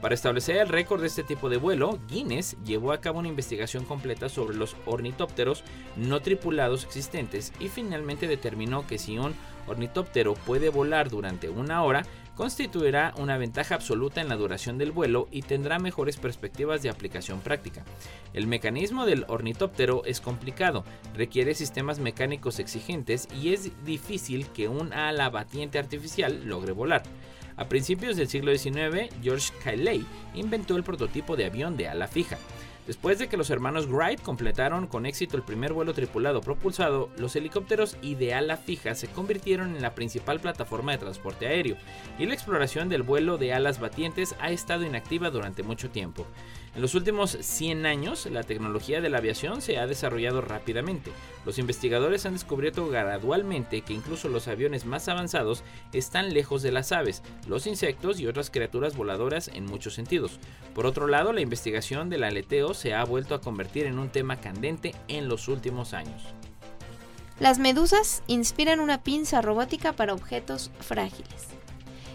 Para 0.00 0.14
establecer 0.14 0.56
el 0.56 0.68
récord 0.68 1.00
de 1.00 1.06
este 1.06 1.22
tipo 1.22 1.48
de 1.48 1.56
vuelo, 1.56 1.98
Guinness 2.08 2.56
llevó 2.64 2.92
a 2.92 3.00
cabo 3.00 3.18
una 3.18 3.28
investigación 3.28 3.84
completa 3.84 4.28
sobre 4.28 4.56
los 4.56 4.76
ornitópteros 4.84 5.64
no 5.96 6.20
tripulados 6.20 6.84
existentes 6.84 7.52
y 7.60 7.68
finalmente 7.68 8.28
determinó 8.28 8.86
que 8.86 8.98
si 8.98 9.18
un 9.18 9.34
ornitóptero 9.66 10.34
puede 10.34 10.68
volar 10.68 11.08
durante 11.08 11.48
una 11.48 11.82
hora, 11.82 12.04
constituirá 12.36 13.14
una 13.16 13.38
ventaja 13.38 13.74
absoluta 13.74 14.20
en 14.20 14.28
la 14.28 14.36
duración 14.36 14.78
del 14.78 14.92
vuelo 14.92 15.26
y 15.32 15.42
tendrá 15.42 15.78
mejores 15.78 16.18
perspectivas 16.18 16.82
de 16.82 16.90
aplicación 16.90 17.40
práctica. 17.40 17.84
El 18.34 18.46
mecanismo 18.46 19.06
del 19.06 19.24
ornitóptero 19.26 20.04
es 20.04 20.20
complicado, 20.20 20.84
requiere 21.14 21.54
sistemas 21.54 21.98
mecánicos 21.98 22.58
exigentes 22.58 23.26
y 23.42 23.54
es 23.54 23.72
difícil 23.84 24.46
que 24.48 24.68
un 24.68 24.92
ala 24.92 25.30
batiente 25.30 25.78
artificial 25.78 26.44
logre 26.44 26.72
volar. 26.72 27.02
A 27.56 27.68
principios 27.70 28.16
del 28.16 28.28
siglo 28.28 28.56
XIX, 28.56 29.08
George 29.22 29.50
Cayley 29.64 30.04
inventó 30.34 30.76
el 30.76 30.84
prototipo 30.84 31.36
de 31.36 31.46
avión 31.46 31.78
de 31.78 31.88
ala 31.88 32.06
fija. 32.06 32.36
Después 32.86 33.18
de 33.18 33.26
que 33.26 33.36
los 33.36 33.50
hermanos 33.50 33.88
Wright 33.88 34.22
completaron 34.22 34.86
con 34.86 35.06
éxito 35.06 35.36
el 35.36 35.42
primer 35.42 35.72
vuelo 35.72 35.92
tripulado 35.92 36.40
propulsado, 36.40 37.10
los 37.18 37.34
helicópteros 37.34 37.96
y 38.00 38.14
de 38.14 38.32
ala 38.32 38.56
fija 38.56 38.94
se 38.94 39.08
convirtieron 39.08 39.74
en 39.74 39.82
la 39.82 39.96
principal 39.96 40.38
plataforma 40.38 40.92
de 40.92 40.98
transporte 40.98 41.48
aéreo, 41.48 41.76
y 42.16 42.26
la 42.26 42.34
exploración 42.34 42.88
del 42.88 43.02
vuelo 43.02 43.38
de 43.38 43.52
alas 43.52 43.80
batientes 43.80 44.36
ha 44.38 44.52
estado 44.52 44.84
inactiva 44.84 45.30
durante 45.30 45.64
mucho 45.64 45.90
tiempo. 45.90 46.26
En 46.76 46.82
los 46.82 46.94
últimos 46.94 47.38
100 47.40 47.86
años, 47.86 48.26
la 48.26 48.42
tecnología 48.42 49.00
de 49.00 49.08
la 49.08 49.16
aviación 49.16 49.62
se 49.62 49.78
ha 49.78 49.86
desarrollado 49.86 50.42
rápidamente. 50.42 51.10
Los 51.46 51.58
investigadores 51.58 52.26
han 52.26 52.34
descubierto 52.34 52.86
gradualmente 52.88 53.80
que 53.80 53.94
incluso 53.94 54.28
los 54.28 54.46
aviones 54.46 54.84
más 54.84 55.08
avanzados 55.08 55.64
están 55.94 56.34
lejos 56.34 56.60
de 56.60 56.72
las 56.72 56.92
aves, 56.92 57.22
los 57.48 57.66
insectos 57.66 58.20
y 58.20 58.26
otras 58.26 58.50
criaturas 58.50 58.94
voladoras 58.94 59.48
en 59.48 59.64
muchos 59.64 59.94
sentidos. 59.94 60.38
Por 60.74 60.84
otro 60.84 61.06
lado, 61.06 61.32
la 61.32 61.40
investigación 61.40 62.10
del 62.10 62.24
aleteo 62.24 62.74
se 62.74 62.92
ha 62.92 63.02
vuelto 63.04 63.34
a 63.34 63.40
convertir 63.40 63.86
en 63.86 63.98
un 63.98 64.10
tema 64.10 64.38
candente 64.38 64.94
en 65.08 65.30
los 65.30 65.48
últimos 65.48 65.94
años. 65.94 66.24
Las 67.40 67.58
medusas 67.58 68.22
inspiran 68.26 68.80
una 68.80 69.02
pinza 69.02 69.40
robótica 69.40 69.94
para 69.94 70.12
objetos 70.12 70.70
frágiles. 70.80 71.46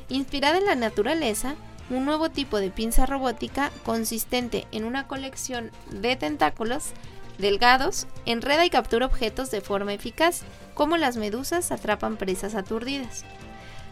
Inspirada 0.07 0.59
en 0.59 0.65
la 0.65 0.75
naturaleza, 0.75 1.55
un 1.91 2.05
nuevo 2.05 2.29
tipo 2.29 2.57
de 2.57 2.69
pinza 2.69 3.05
robótica 3.05 3.71
consistente 3.85 4.65
en 4.71 4.85
una 4.85 5.07
colección 5.07 5.71
de 5.89 6.15
tentáculos 6.15 6.91
delgados 7.37 8.07
enreda 8.25 8.65
y 8.65 8.69
captura 8.69 9.05
objetos 9.05 9.51
de 9.51 9.61
forma 9.61 9.93
eficaz, 9.93 10.43
como 10.73 10.95
las 10.97 11.17
medusas 11.17 11.71
atrapan 11.71 12.17
presas 12.17 12.55
aturdidas. 12.55 13.25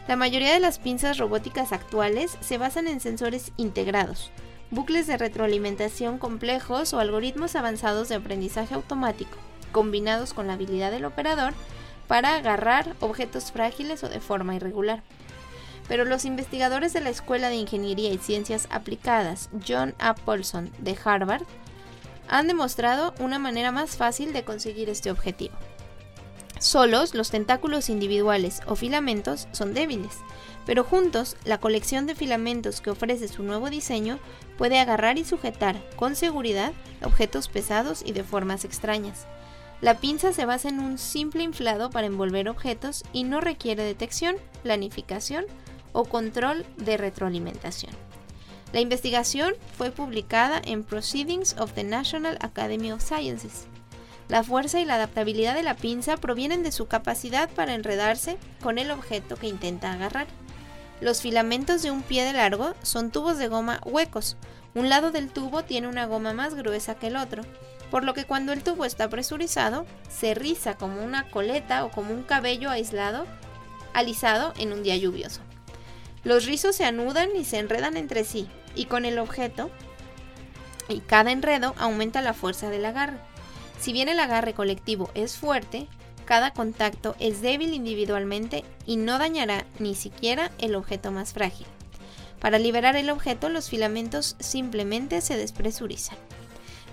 La 0.08 0.16
mayoría 0.16 0.52
de 0.52 0.60
las 0.60 0.78
pinzas 0.78 1.18
robóticas 1.18 1.72
actuales 1.72 2.38
se 2.40 2.58
basan 2.58 2.88
en 2.88 3.00
sensores 3.00 3.52
integrados, 3.56 4.30
bucles 4.70 5.06
de 5.06 5.18
retroalimentación 5.18 6.18
complejos 6.18 6.94
o 6.94 7.00
algoritmos 7.00 7.54
avanzados 7.54 8.08
de 8.08 8.14
aprendizaje 8.14 8.74
automático, 8.74 9.36
combinados 9.72 10.32
con 10.32 10.46
la 10.46 10.54
habilidad 10.54 10.90
del 10.90 11.04
operador 11.04 11.52
para 12.08 12.34
agarrar 12.34 12.96
objetos 13.00 13.52
frágiles 13.52 14.02
o 14.04 14.08
de 14.08 14.20
forma 14.20 14.56
irregular 14.56 15.02
pero 15.90 16.04
los 16.04 16.24
investigadores 16.24 16.92
de 16.92 17.00
la 17.00 17.10
Escuela 17.10 17.48
de 17.48 17.56
Ingeniería 17.56 18.12
y 18.12 18.18
Ciencias 18.18 18.68
Aplicadas 18.70 19.50
John 19.66 19.92
A. 19.98 20.14
Paulson 20.14 20.70
de 20.78 20.96
Harvard 21.04 21.42
han 22.28 22.46
demostrado 22.46 23.12
una 23.18 23.40
manera 23.40 23.72
más 23.72 23.96
fácil 23.96 24.32
de 24.32 24.44
conseguir 24.44 24.88
este 24.88 25.10
objetivo. 25.10 25.56
Solos, 26.60 27.16
los 27.16 27.32
tentáculos 27.32 27.90
individuales 27.90 28.60
o 28.66 28.76
filamentos 28.76 29.48
son 29.50 29.74
débiles, 29.74 30.18
pero 30.64 30.84
juntos, 30.84 31.36
la 31.44 31.58
colección 31.58 32.06
de 32.06 32.14
filamentos 32.14 32.80
que 32.80 32.90
ofrece 32.90 33.26
su 33.26 33.42
nuevo 33.42 33.68
diseño 33.68 34.20
puede 34.58 34.78
agarrar 34.78 35.18
y 35.18 35.24
sujetar 35.24 35.74
con 35.96 36.14
seguridad 36.14 36.72
objetos 37.02 37.48
pesados 37.48 38.04
y 38.06 38.12
de 38.12 38.22
formas 38.22 38.64
extrañas. 38.64 39.26
La 39.80 39.98
pinza 39.98 40.32
se 40.32 40.46
basa 40.46 40.68
en 40.68 40.78
un 40.78 40.98
simple 40.98 41.42
inflado 41.42 41.90
para 41.90 42.06
envolver 42.06 42.48
objetos 42.48 43.02
y 43.12 43.24
no 43.24 43.40
requiere 43.40 43.82
detección, 43.82 44.36
planificación 44.62 45.46
o 45.92 46.04
control 46.04 46.64
de 46.76 46.96
retroalimentación. 46.96 47.92
La 48.72 48.80
investigación 48.80 49.54
fue 49.76 49.90
publicada 49.90 50.62
en 50.64 50.84
Proceedings 50.84 51.56
of 51.58 51.72
the 51.72 51.82
National 51.82 52.38
Academy 52.40 52.92
of 52.92 53.02
Sciences. 53.02 53.66
La 54.28 54.44
fuerza 54.44 54.80
y 54.80 54.84
la 54.84 54.94
adaptabilidad 54.94 55.56
de 55.56 55.64
la 55.64 55.74
pinza 55.74 56.16
provienen 56.16 56.62
de 56.62 56.70
su 56.70 56.86
capacidad 56.86 57.50
para 57.50 57.74
enredarse 57.74 58.38
con 58.62 58.78
el 58.78 58.92
objeto 58.92 59.34
que 59.34 59.48
intenta 59.48 59.92
agarrar. 59.92 60.28
Los 61.00 61.20
filamentos 61.20 61.82
de 61.82 61.90
un 61.90 62.02
pie 62.02 62.24
de 62.24 62.32
largo 62.32 62.74
son 62.82 63.10
tubos 63.10 63.38
de 63.38 63.48
goma 63.48 63.80
huecos. 63.84 64.36
Un 64.74 64.88
lado 64.88 65.10
del 65.10 65.30
tubo 65.30 65.64
tiene 65.64 65.88
una 65.88 66.06
goma 66.06 66.32
más 66.32 66.54
gruesa 66.54 66.94
que 66.94 67.08
el 67.08 67.16
otro, 67.16 67.42
por 67.90 68.04
lo 68.04 68.14
que 68.14 68.24
cuando 68.24 68.52
el 68.52 68.62
tubo 68.62 68.84
está 68.84 69.08
presurizado, 69.08 69.84
se 70.08 70.34
riza 70.34 70.76
como 70.76 71.02
una 71.02 71.28
coleta 71.28 71.84
o 71.84 71.90
como 71.90 72.14
un 72.14 72.22
cabello 72.22 72.70
aislado, 72.70 73.26
alisado 73.94 74.52
en 74.58 74.72
un 74.72 74.84
día 74.84 74.96
lluvioso. 74.96 75.40
Los 76.24 76.46
rizos 76.46 76.76
se 76.76 76.84
anudan 76.84 77.30
y 77.34 77.44
se 77.44 77.58
enredan 77.58 77.96
entre 77.96 78.24
sí, 78.24 78.48
y 78.74 78.84
con 78.84 79.04
el 79.04 79.18
objeto, 79.18 79.70
y 80.88 81.00
cada 81.00 81.32
enredo 81.32 81.74
aumenta 81.78 82.20
la 82.20 82.34
fuerza 82.34 82.68
del 82.68 82.84
agarre. 82.84 83.18
Si 83.80 83.92
bien 83.92 84.08
el 84.08 84.20
agarre 84.20 84.52
colectivo 84.52 85.10
es 85.14 85.36
fuerte, 85.36 85.86
cada 86.26 86.52
contacto 86.52 87.16
es 87.18 87.40
débil 87.40 87.74
individualmente 87.74 88.64
y 88.86 88.96
no 88.96 89.18
dañará 89.18 89.64
ni 89.78 89.94
siquiera 89.94 90.50
el 90.58 90.74
objeto 90.74 91.10
más 91.10 91.32
frágil. 91.32 91.66
Para 92.40 92.58
liberar 92.58 92.96
el 92.96 93.10
objeto, 93.10 93.48
los 93.48 93.68
filamentos 93.68 94.36
simplemente 94.38 95.20
se 95.22 95.36
despresurizan. 95.36 96.16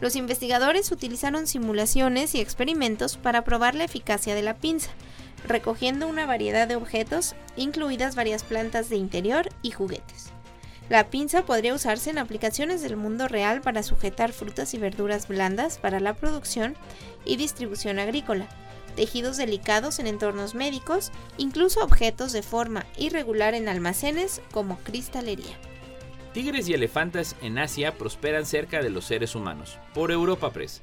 Los 0.02 0.16
investigadores 0.16 0.92
utilizaron 0.92 1.48
simulaciones 1.48 2.36
y 2.36 2.40
experimentos 2.40 3.18
para 3.18 3.44
probar 3.44 3.76
la 3.76 3.84
eficacia 3.84 4.36
de 4.36 4.44
la 4.44 4.56
pinza, 4.56 4.92
recogiendo 5.48 6.08
una 6.08 6.26
variedad 6.26 6.68
de 6.68 6.76
objetos, 6.76 7.36
incluidas 7.56 8.16
varias 8.16 8.44
plantas 8.44 8.90
de 8.90 8.98
interior 8.98 9.50
y 9.62 9.72
juguetes. 9.72 10.32
La 10.90 11.10
pinza 11.10 11.46
podría 11.46 11.74
usarse 11.74 12.10
en 12.10 12.18
aplicaciones 12.18 12.82
del 12.82 12.96
mundo 12.96 13.28
real 13.28 13.62
para 13.62 13.84
sujetar 13.84 14.32
frutas 14.32 14.74
y 14.74 14.78
verduras 14.78 15.28
blandas 15.28 15.78
para 15.78 16.00
la 16.00 16.14
producción 16.14 16.76
y 17.26 17.36
distribución 17.36 18.00
agrícola, 18.00 18.48
tejidos 18.96 19.38
delicados 19.38 20.00
en 20.00 20.08
entornos 20.08 20.56
médicos, 20.56 21.12
incluso 21.38 21.84
objetos 21.84 22.32
de 22.32 22.42
forma 22.42 22.86
irregular 22.98 23.54
en 23.54 23.68
almacenes 23.68 24.42
como 24.52 24.78
cristalería. 24.80 25.58
Tigres 26.34 26.70
y 26.70 26.74
elefantes 26.74 27.36
en 27.42 27.58
Asia 27.58 27.96
prosperan 27.96 28.46
cerca 28.46 28.82
de 28.82 28.90
los 28.90 29.06
seres 29.06 29.36
humanos. 29.36 29.78
Por 29.94 30.12
Europa 30.12 30.52
Press. 30.52 30.82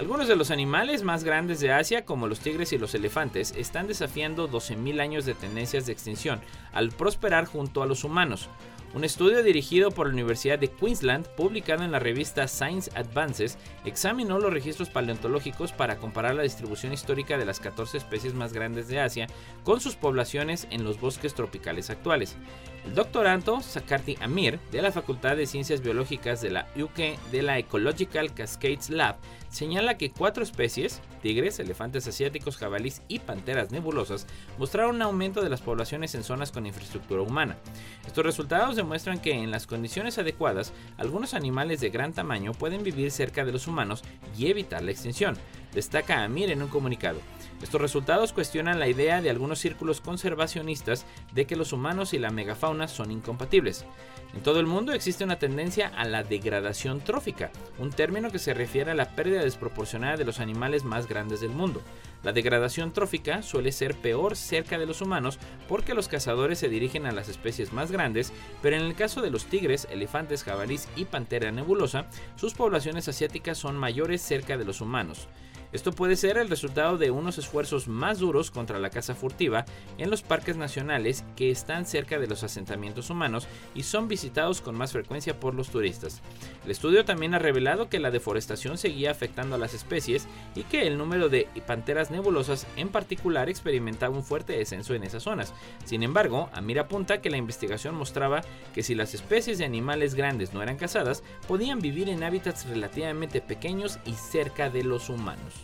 Algunos 0.00 0.28
de 0.28 0.36
los 0.36 0.50
animales 0.50 1.02
más 1.02 1.24
grandes 1.24 1.60
de 1.60 1.72
Asia, 1.72 2.06
como 2.06 2.26
los 2.26 2.40
tigres 2.40 2.72
y 2.72 2.78
los 2.78 2.94
elefantes, 2.94 3.52
están 3.54 3.86
desafiando 3.86 4.48
12.000 4.48 4.98
años 4.98 5.26
de 5.26 5.34
tendencias 5.34 5.84
de 5.84 5.92
extinción 5.92 6.40
al 6.72 6.88
prosperar 6.88 7.44
junto 7.44 7.82
a 7.82 7.86
los 7.86 8.02
humanos. 8.02 8.48
Un 8.94 9.04
estudio 9.04 9.42
dirigido 9.42 9.90
por 9.90 10.06
la 10.06 10.14
Universidad 10.14 10.58
de 10.58 10.68
Queensland, 10.68 11.26
publicado 11.36 11.84
en 11.84 11.92
la 11.92 11.98
revista 11.98 12.48
Science 12.48 12.90
Advances, 12.94 13.58
examinó 13.84 14.38
los 14.38 14.50
registros 14.50 14.88
paleontológicos 14.88 15.72
para 15.72 15.98
comparar 15.98 16.34
la 16.34 16.44
distribución 16.44 16.94
histórica 16.94 17.36
de 17.36 17.44
las 17.44 17.60
14 17.60 17.98
especies 17.98 18.32
más 18.32 18.54
grandes 18.54 18.88
de 18.88 19.00
Asia 19.00 19.26
con 19.64 19.82
sus 19.82 19.96
poblaciones 19.96 20.66
en 20.70 20.82
los 20.82 20.98
bosques 20.98 21.34
tropicales 21.34 21.90
actuales. 21.90 22.36
El 22.84 22.94
doctorando 22.94 23.60
Sakarti 23.60 24.16
Amir, 24.20 24.58
de 24.72 24.80
la 24.80 24.90
Facultad 24.90 25.36
de 25.36 25.46
Ciencias 25.46 25.82
Biológicas 25.82 26.40
de 26.40 26.50
la 26.50 26.66
UK 26.76 27.20
de 27.30 27.42
la 27.42 27.58
Ecological 27.58 28.32
Cascades 28.32 28.88
Lab, 28.88 29.16
señala 29.50 29.98
que 29.98 30.10
cuatro 30.10 30.42
especies, 30.42 31.02
tigres, 31.22 31.58
elefantes 31.58 32.06
asiáticos, 32.06 32.56
jabalís 32.56 33.02
y 33.06 33.18
panteras 33.18 33.70
nebulosas, 33.70 34.26
mostraron 34.58 34.96
un 34.96 35.02
aumento 35.02 35.42
de 35.42 35.50
las 35.50 35.60
poblaciones 35.60 36.14
en 36.14 36.24
zonas 36.24 36.52
con 36.52 36.66
infraestructura 36.66 37.20
humana. 37.20 37.58
Estos 38.06 38.24
resultados 38.24 38.76
demuestran 38.76 39.20
que 39.20 39.32
en 39.32 39.50
las 39.50 39.66
condiciones 39.66 40.18
adecuadas, 40.18 40.72
algunos 40.96 41.34
animales 41.34 41.80
de 41.80 41.90
gran 41.90 42.14
tamaño 42.14 42.52
pueden 42.52 42.82
vivir 42.82 43.10
cerca 43.10 43.44
de 43.44 43.52
los 43.52 43.66
humanos 43.66 44.02
y 44.38 44.46
evitar 44.46 44.82
la 44.82 44.90
extinción, 44.90 45.36
destaca 45.74 46.24
Amir 46.24 46.50
en 46.50 46.62
un 46.62 46.68
comunicado. 46.68 47.20
Estos 47.62 47.80
resultados 47.80 48.32
cuestionan 48.32 48.78
la 48.78 48.88
idea 48.88 49.20
de 49.20 49.28
algunos 49.28 49.58
círculos 49.58 50.00
conservacionistas 50.00 51.04
de 51.32 51.44
que 51.44 51.56
los 51.56 51.72
humanos 51.72 52.14
y 52.14 52.18
la 52.18 52.30
megafauna 52.30 52.88
son 52.88 53.10
incompatibles. 53.10 53.84
En 54.32 54.42
todo 54.42 54.60
el 54.60 54.66
mundo 54.66 54.92
existe 54.92 55.24
una 55.24 55.38
tendencia 55.38 55.88
a 55.88 56.04
la 56.04 56.22
degradación 56.22 57.00
trófica, 57.00 57.50
un 57.78 57.90
término 57.90 58.30
que 58.30 58.38
se 58.38 58.54
refiere 58.54 58.92
a 58.92 58.94
la 58.94 59.10
pérdida 59.10 59.42
desproporcionada 59.42 60.16
de 60.16 60.24
los 60.24 60.40
animales 60.40 60.84
más 60.84 61.06
grandes 61.06 61.40
del 61.40 61.50
mundo. 61.50 61.82
La 62.22 62.32
degradación 62.32 62.92
trófica 62.92 63.42
suele 63.42 63.72
ser 63.72 63.94
peor 63.94 64.36
cerca 64.36 64.78
de 64.78 64.86
los 64.86 65.00
humanos 65.02 65.38
porque 65.68 65.94
los 65.94 66.08
cazadores 66.08 66.58
se 66.58 66.68
dirigen 66.68 67.06
a 67.06 67.12
las 67.12 67.28
especies 67.28 67.72
más 67.72 67.90
grandes, 67.90 68.32
pero 68.62 68.76
en 68.76 68.82
el 68.82 68.94
caso 68.94 69.20
de 69.20 69.30
los 69.30 69.46
tigres, 69.46 69.86
elefantes, 69.90 70.44
jabalís 70.44 70.88
y 70.96 71.06
pantera 71.06 71.50
nebulosa, 71.50 72.06
sus 72.36 72.54
poblaciones 72.54 73.08
asiáticas 73.08 73.58
son 73.58 73.76
mayores 73.76 74.22
cerca 74.22 74.56
de 74.56 74.64
los 74.64 74.80
humanos. 74.80 75.28
Esto 75.72 75.92
puede 75.92 76.16
ser 76.16 76.36
el 76.36 76.48
resultado 76.48 76.98
de 76.98 77.12
unos 77.12 77.38
esfuerzos 77.38 77.86
más 77.86 78.18
duros 78.18 78.50
contra 78.50 78.80
la 78.80 78.90
caza 78.90 79.14
furtiva 79.14 79.64
en 79.98 80.10
los 80.10 80.22
parques 80.22 80.56
nacionales 80.56 81.24
que 81.36 81.50
están 81.50 81.86
cerca 81.86 82.18
de 82.18 82.26
los 82.26 82.42
asentamientos 82.42 83.08
humanos 83.08 83.46
y 83.74 83.84
son 83.84 84.08
visitados 84.08 84.60
con 84.60 84.76
más 84.76 84.92
frecuencia 84.92 85.38
por 85.38 85.54
los 85.54 85.70
turistas. 85.70 86.22
El 86.64 86.72
estudio 86.72 87.04
también 87.04 87.34
ha 87.34 87.38
revelado 87.38 87.88
que 87.88 88.00
la 88.00 88.10
deforestación 88.10 88.78
seguía 88.78 89.12
afectando 89.12 89.54
a 89.54 89.58
las 89.58 89.74
especies 89.74 90.26
y 90.56 90.64
que 90.64 90.88
el 90.88 90.98
número 90.98 91.28
de 91.28 91.46
panteras 91.66 92.10
nebulosas 92.10 92.66
en 92.76 92.88
particular 92.88 93.48
experimentaba 93.48 94.16
un 94.16 94.24
fuerte 94.24 94.54
descenso 94.54 94.94
en 94.94 95.04
esas 95.04 95.22
zonas. 95.22 95.54
Sin 95.84 96.02
embargo, 96.02 96.50
Amir 96.52 96.80
apunta 96.80 97.20
que 97.20 97.30
la 97.30 97.36
investigación 97.36 97.94
mostraba 97.94 98.42
que 98.74 98.82
si 98.82 98.96
las 98.96 99.14
especies 99.14 99.58
de 99.58 99.64
animales 99.64 100.14
grandes 100.14 100.52
no 100.52 100.62
eran 100.62 100.78
cazadas, 100.78 101.22
podían 101.46 101.80
vivir 101.80 102.08
en 102.08 102.24
hábitats 102.24 102.66
relativamente 102.66 103.40
pequeños 103.40 103.98
y 104.04 104.14
cerca 104.14 104.68
de 104.68 104.82
los 104.82 105.08
humanos. 105.08 105.59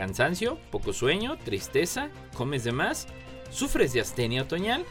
¿Cansancio? 0.00 0.56
¿Poco 0.70 0.94
sueño? 0.94 1.36
¿Tristeza? 1.44 2.08
¿Comes 2.32 2.64
de 2.64 2.72
más? 2.72 3.06
¿Sufres 3.50 3.92
de 3.92 4.00
astenia 4.00 4.40
otoñal? 4.40 4.86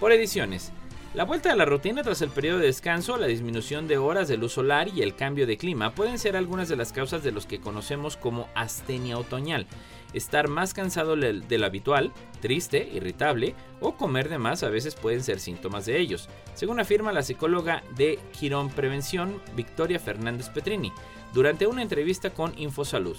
Por 0.00 0.10
ediciones. 0.10 0.72
La 1.12 1.24
vuelta 1.24 1.52
a 1.52 1.54
la 1.54 1.66
rutina 1.66 2.02
tras 2.02 2.22
el 2.22 2.30
periodo 2.30 2.60
de 2.60 2.68
descanso, 2.68 3.18
la 3.18 3.26
disminución 3.26 3.86
de 3.88 3.98
horas 3.98 4.26
de 4.26 4.38
luz 4.38 4.52
solar 4.52 4.88
y 4.88 5.02
el 5.02 5.16
cambio 5.16 5.46
de 5.46 5.58
clima 5.58 5.94
pueden 5.94 6.18
ser 6.18 6.34
algunas 6.34 6.70
de 6.70 6.76
las 6.76 6.94
causas 6.94 7.22
de 7.22 7.30
los 7.30 7.44
que 7.44 7.60
conocemos 7.60 8.16
como 8.16 8.48
astenia 8.54 9.18
otoñal. 9.18 9.66
Estar 10.14 10.48
más 10.48 10.72
cansado 10.72 11.14
de 11.14 11.58
lo 11.58 11.66
habitual, 11.66 12.14
triste, 12.40 12.88
irritable 12.90 13.54
o 13.82 13.98
comer 13.98 14.30
de 14.30 14.38
más 14.38 14.62
a 14.62 14.70
veces 14.70 14.94
pueden 14.94 15.22
ser 15.22 15.40
síntomas 15.40 15.84
de 15.84 16.00
ellos, 16.00 16.30
según 16.54 16.80
afirma 16.80 17.12
la 17.12 17.22
psicóloga 17.22 17.82
de 17.96 18.18
Quirón 18.32 18.70
Prevención, 18.70 19.42
Victoria 19.54 20.00
Fernández 20.00 20.48
Petrini, 20.48 20.90
durante 21.34 21.66
una 21.66 21.82
entrevista 21.82 22.30
con 22.30 22.58
Infosalud. 22.58 23.18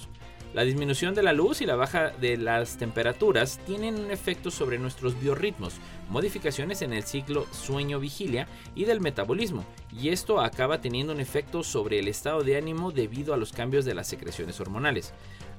La 0.55 0.63
disminución 0.63 1.13
de 1.13 1.21
la 1.21 1.33
luz 1.33 1.59
y 1.59 1.65
la 1.65 1.75
baja 1.75 2.11
de 2.11 2.37
las 2.37 2.77
temperaturas 2.77 3.59
tienen 3.65 3.95
un 3.99 4.09
efecto 4.09 4.49
sobre 4.49 4.77
nuestros 4.77 5.19
biorritmos, 5.19 5.73
modificaciones 6.09 6.81
en 6.81 6.93
el 6.93 7.03
ciclo 7.03 7.45
sueño-vigilia 7.51 8.47
y 8.73 8.85
del 8.85 9.01
metabolismo, 9.01 9.65
y 9.91 10.11
esto 10.11 10.39
acaba 10.39 10.79
teniendo 10.79 11.11
un 11.11 11.19
efecto 11.19 11.61
sobre 11.61 11.99
el 11.99 12.07
estado 12.07 12.41
de 12.41 12.55
ánimo 12.55 12.93
debido 12.93 13.33
a 13.33 13.37
los 13.37 13.51
cambios 13.51 13.83
de 13.83 13.95
las 13.95 14.07
secreciones 14.07 14.57
hormonales. 14.61 15.11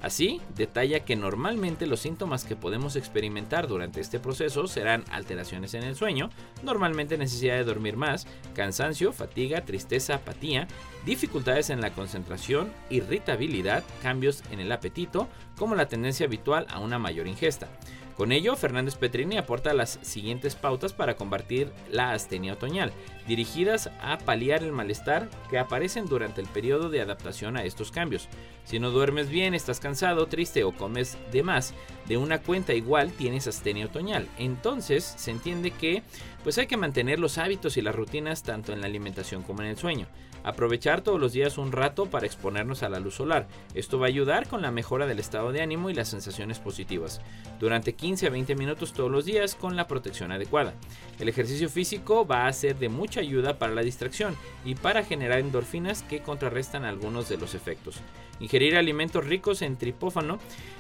Así, 0.03 0.41
detalla 0.55 1.05
que 1.05 1.17
normalmente 1.17 1.87
los 1.87 2.01
síntomas 2.01 2.45
que 2.45 2.55
podemos 2.55 2.97
experimentar 2.97 3.67
durante 3.67 4.01
este 4.01 4.21
proceso 4.21 4.67
serán 4.69 5.05
alteraciones 5.11 5.75
en 5.75 5.85
el 5.85 5.97
sueño, 5.97 6.31
normalmente 6.63 7.17
necesidad 7.17 7.57
de 7.57 7.65
dormir 7.65 7.97
más, 7.97 8.27
cansancio, 8.55 9.13
fatiga, 9.13 9.65
tristeza, 9.65 10.17
apatía, 10.17 10.69
dificultades 11.07 11.71
en 11.71 11.81
la 11.81 11.91
concentración, 11.91 12.71
irritabilidad, 12.91 13.85
cambios 14.03 14.43
en 14.51 14.61
el 14.61 14.71
apetito, 14.71 15.29
como 15.57 15.75
la 15.75 15.89
tendencia 15.89 16.27
habitual 16.27 16.67
a 16.69 16.79
una 16.79 16.99
mayor 16.99 17.27
ingesta. 17.27 17.69
Con 18.17 18.33
ello, 18.33 18.57
Fernández 18.57 18.95
Petrini 18.95 19.37
aporta 19.37 19.75
las 19.75 19.99
siguientes 20.01 20.55
pautas 20.55 20.95
para 20.95 21.17
combatir 21.17 21.71
la 21.91 22.13
astenia 22.13 22.55
otoñal, 22.55 22.91
dirigidas 23.29 23.91
a 24.01 24.17
paliar 24.17 24.63
el 24.63 24.73
malestar 24.73 25.29
que 25.51 25.59
aparecen 25.59 26.07
durante 26.07 26.41
el 26.41 26.47
periodo 26.47 26.89
de 26.89 27.03
adaptación 27.03 27.59
a 27.59 27.65
estos 27.65 27.91
cambios. 27.91 28.29
Si 28.65 28.79
no 28.79 28.91
duermes 28.91 29.29
bien, 29.29 29.53
estás 29.55 29.81
cansado, 29.81 30.27
triste 30.29 30.65
o 30.65 30.73
comes 30.73 31.19
de 31.31 31.43
más 31.43 31.75
de 32.07 32.17
una 32.17 32.39
cuenta 32.39 32.73
igual, 32.73 33.13
tienes 33.13 33.49
astenia 33.49 33.85
otoñal. 33.85 34.27
Entonces, 34.39 35.05
se 35.05 35.31
entiende 35.31 35.71
que 35.71 36.03
pues 36.43 36.57
hay 36.57 36.67
que 36.67 36.79
mantener 36.79 37.19
los 37.19 37.37
hábitos 37.37 37.77
y 37.77 37.83
las 37.83 37.95
rutinas 37.95 38.43
tanto 38.43 38.73
en 38.73 38.81
la 38.81 38.87
alimentación 38.87 39.43
como 39.43 39.61
en 39.61 39.69
el 39.69 39.77
sueño. 39.77 40.07
Aprovechar 40.47 41.01
todos 41.01 41.21
los 41.21 41.33
días 41.33 41.59
un 41.59 41.73
rato 41.73 42.07
para 42.07 42.25
exponernos 42.25 42.85
a 42.85 42.89
la 42.89 43.01
luz 43.01 43.17
solar. 43.17 43.49
Esto 43.75 43.99
va 43.99 44.07
a 44.07 44.09
ayudar 44.09 44.47
con 44.47 44.63
la 44.63 44.71
mejora 44.71 45.05
del 45.09 45.19
estado 45.19 45.51
de 45.51 45.61
ánimo 45.61 45.91
y 45.91 45.95
las 45.95 46.07
sensaciones 46.07 46.61
positivas. 46.61 47.21
Durante 47.59 47.95
15 47.95 48.29
a 48.29 48.31
20 48.31 48.55
minutos 48.55 48.93
todos 48.93 49.11
los 49.11 49.25
días 49.25 49.57
con 49.57 49.75
la 49.75 49.89
protección 49.89 50.31
adecuada. 50.31 50.75
El 51.19 51.29
ejercicio 51.29 51.69
físico 51.69 52.25
va 52.25 52.47
a 52.47 52.53
ser 52.53 52.79
de 52.79 52.89
mucha 52.89 53.19
ayuda 53.19 53.59
para 53.59 53.75
la 53.75 53.83
distracción 53.83 54.37
y 54.65 54.77
para 54.77 55.03
generar 55.03 55.41
endorfinas 55.41 56.05
que 56.05 56.23
contrarrestan 56.23 56.85
algunos 56.85 57.29
de 57.29 57.39
los 57.39 57.57
efectos. 57.57 57.97
Ingerir 58.39 58.77
alimentos 58.77 59.27
ricos 59.27 59.63
en 59.63 59.77
tripófano 59.77 60.39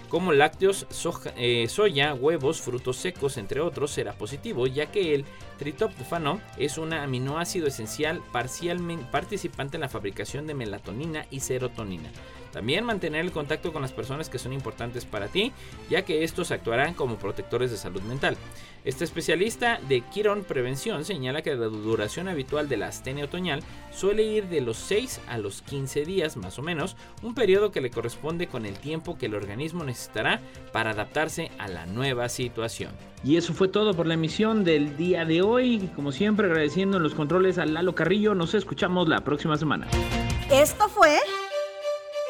como 0.09 0.33
lácteos, 0.33 0.87
eh, 1.37 1.67
soya, 1.69 2.15
huevos, 2.15 2.61
frutos 2.61 2.97
secos, 2.97 3.37
entre 3.37 3.61
otros, 3.61 3.91
será 3.91 4.13
positivo, 4.13 4.67
ya 4.67 4.87
que 4.87 5.15
el 5.15 5.25
tritopfano 5.59 6.41
es 6.59 6.79
un 6.79 6.93
aminoácido 6.93 7.67
esencial 7.67 8.23
parcialmente 8.33 9.07
participante 9.11 9.77
en 9.77 9.83
la 9.83 9.89
fabricación 9.89 10.47
de 10.47 10.55
melatonina 10.55 11.27
y 11.31 11.41
serotonina. 11.41 12.11
También 12.57 12.87
mantener 12.87 13.21
el 13.21 13.33
contacto 13.33 13.71
con 13.71 13.83
las 13.83 13.93
personas 13.93 14.31
que 14.31 14.39
son 14.39 14.55
importantes 14.55 15.05
para 15.05 15.29
ti, 15.29 15.53
ya 15.91 16.07
que 16.07 16.25
estos 16.25 16.51
actuarán 16.51 16.95
como 16.95 17.17
protectores 17.17 17.71
de 17.71 17.77
salud 17.77 18.01
mental. 18.01 18.35
Este 18.87 19.05
especialista 19.05 19.79
de 19.91 20.01
Quirón 20.01 20.43
Prevención 20.43 21.05
señala 21.05 21.43
que 21.43 21.55
la 21.55 21.67
duración 21.67 22.29
habitual 22.29 22.67
de 22.67 22.79
la 22.79 22.87
astenia 22.87 23.27
otoñal 23.27 23.63
suele 23.93 24.23
ir 24.23 24.47
de 24.47 24.63
los 24.63 24.79
6 24.79 25.21
a 25.29 25.37
los 25.37 25.61
15 25.61 26.07
días 26.07 26.39
más 26.39 26.59
o 26.59 26.63
menos, 26.63 26.97
un 27.23 27.35
periodo 27.35 27.73
que 27.73 27.83
le 27.83 27.91
corresponde 27.91 28.47
con 28.47 28.65
el 28.65 28.79
tiempo 28.79 29.19
que 29.19 29.27
el 29.27 29.35
organismo 29.35 29.85
necesitará 29.85 30.41
para 30.73 30.93
adaptarse 30.93 31.51
a 31.59 31.69
la 31.69 31.85
nueva 31.85 32.31
situación. 32.31 32.93
Y 33.23 33.37
eso 33.37 33.53
fue 33.53 33.69
todo 33.69 33.93
por 33.93 34.07
la 34.07 34.15
emisión 34.15 34.65
del 34.65 34.97
día 34.97 35.27
de 35.27 35.43
hoy. 35.43 35.91
Como 35.95 36.11
siempre, 36.11 36.47
agradeciendo 36.47 36.97
en 36.97 37.03
los 37.03 37.15
controles 37.15 37.59
a 37.59 37.67
Lalo 37.67 37.95
Carrillo. 37.95 38.35
Nos 38.35 38.55
escuchamos 38.55 39.09
la 39.09 39.21
próxima 39.21 39.59
semana. 39.59 39.89
Esto 40.51 40.89
fue 40.89 41.19